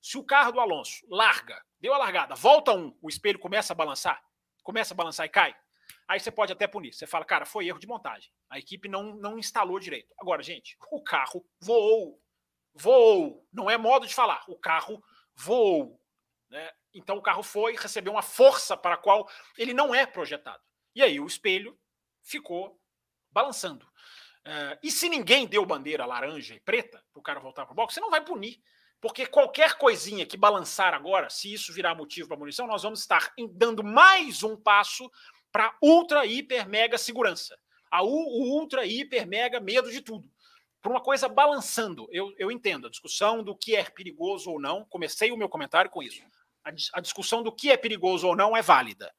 [0.00, 3.76] Se o carro do Alonso larga, deu a largada, volta um, o espelho começa a
[3.76, 4.22] balançar,
[4.62, 5.54] começa a balançar e cai,
[6.06, 6.92] aí você pode até punir.
[6.92, 8.30] Você fala, cara, foi erro de montagem.
[8.48, 10.14] A equipe não, não instalou direito.
[10.18, 12.22] Agora, gente, o carro voou.
[12.76, 13.46] Voou.
[13.52, 14.44] Não é modo de falar.
[14.48, 15.02] O carro
[15.34, 16.00] voou.
[16.48, 16.70] Né?
[16.94, 19.28] Então o carro foi, recebeu uma força para a qual
[19.58, 20.62] ele não é projetado.
[20.94, 21.78] E aí o espelho
[22.22, 22.80] ficou
[23.30, 23.84] balançando.
[24.46, 27.76] Uh, e se ninguém deu bandeira laranja e preta para o cara voltar para o
[27.76, 28.62] box, você não vai punir.
[29.00, 33.32] Porque qualquer coisinha que balançar agora, se isso virar motivo para munição, nós vamos estar
[33.52, 35.10] dando mais um passo
[35.52, 37.58] para ultra, hiper, mega segurança.
[37.90, 40.30] A o ultra, hiper, mega medo de tudo.
[40.86, 42.06] Por uma coisa balançando.
[42.12, 44.84] Eu, eu entendo a discussão do que é perigoso ou não.
[44.84, 46.22] Comecei o meu comentário com isso
[46.92, 49.14] a, discussão do que é perigoso ou não é válida.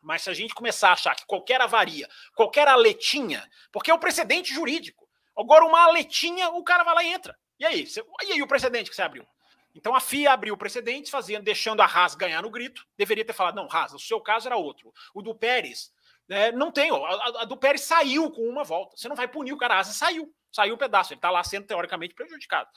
[0.00, 3.98] Mas se a gente começar a achar que qualquer avaria, qualquer aletinha, porque é o
[3.98, 5.08] precedente jurídico.
[5.36, 7.36] Agora, uma aletinha, o cara vai lá e entra.
[7.58, 7.86] E aí?
[7.86, 9.26] Você, e aí o precedente que você abriu?
[9.74, 12.86] Então a FIA abriu o precedente, fazendo, deixando a Haas ganhar no grito.
[12.96, 14.92] Deveria ter falado, não, Haas, o seu caso era outro.
[15.12, 15.92] O do Pérez,
[16.28, 16.90] é, não tem.
[16.90, 18.96] A, a, do Pérez saiu com uma volta.
[18.96, 20.32] Você não vai punir o cara, a Haas saiu.
[20.50, 21.12] Saiu um pedaço.
[21.12, 22.68] Ele está lá sendo teoricamente prejudicado.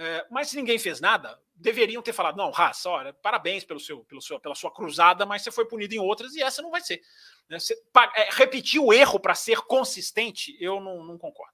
[0.00, 4.04] É, mas se ninguém fez nada, deveriam ter falado: não, Raça, olha, parabéns pelo seu,
[4.04, 6.80] pelo seu, pela sua cruzada, mas você foi punido em outras e essa não vai
[6.80, 7.00] ser.
[7.48, 7.58] Né?
[7.58, 7.74] Você,
[8.14, 11.52] é, repetir o erro para ser consistente, eu não, não, concordo.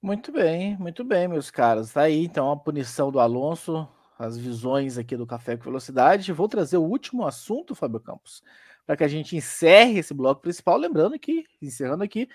[0.00, 1.92] Muito bem, muito bem, meus caros.
[1.92, 6.32] Tá aí então a punição do Alonso, as visões aqui do Café com Velocidade.
[6.32, 8.42] Vou trazer o último assunto, Fábio Campos,
[8.86, 10.76] para que a gente encerre esse bloco principal.
[10.76, 12.28] Lembrando que, encerrando aqui,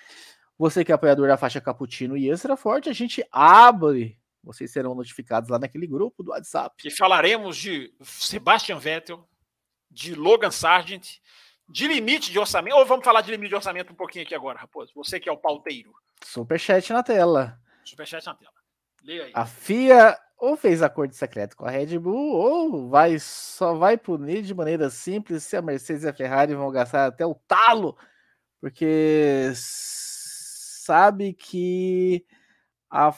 [0.58, 4.20] você que é apoiador da faixa Cappuccino e Extra Forte, a gente abre.
[4.44, 6.76] Vocês serão notificados lá naquele grupo do WhatsApp.
[6.86, 9.28] E falaremos de Sebastian Vettel,
[9.92, 11.20] de Logan Sargent,
[11.68, 12.76] de limite de orçamento.
[12.76, 14.94] Ou vamos falar de limite de orçamento um pouquinho aqui agora, Raposo?
[14.96, 15.94] Você que é o pauteiro.
[16.24, 17.60] Superchat na tela.
[17.84, 18.54] Superchat na tela.
[19.04, 19.32] Leia aí.
[19.34, 24.44] A FIA ou fez acordo secreto com a Red Bull, ou vai só vai punir
[24.44, 27.98] de maneira simples se a Mercedes e a Ferrari vão gastar até o talo,
[28.62, 32.26] porque sabe que
[32.90, 33.12] a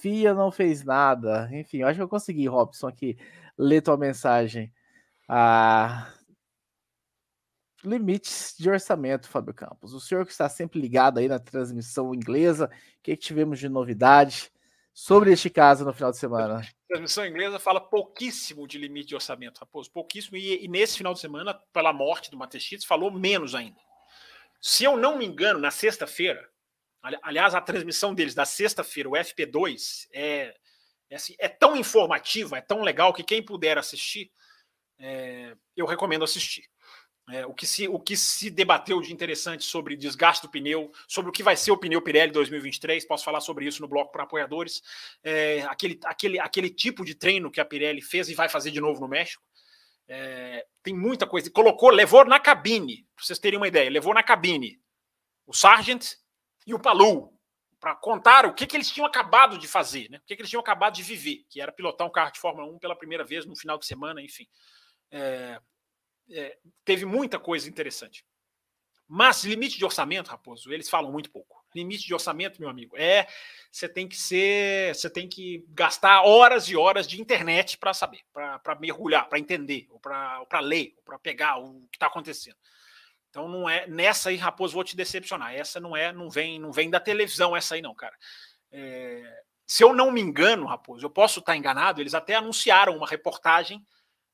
[0.00, 1.48] FIA não fez nada.
[1.52, 3.16] Enfim, eu acho que eu consegui, Robson, aqui
[3.58, 4.72] ler tua mensagem.
[5.28, 6.12] Ah,
[7.84, 9.94] limites de orçamento, Fábio Campos.
[9.94, 13.68] O senhor que está sempre ligado aí na transmissão inglesa, o que, que tivemos de
[13.68, 14.51] novidade
[14.92, 16.60] sobre este caso no final de semana?
[16.60, 20.36] A transmissão inglesa fala pouquíssimo de limite de orçamento, Raposo, pouquíssimo.
[20.36, 23.80] E, e nesse final de semana, pela morte do Matechitz, falou menos ainda.
[24.60, 26.52] Se eu não me engano, na sexta-feira,
[27.20, 30.54] Aliás, a transmissão deles da sexta-feira, o FP2, é,
[31.10, 34.30] é, assim, é, tão informativa, é tão legal que quem puder assistir,
[35.00, 36.64] é, eu recomendo assistir.
[37.32, 41.30] É, o, que se, o que se debateu de interessante sobre desgaste do pneu, sobre
[41.30, 44.24] o que vai ser o pneu Pirelli 2023, posso falar sobre isso no bloco para
[44.24, 44.82] apoiadores.
[45.24, 48.82] É, aquele, aquele, aquele tipo de treino que a Pirelli fez e vai fazer de
[48.82, 49.42] novo no México.
[50.06, 51.50] É, tem muita coisa.
[51.50, 54.78] Colocou, levou na cabine, para vocês terem uma ideia, levou na cabine
[55.46, 56.16] o Sargent
[56.66, 57.32] e o Palu,
[57.80, 60.18] para contar o que, que eles tinham acabado de fazer, né?
[60.18, 62.70] o que, que eles tinham acabado de viver, que era pilotar um carro de Fórmula
[62.70, 64.46] 1 pela primeira vez no final de semana, enfim.
[65.10, 65.58] É,
[66.30, 68.24] é, teve muita coisa interessante.
[69.14, 71.62] Mas limite de orçamento, Raposo, eles falam muito pouco.
[71.74, 73.26] Limite de orçamento, meu amigo, é
[73.70, 78.20] você tem que ser, você tem que gastar horas e horas de internet para saber,
[78.32, 82.56] para mergulhar, para entender, ou para ler, para pegar o que está acontecendo.
[83.28, 85.54] Então não é nessa aí, Raposo, vou te decepcionar.
[85.54, 88.16] Essa não é, não vem, não vem da televisão essa aí não, cara.
[88.70, 92.00] É, se eu não me engano, Raposo, eu posso estar enganado.
[92.00, 93.84] Eles até anunciaram uma reportagem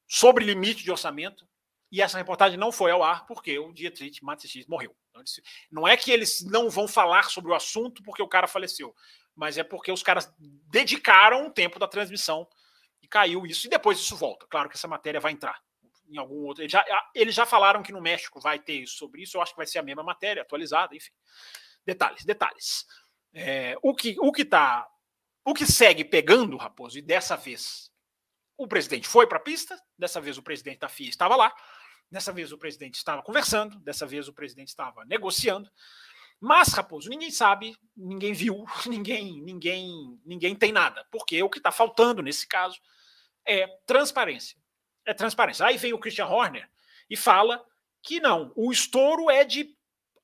[0.06, 1.47] sobre limite de orçamento
[1.90, 4.94] e essa reportagem não foi ao ar porque o Dietrich Mateschitz morreu.
[5.10, 5.22] Então,
[5.70, 8.94] não é que eles não vão falar sobre o assunto porque o cara faleceu,
[9.34, 12.46] mas é porque os caras dedicaram o tempo da transmissão
[13.02, 14.46] e caiu isso e depois isso volta.
[14.48, 15.58] Claro que essa matéria vai entrar
[16.08, 16.62] em algum outro.
[16.62, 16.84] Eles já,
[17.14, 19.78] eles já falaram que no México vai ter sobre isso, eu acho que vai ser
[19.78, 21.12] a mesma matéria, atualizada, enfim.
[21.84, 22.86] Detalhes, detalhes.
[23.32, 24.86] É, o que o que tá.
[25.44, 27.90] O que segue pegando, Raposo, e dessa vez
[28.56, 31.54] o presidente foi para a pista, dessa vez o presidente da FIA estava lá,
[32.10, 35.70] dessa vez o presidente estava conversando, dessa vez o presidente estava negociando.
[36.40, 41.04] Mas, Raposo, ninguém sabe, ninguém viu, ninguém, ninguém, ninguém tem nada.
[41.10, 42.80] Porque o que está faltando nesse caso
[43.44, 44.56] é transparência
[45.08, 45.64] é transparência.
[45.64, 46.68] Aí vem o Christian Horner
[47.08, 47.64] e fala
[48.02, 49.74] que não, o estouro é de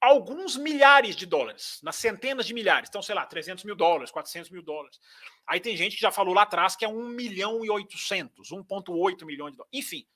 [0.01, 2.91] alguns milhares de dólares, nas centenas de milhares.
[2.91, 5.01] Então, sei lá, 300 mil dólares, 400 mil dólares.
[5.47, 9.25] Aí tem gente que já falou lá atrás que é 1 milhão e 800, 1,8
[9.25, 9.71] milhão de dólares.
[9.73, 10.07] Enfim,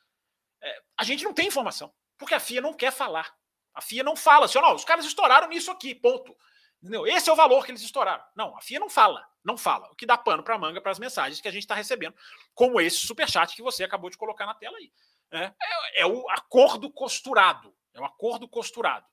[0.63, 3.33] É, a gente não tem informação, porque a FIA não quer falar.
[3.75, 6.37] A FIA não fala assim, não, os caras estouraram nisso aqui, ponto.
[6.83, 7.07] Entendeu?
[7.07, 8.25] Esse é o valor que eles estouraram.
[8.37, 9.89] Não, a FIA não fala, não fala.
[9.91, 12.15] O que dá pano para manga para as mensagens que a gente está recebendo,
[12.55, 14.93] como esse superchat que você acabou de colocar na tela aí.
[15.31, 17.75] É, é, é o acordo costurado.
[17.95, 19.05] É o acordo costurado.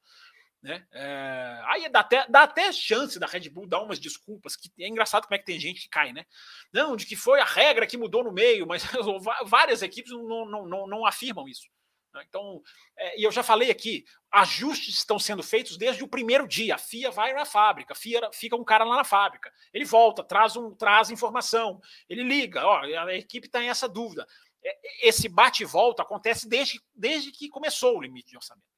[0.66, 0.84] Né?
[0.94, 4.88] É, aí dá até, dá até chance da Red Bull dar umas desculpas, que é
[4.88, 6.26] engraçado como é que tem gente que cai, né?
[6.74, 8.84] Não, de que foi a regra que mudou no meio, mas
[9.46, 11.70] várias equipes não, não, não, não afirmam isso.
[12.12, 12.26] Né?
[12.28, 12.64] Então,
[12.98, 16.74] é, e eu já falei aqui, ajustes estão sendo feitos desde o primeiro dia.
[16.74, 19.54] A FIA vai na fábrica, FIA fica um cara lá na fábrica.
[19.72, 21.80] Ele volta, traz, um, traz informação,
[22.10, 24.26] ele liga, ó, a equipe está em essa dúvida.
[24.64, 28.75] É, esse bate e volta acontece desde, desde que começou o limite de orçamento.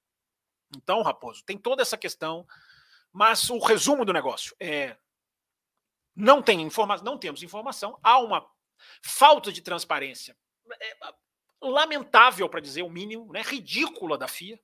[0.75, 2.45] Então, Raposo, tem toda essa questão,
[3.11, 4.97] mas o resumo do negócio é
[6.15, 8.43] não tem informação, não temos informação, há uma
[9.03, 10.35] falta de transparência
[10.81, 10.97] é,
[11.61, 14.59] lamentável, para dizer o mínimo, né, ridícula da FIA,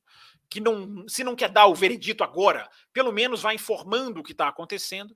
[0.49, 4.31] que não, se não quer dar o veredito agora, pelo menos vai informando o que
[4.31, 5.15] está acontecendo.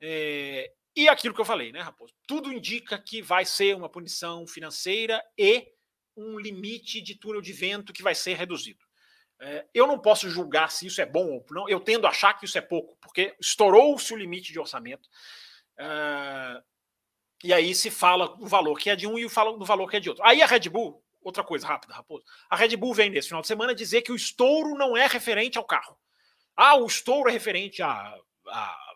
[0.00, 2.14] É, e aquilo que eu falei, né, Raposo?
[2.26, 5.72] Tudo indica que vai ser uma punição financeira e
[6.16, 8.84] um limite de túnel de vento que vai ser reduzido.
[9.42, 11.68] É, eu não posso julgar se isso é bom ou não.
[11.68, 15.08] Eu tendo a achar que isso é pouco, porque estourou-se o limite de orçamento.
[15.78, 16.62] É,
[17.42, 19.96] e aí se fala do valor que é de um e fala do valor que
[19.96, 20.22] é de outro.
[20.24, 22.22] Aí a Red Bull, outra coisa rápida, Raposo.
[22.50, 25.56] A Red Bull vem nesse final de semana dizer que o estouro não é referente
[25.56, 25.98] ao carro.
[26.54, 28.14] Ah, o estouro é referente a,
[28.48, 28.90] a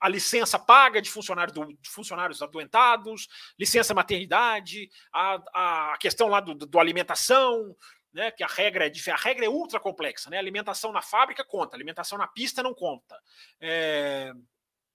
[0.00, 3.28] a, licença paga de funcionários, do, de funcionários adoentados,
[3.58, 7.74] licença maternidade, a, a questão lá do, do alimentação,
[8.12, 10.38] né, que a regra é a regra é ultra complexa, né?
[10.38, 13.18] Alimentação na fábrica conta, alimentação na pista não conta.
[13.60, 14.32] É...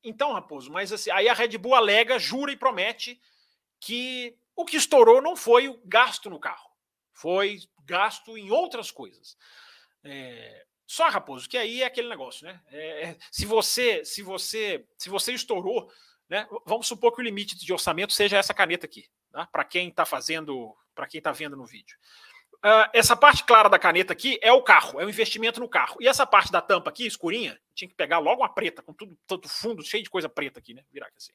[0.03, 3.19] Então, Raposo, mas assim, aí a Red Bull alega, jura e promete
[3.79, 6.69] que o que estourou não foi o gasto no carro,
[7.13, 9.37] foi gasto em outras coisas.
[10.03, 10.65] É...
[10.85, 12.61] Só, Raposo, que aí é aquele negócio, né?
[12.67, 15.89] É, é se você, se você, se você estourou,
[16.29, 16.47] né?
[16.65, 19.45] Vamos supor que o limite de orçamento seja essa caneta aqui, tá?
[19.47, 21.97] para quem está fazendo, para quem está vendo no vídeo.
[22.65, 25.97] Uh, essa parte clara da caneta aqui é o carro, é o investimento no carro.
[25.99, 29.17] E essa parte da tampa aqui, escurinha, tinha que pegar logo uma preta, com tudo,
[29.27, 30.81] tanto fundo, cheio de coisa preta aqui, né?
[30.89, 31.33] Virar aqui assim.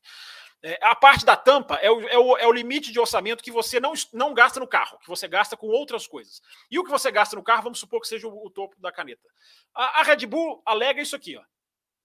[0.63, 3.51] É, a parte da tampa é o, é, o, é o, limite de orçamento que
[3.51, 6.41] você não, não gasta no carro, que você gasta com outras coisas.
[6.71, 8.91] E o que você gasta no carro, vamos supor que seja o, o topo da
[8.91, 9.29] caneta.
[9.75, 11.43] A, a, Red Bull alega isso aqui, ó.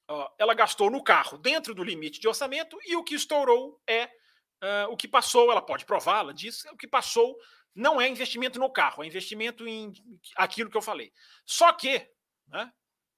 [0.09, 0.29] ó.
[0.37, 4.91] Ela gastou no carro dentro do limite de orçamento e o que estourou é uh,
[4.91, 5.49] o que passou.
[5.49, 7.37] Ela pode provar, ela diz, o que passou
[7.75, 9.93] não é investimento no carro, é investimento em
[10.35, 11.11] aquilo que eu falei.
[11.45, 12.07] Só que,
[12.47, 12.71] né,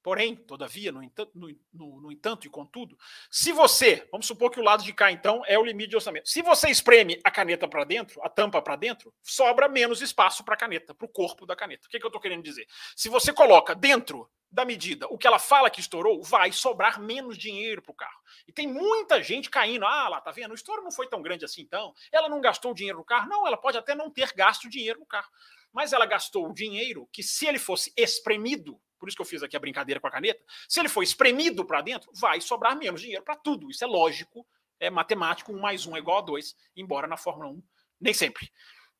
[0.05, 2.95] porém, todavia, no entanto, no, no, no entanto e contudo,
[3.27, 6.29] se você, vamos supor que o lado de cá, então, é o limite de orçamento.
[6.29, 10.53] Se você espreme a caneta para dentro, a tampa para dentro, sobra menos espaço para
[10.53, 11.87] a caneta, para o corpo da caneta.
[11.87, 12.67] O que, que eu estou querendo dizer?
[12.95, 17.35] Se você coloca dentro da medida, o que ela fala que estourou, vai sobrar menos
[17.35, 18.21] dinheiro para o carro.
[18.47, 19.87] E tem muita gente caindo.
[19.87, 20.51] Ah, lá, tá vendo?
[20.51, 21.95] O estouro não foi tão grande assim, então.
[22.11, 23.27] Ela não gastou dinheiro no carro.
[23.27, 25.31] Não, ela pode até não ter gasto dinheiro no carro.
[25.73, 29.43] Mas ela gastou o dinheiro que, se ele fosse espremido, por isso que eu fiz
[29.43, 33.01] aqui a brincadeira com a caneta, se ele for espremido para dentro, vai sobrar menos
[33.01, 33.69] dinheiro para tudo.
[33.69, 34.45] Isso é lógico,
[34.79, 37.63] é matemático, um mais um é igual a dois, embora na Fórmula 1
[38.01, 38.51] nem sempre.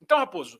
[0.02, 0.60] Então, Raposo,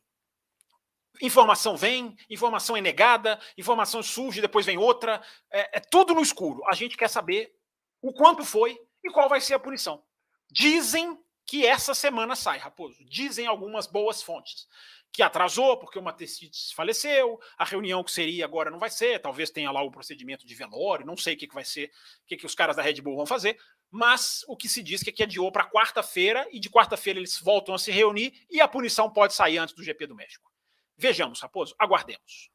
[1.22, 5.22] Informação vem, informação é negada, informação surge, depois vem outra.
[5.50, 6.62] É, é, tudo no escuro.
[6.66, 7.54] A gente quer saber
[8.02, 10.02] o quanto foi e qual vai ser a punição.
[10.50, 13.04] Dizem que essa semana sai, Raposo.
[13.04, 14.66] Dizem algumas boas fontes.
[15.12, 19.50] Que atrasou porque o Matecides faleceu, a reunião que seria agora não vai ser, talvez
[19.50, 22.36] tenha lá o procedimento de velório, não sei o que, que vai ser, o que,
[22.36, 23.58] que os caras da Red Bull vão fazer,
[23.90, 27.40] mas o que se diz que, é que adiou para quarta-feira e de quarta-feira eles
[27.40, 30.50] voltam a se reunir e a punição pode sair antes do GP do México.
[30.98, 32.50] Vejamos, Raposo, aguardemos.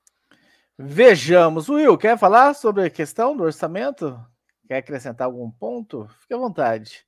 [0.78, 1.70] Vejamos.
[1.70, 4.20] Will, quer falar sobre a questão do orçamento?
[4.68, 6.08] Quer acrescentar algum ponto?
[6.20, 7.06] Fique à vontade.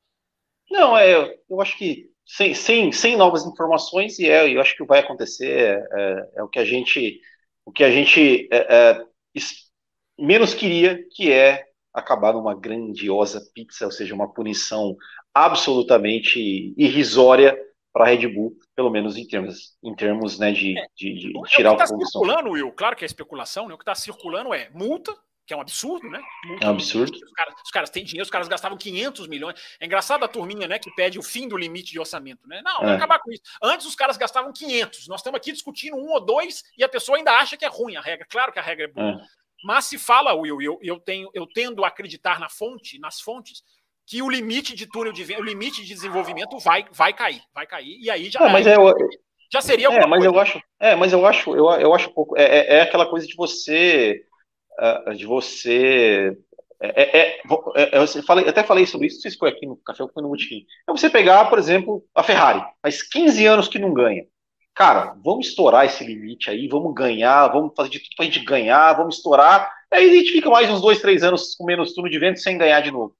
[0.69, 4.85] Não, é, eu acho que sem, sem, sem novas informações, e é, eu acho que
[4.85, 7.19] vai acontecer é, é, é o que a gente,
[7.65, 9.05] o que a gente é, é
[10.17, 14.95] menos queria, que é acabar numa grandiosa pizza, ou seja, uma punição
[15.33, 17.57] absolutamente irrisória
[17.91, 21.37] para a Red Bull, pelo menos em termos, em termos né, de, é, de, de
[21.37, 23.75] é tirar o que está circulando, Will, claro que é especulação, né?
[23.75, 25.15] o que está circulando é multa,
[25.45, 26.21] que é um absurdo, né?
[26.45, 27.15] Multa, é um absurdo.
[27.15, 29.59] Os caras, os caras, têm dinheiro, os caras gastavam 500 milhões.
[29.79, 32.61] É engraçado a turminha, né, que pede o fim do limite de orçamento, né?
[32.63, 32.95] Não, é.
[32.95, 33.41] acabar com isso.
[33.61, 35.07] Antes os caras gastavam 500.
[35.07, 37.95] Nós estamos aqui discutindo um ou dois e a pessoa ainda acha que é ruim
[37.95, 38.25] a regra.
[38.29, 39.11] Claro que a regra é boa.
[39.11, 39.43] É.
[39.63, 43.63] Mas se fala, Will, eu, eu, tenho, eu tendo a acreditar na fonte, nas fontes,
[44.05, 47.97] que o limite de túnel de o limite de desenvolvimento vai, vai cair, vai cair,
[48.01, 48.75] e aí já, não, mas é,
[49.51, 50.25] Já seria É, mas coisa.
[50.25, 52.37] eu acho, é, mas eu acho, eu, eu acho pouco.
[52.37, 54.25] É, é, é aquela coisa de você,
[55.15, 56.37] de você.
[56.81, 57.39] É, é,
[57.75, 60.09] é, eu falei, até falei sobre isso, não sei se foi aqui no café ou
[60.09, 60.65] foi no Multiquim.
[60.87, 64.25] É você pegar, por exemplo, a Ferrari, faz 15 anos que não ganha.
[64.75, 68.93] Cara, vamos estourar esse limite aí, vamos ganhar, vamos fazer de tudo pra gente ganhar,
[68.93, 69.71] vamos estourar.
[69.91, 72.57] Aí a gente fica mais uns dois, três anos com menos turno de vento sem
[72.57, 73.15] ganhar de novo.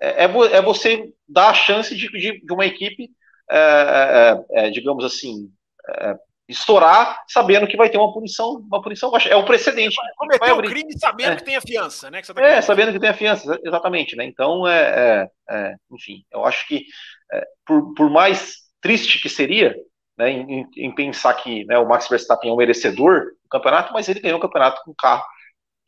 [0.00, 3.10] É, é, é você dar a chance de, de, de uma equipe
[3.50, 5.50] é, é, é, digamos assim,
[5.88, 6.16] é,
[6.50, 9.28] estourar sabendo que vai ter uma punição, uma punição baixa.
[9.28, 9.96] É o precedente.
[10.16, 12.20] Cometeu o crime sabendo que tem a fiança, né?
[12.22, 14.24] Tá é, sabendo que tem a fiança, exatamente, né?
[14.24, 15.28] Então, é,
[15.92, 16.84] enfim, eu acho que
[17.64, 19.76] por, por mais triste que seria,
[20.18, 24.08] né, em, em, pensar que né, o Max Verstappen é um merecedor do campeonato, mas
[24.08, 25.24] ele ganhou o campeonato com um carro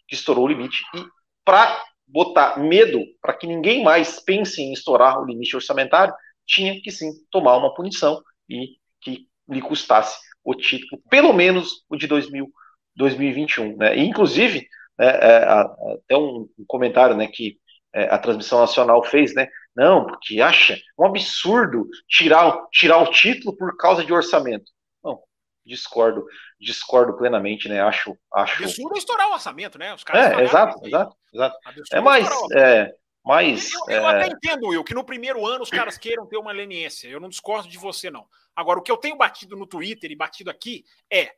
[0.06, 0.82] que estourou o limite.
[0.94, 1.04] E
[1.44, 6.14] para botar medo, para que ninguém mais pense em estourar o limite orçamentário,
[6.46, 11.96] tinha que sim tomar uma punição e que lhe custasse o título, pelo menos o
[11.96, 12.50] de 2000,
[12.96, 13.76] 2021.
[13.76, 13.96] Né?
[13.96, 14.66] E, inclusive,
[14.98, 17.58] né, é, até um, comentário né, que
[17.94, 19.48] é, a transmissão nacional fez, né?
[19.74, 24.70] Não, porque acha um absurdo tirar, tirar o título por causa de orçamento.
[25.02, 25.20] Não,
[25.64, 26.24] discordo,
[26.60, 27.80] discordo plenamente, né?
[27.80, 28.62] Acho, acho.
[28.62, 29.94] Absurdo é estourar o orçamento, né?
[29.94, 31.56] Os caras é, exato, exato, exato.
[31.92, 32.92] É mais, é,
[33.24, 33.72] mas.
[33.72, 34.16] Eu, eu é...
[34.16, 37.08] até entendo, Will, que no primeiro ano os caras queiram ter uma leniência.
[37.08, 38.26] Eu não discordo de você, não.
[38.54, 41.34] Agora, o que eu tenho batido no Twitter e batido aqui é: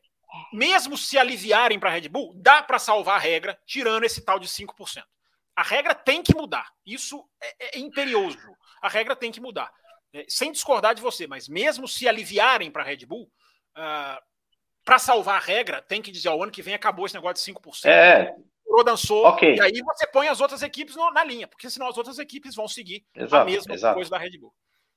[0.51, 4.39] mesmo se aliviarem para a Red Bull, dá para salvar a regra, tirando esse tal
[4.39, 5.03] de 5%.
[5.55, 6.69] A regra tem que mudar.
[6.85, 8.37] Isso é, é imperioso.
[8.81, 9.71] A regra tem que mudar.
[10.13, 13.29] É, sem discordar de você, mas mesmo se aliviarem para a Red Bull, uh,
[13.75, 14.21] ah,
[14.83, 17.59] para salvar a regra, tem que dizer: o ano que vem acabou esse negócio de
[17.59, 17.85] 5%.
[17.85, 18.35] É,
[18.75, 19.55] entrou, dançou, okay.
[19.55, 22.55] e aí você põe as outras equipes no, na linha, porque senão as outras equipes
[22.55, 23.95] vão seguir exato, a mesma exato.
[23.95, 24.53] coisa da Red Bull.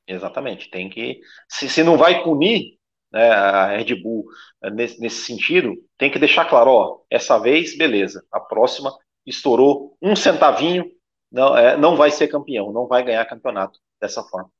[0.09, 1.21] Exatamente, tem que.
[1.47, 2.79] Se, se não vai punir
[3.13, 4.25] né, a Red Bull
[4.63, 8.91] eh, nesse, nesse sentido, tem que deixar claro: ó, essa vez, beleza, a próxima
[9.27, 10.91] estourou um centavinho,
[11.31, 14.51] não, é, não vai ser campeão, não vai ganhar campeonato dessa forma.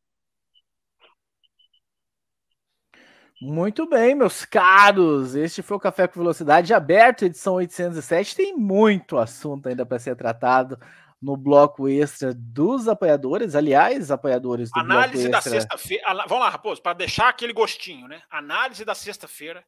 [3.41, 5.35] Muito bem, meus caros.
[5.37, 8.35] Este foi o Café com Velocidade aberto, edição 807.
[8.37, 10.77] Tem muito assunto ainda para ser tratado
[11.21, 13.55] no bloco extra dos apoiadores.
[13.55, 16.05] Aliás, apoiadores do Análise da sexta-feira.
[16.29, 18.23] Vamos lá, Raposo, para deixar aquele gostinho, né?
[18.31, 19.65] Análise da sexta-feira.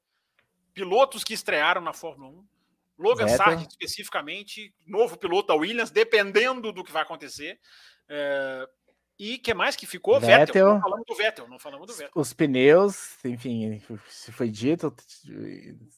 [0.73, 2.47] Pilotos que estrearam na Fórmula 1.
[2.99, 7.59] Logan Sargent, especificamente, novo piloto da Williams, dependendo do que vai acontecer.
[8.07, 8.69] É,
[9.19, 10.21] e que mais que ficou?
[10.21, 10.39] Vettel.
[10.39, 10.75] Vettel.
[10.75, 12.13] Não falamos do Vettel, não falamos do Vettel.
[12.15, 14.95] Os pneus, enfim, se foi dito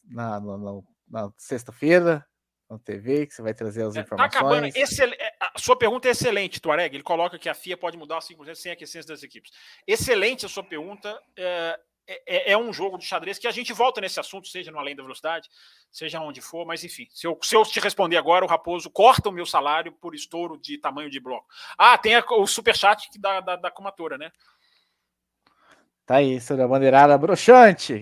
[0.08, 2.24] na, na, na sexta-feira
[2.72, 4.28] na TV, que você vai trazer as informações.
[4.28, 4.66] É, tá acabando.
[4.66, 5.10] Excel...
[5.12, 6.94] É, a sua pergunta é excelente, Tuareg.
[6.94, 9.50] Ele coloca que a FIA pode mudar 5% sem aquecência das equipes.
[9.86, 11.20] Excelente a sua pergunta.
[11.36, 14.72] É, é, é, é, um jogo de xadrez que a gente volta nesse assunto, seja
[14.72, 15.48] no Além da Velocidade,
[15.90, 19.28] seja onde for, mas enfim, se eu, se eu te responder agora, o Raposo corta
[19.28, 21.46] o meu salário por estouro de tamanho de bloco.
[21.78, 24.32] Ah, tem a, o superchat da, da, da comatora, né?
[26.04, 28.00] Tá aí, senhora bandeirada broxante.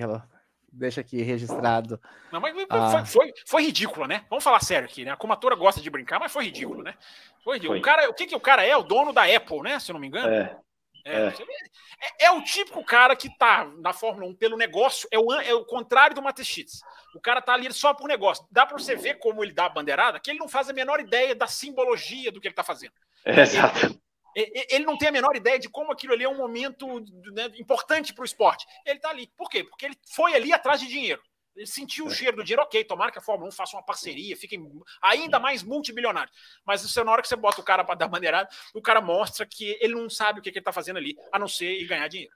[0.72, 2.01] Deixa aqui registrado.
[2.30, 3.05] Não, mas ah.
[3.05, 4.24] foi, foi, foi, ridículo, né?
[4.30, 5.10] Vamos falar sério aqui, né?
[5.10, 6.94] A comatora gosta de brincar, mas foi ridículo, né?
[7.44, 7.74] Foi ridículo.
[7.74, 7.80] Foi.
[7.80, 8.76] O, cara, o que, que o cara é?
[8.76, 9.78] O dono da Apple, né?
[9.80, 10.32] Se eu não me engano.
[10.32, 10.56] É.
[11.05, 12.26] É, é.
[12.26, 15.64] é, o típico cara que tá na Fórmula 1 pelo negócio, é o, é o
[15.64, 16.80] contrário do Mateschitz.
[17.14, 18.47] O cara tá ali só por negócio.
[18.51, 21.01] Dá para você ver como ele dá a bandeirada, que ele não faz a menor
[21.01, 22.92] ideia da simbologia do que ele tá fazendo.
[23.24, 23.98] É, exato.
[24.35, 26.86] Ele, não tem a menor ideia de como aquilo ali é um momento
[27.32, 28.66] né, importante para o esporte.
[28.86, 29.27] Ele tá ali.
[29.36, 29.65] Por quê?
[29.65, 31.23] Porque ele foi ali atrás de dinheiro.
[31.57, 34.36] Ele sentiu o cheiro do dinheiro, ok, tomara que a Fórmula 1 faça uma parceria,
[34.36, 34.70] fiquem
[35.02, 36.35] ainda mais multimilionários.
[36.65, 39.44] Mas você, na hora que você bota o cara para dar bandeirada, o cara mostra
[39.44, 41.86] que ele não sabe o que, que ele está fazendo ali, a não ser ir
[41.86, 42.32] ganhar dinheiro.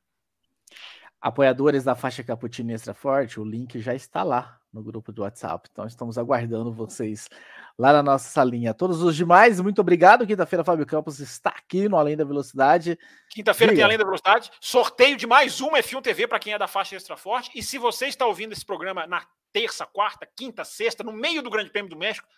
[1.24, 5.70] Apoiadores da faixa Cappuccino Extra Forte, o link já está lá no grupo do WhatsApp.
[5.72, 7.30] Então estamos aguardando vocês
[7.78, 8.74] lá na nossa salinha.
[8.74, 10.26] Todos os demais, muito obrigado.
[10.26, 12.98] Quinta-feira, Fábio Campos está aqui no Além da Velocidade.
[13.30, 14.50] Quinta-feira tem Além da Velocidade.
[14.60, 17.50] Sorteio de mais uma F1 TV para quem é da faixa Extra Forte.
[17.54, 21.48] E se você está ouvindo esse programa na terça, quarta, quinta, sexta, no meio do
[21.48, 22.28] Grande Prêmio do México,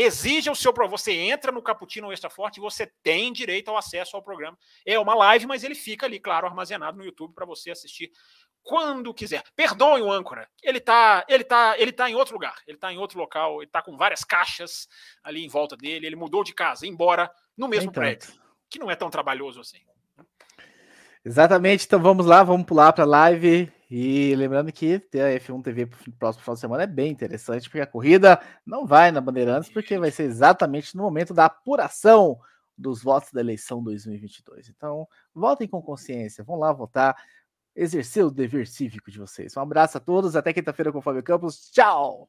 [0.00, 4.14] exija o seu você entra no Caputino Extra Forte e você tem direito ao acesso
[4.14, 4.56] ao programa.
[4.86, 8.12] É uma live, mas ele fica ali, claro, armazenado no YouTube para você assistir
[8.62, 9.42] quando quiser.
[9.56, 10.48] Perdoe o âncora.
[10.62, 12.54] Ele tá, ele tá, ele tá em outro lugar.
[12.64, 14.86] Ele tá em outro local, ele tá com várias caixas
[15.24, 18.32] ali em volta dele, ele mudou de casa, embora no mesmo prédio,
[18.70, 19.80] que não é tão trabalhoso assim.
[21.24, 23.72] Exatamente, então vamos lá, vamos pular para a live.
[23.90, 25.86] E lembrando que ter a F1 TV
[26.18, 29.98] próximo final de semana é bem interessante, porque a corrida não vai na Bandeirantes, porque
[29.98, 32.38] vai ser exatamente no momento da apuração
[32.76, 34.68] dos votos da eleição 2022.
[34.68, 37.16] Então, votem com consciência, vão lá votar
[37.74, 39.56] exercer o dever cívico de vocês.
[39.56, 41.70] Um abraço a todos, até quinta-feira com o Fábio Campos.
[41.70, 42.28] Tchau!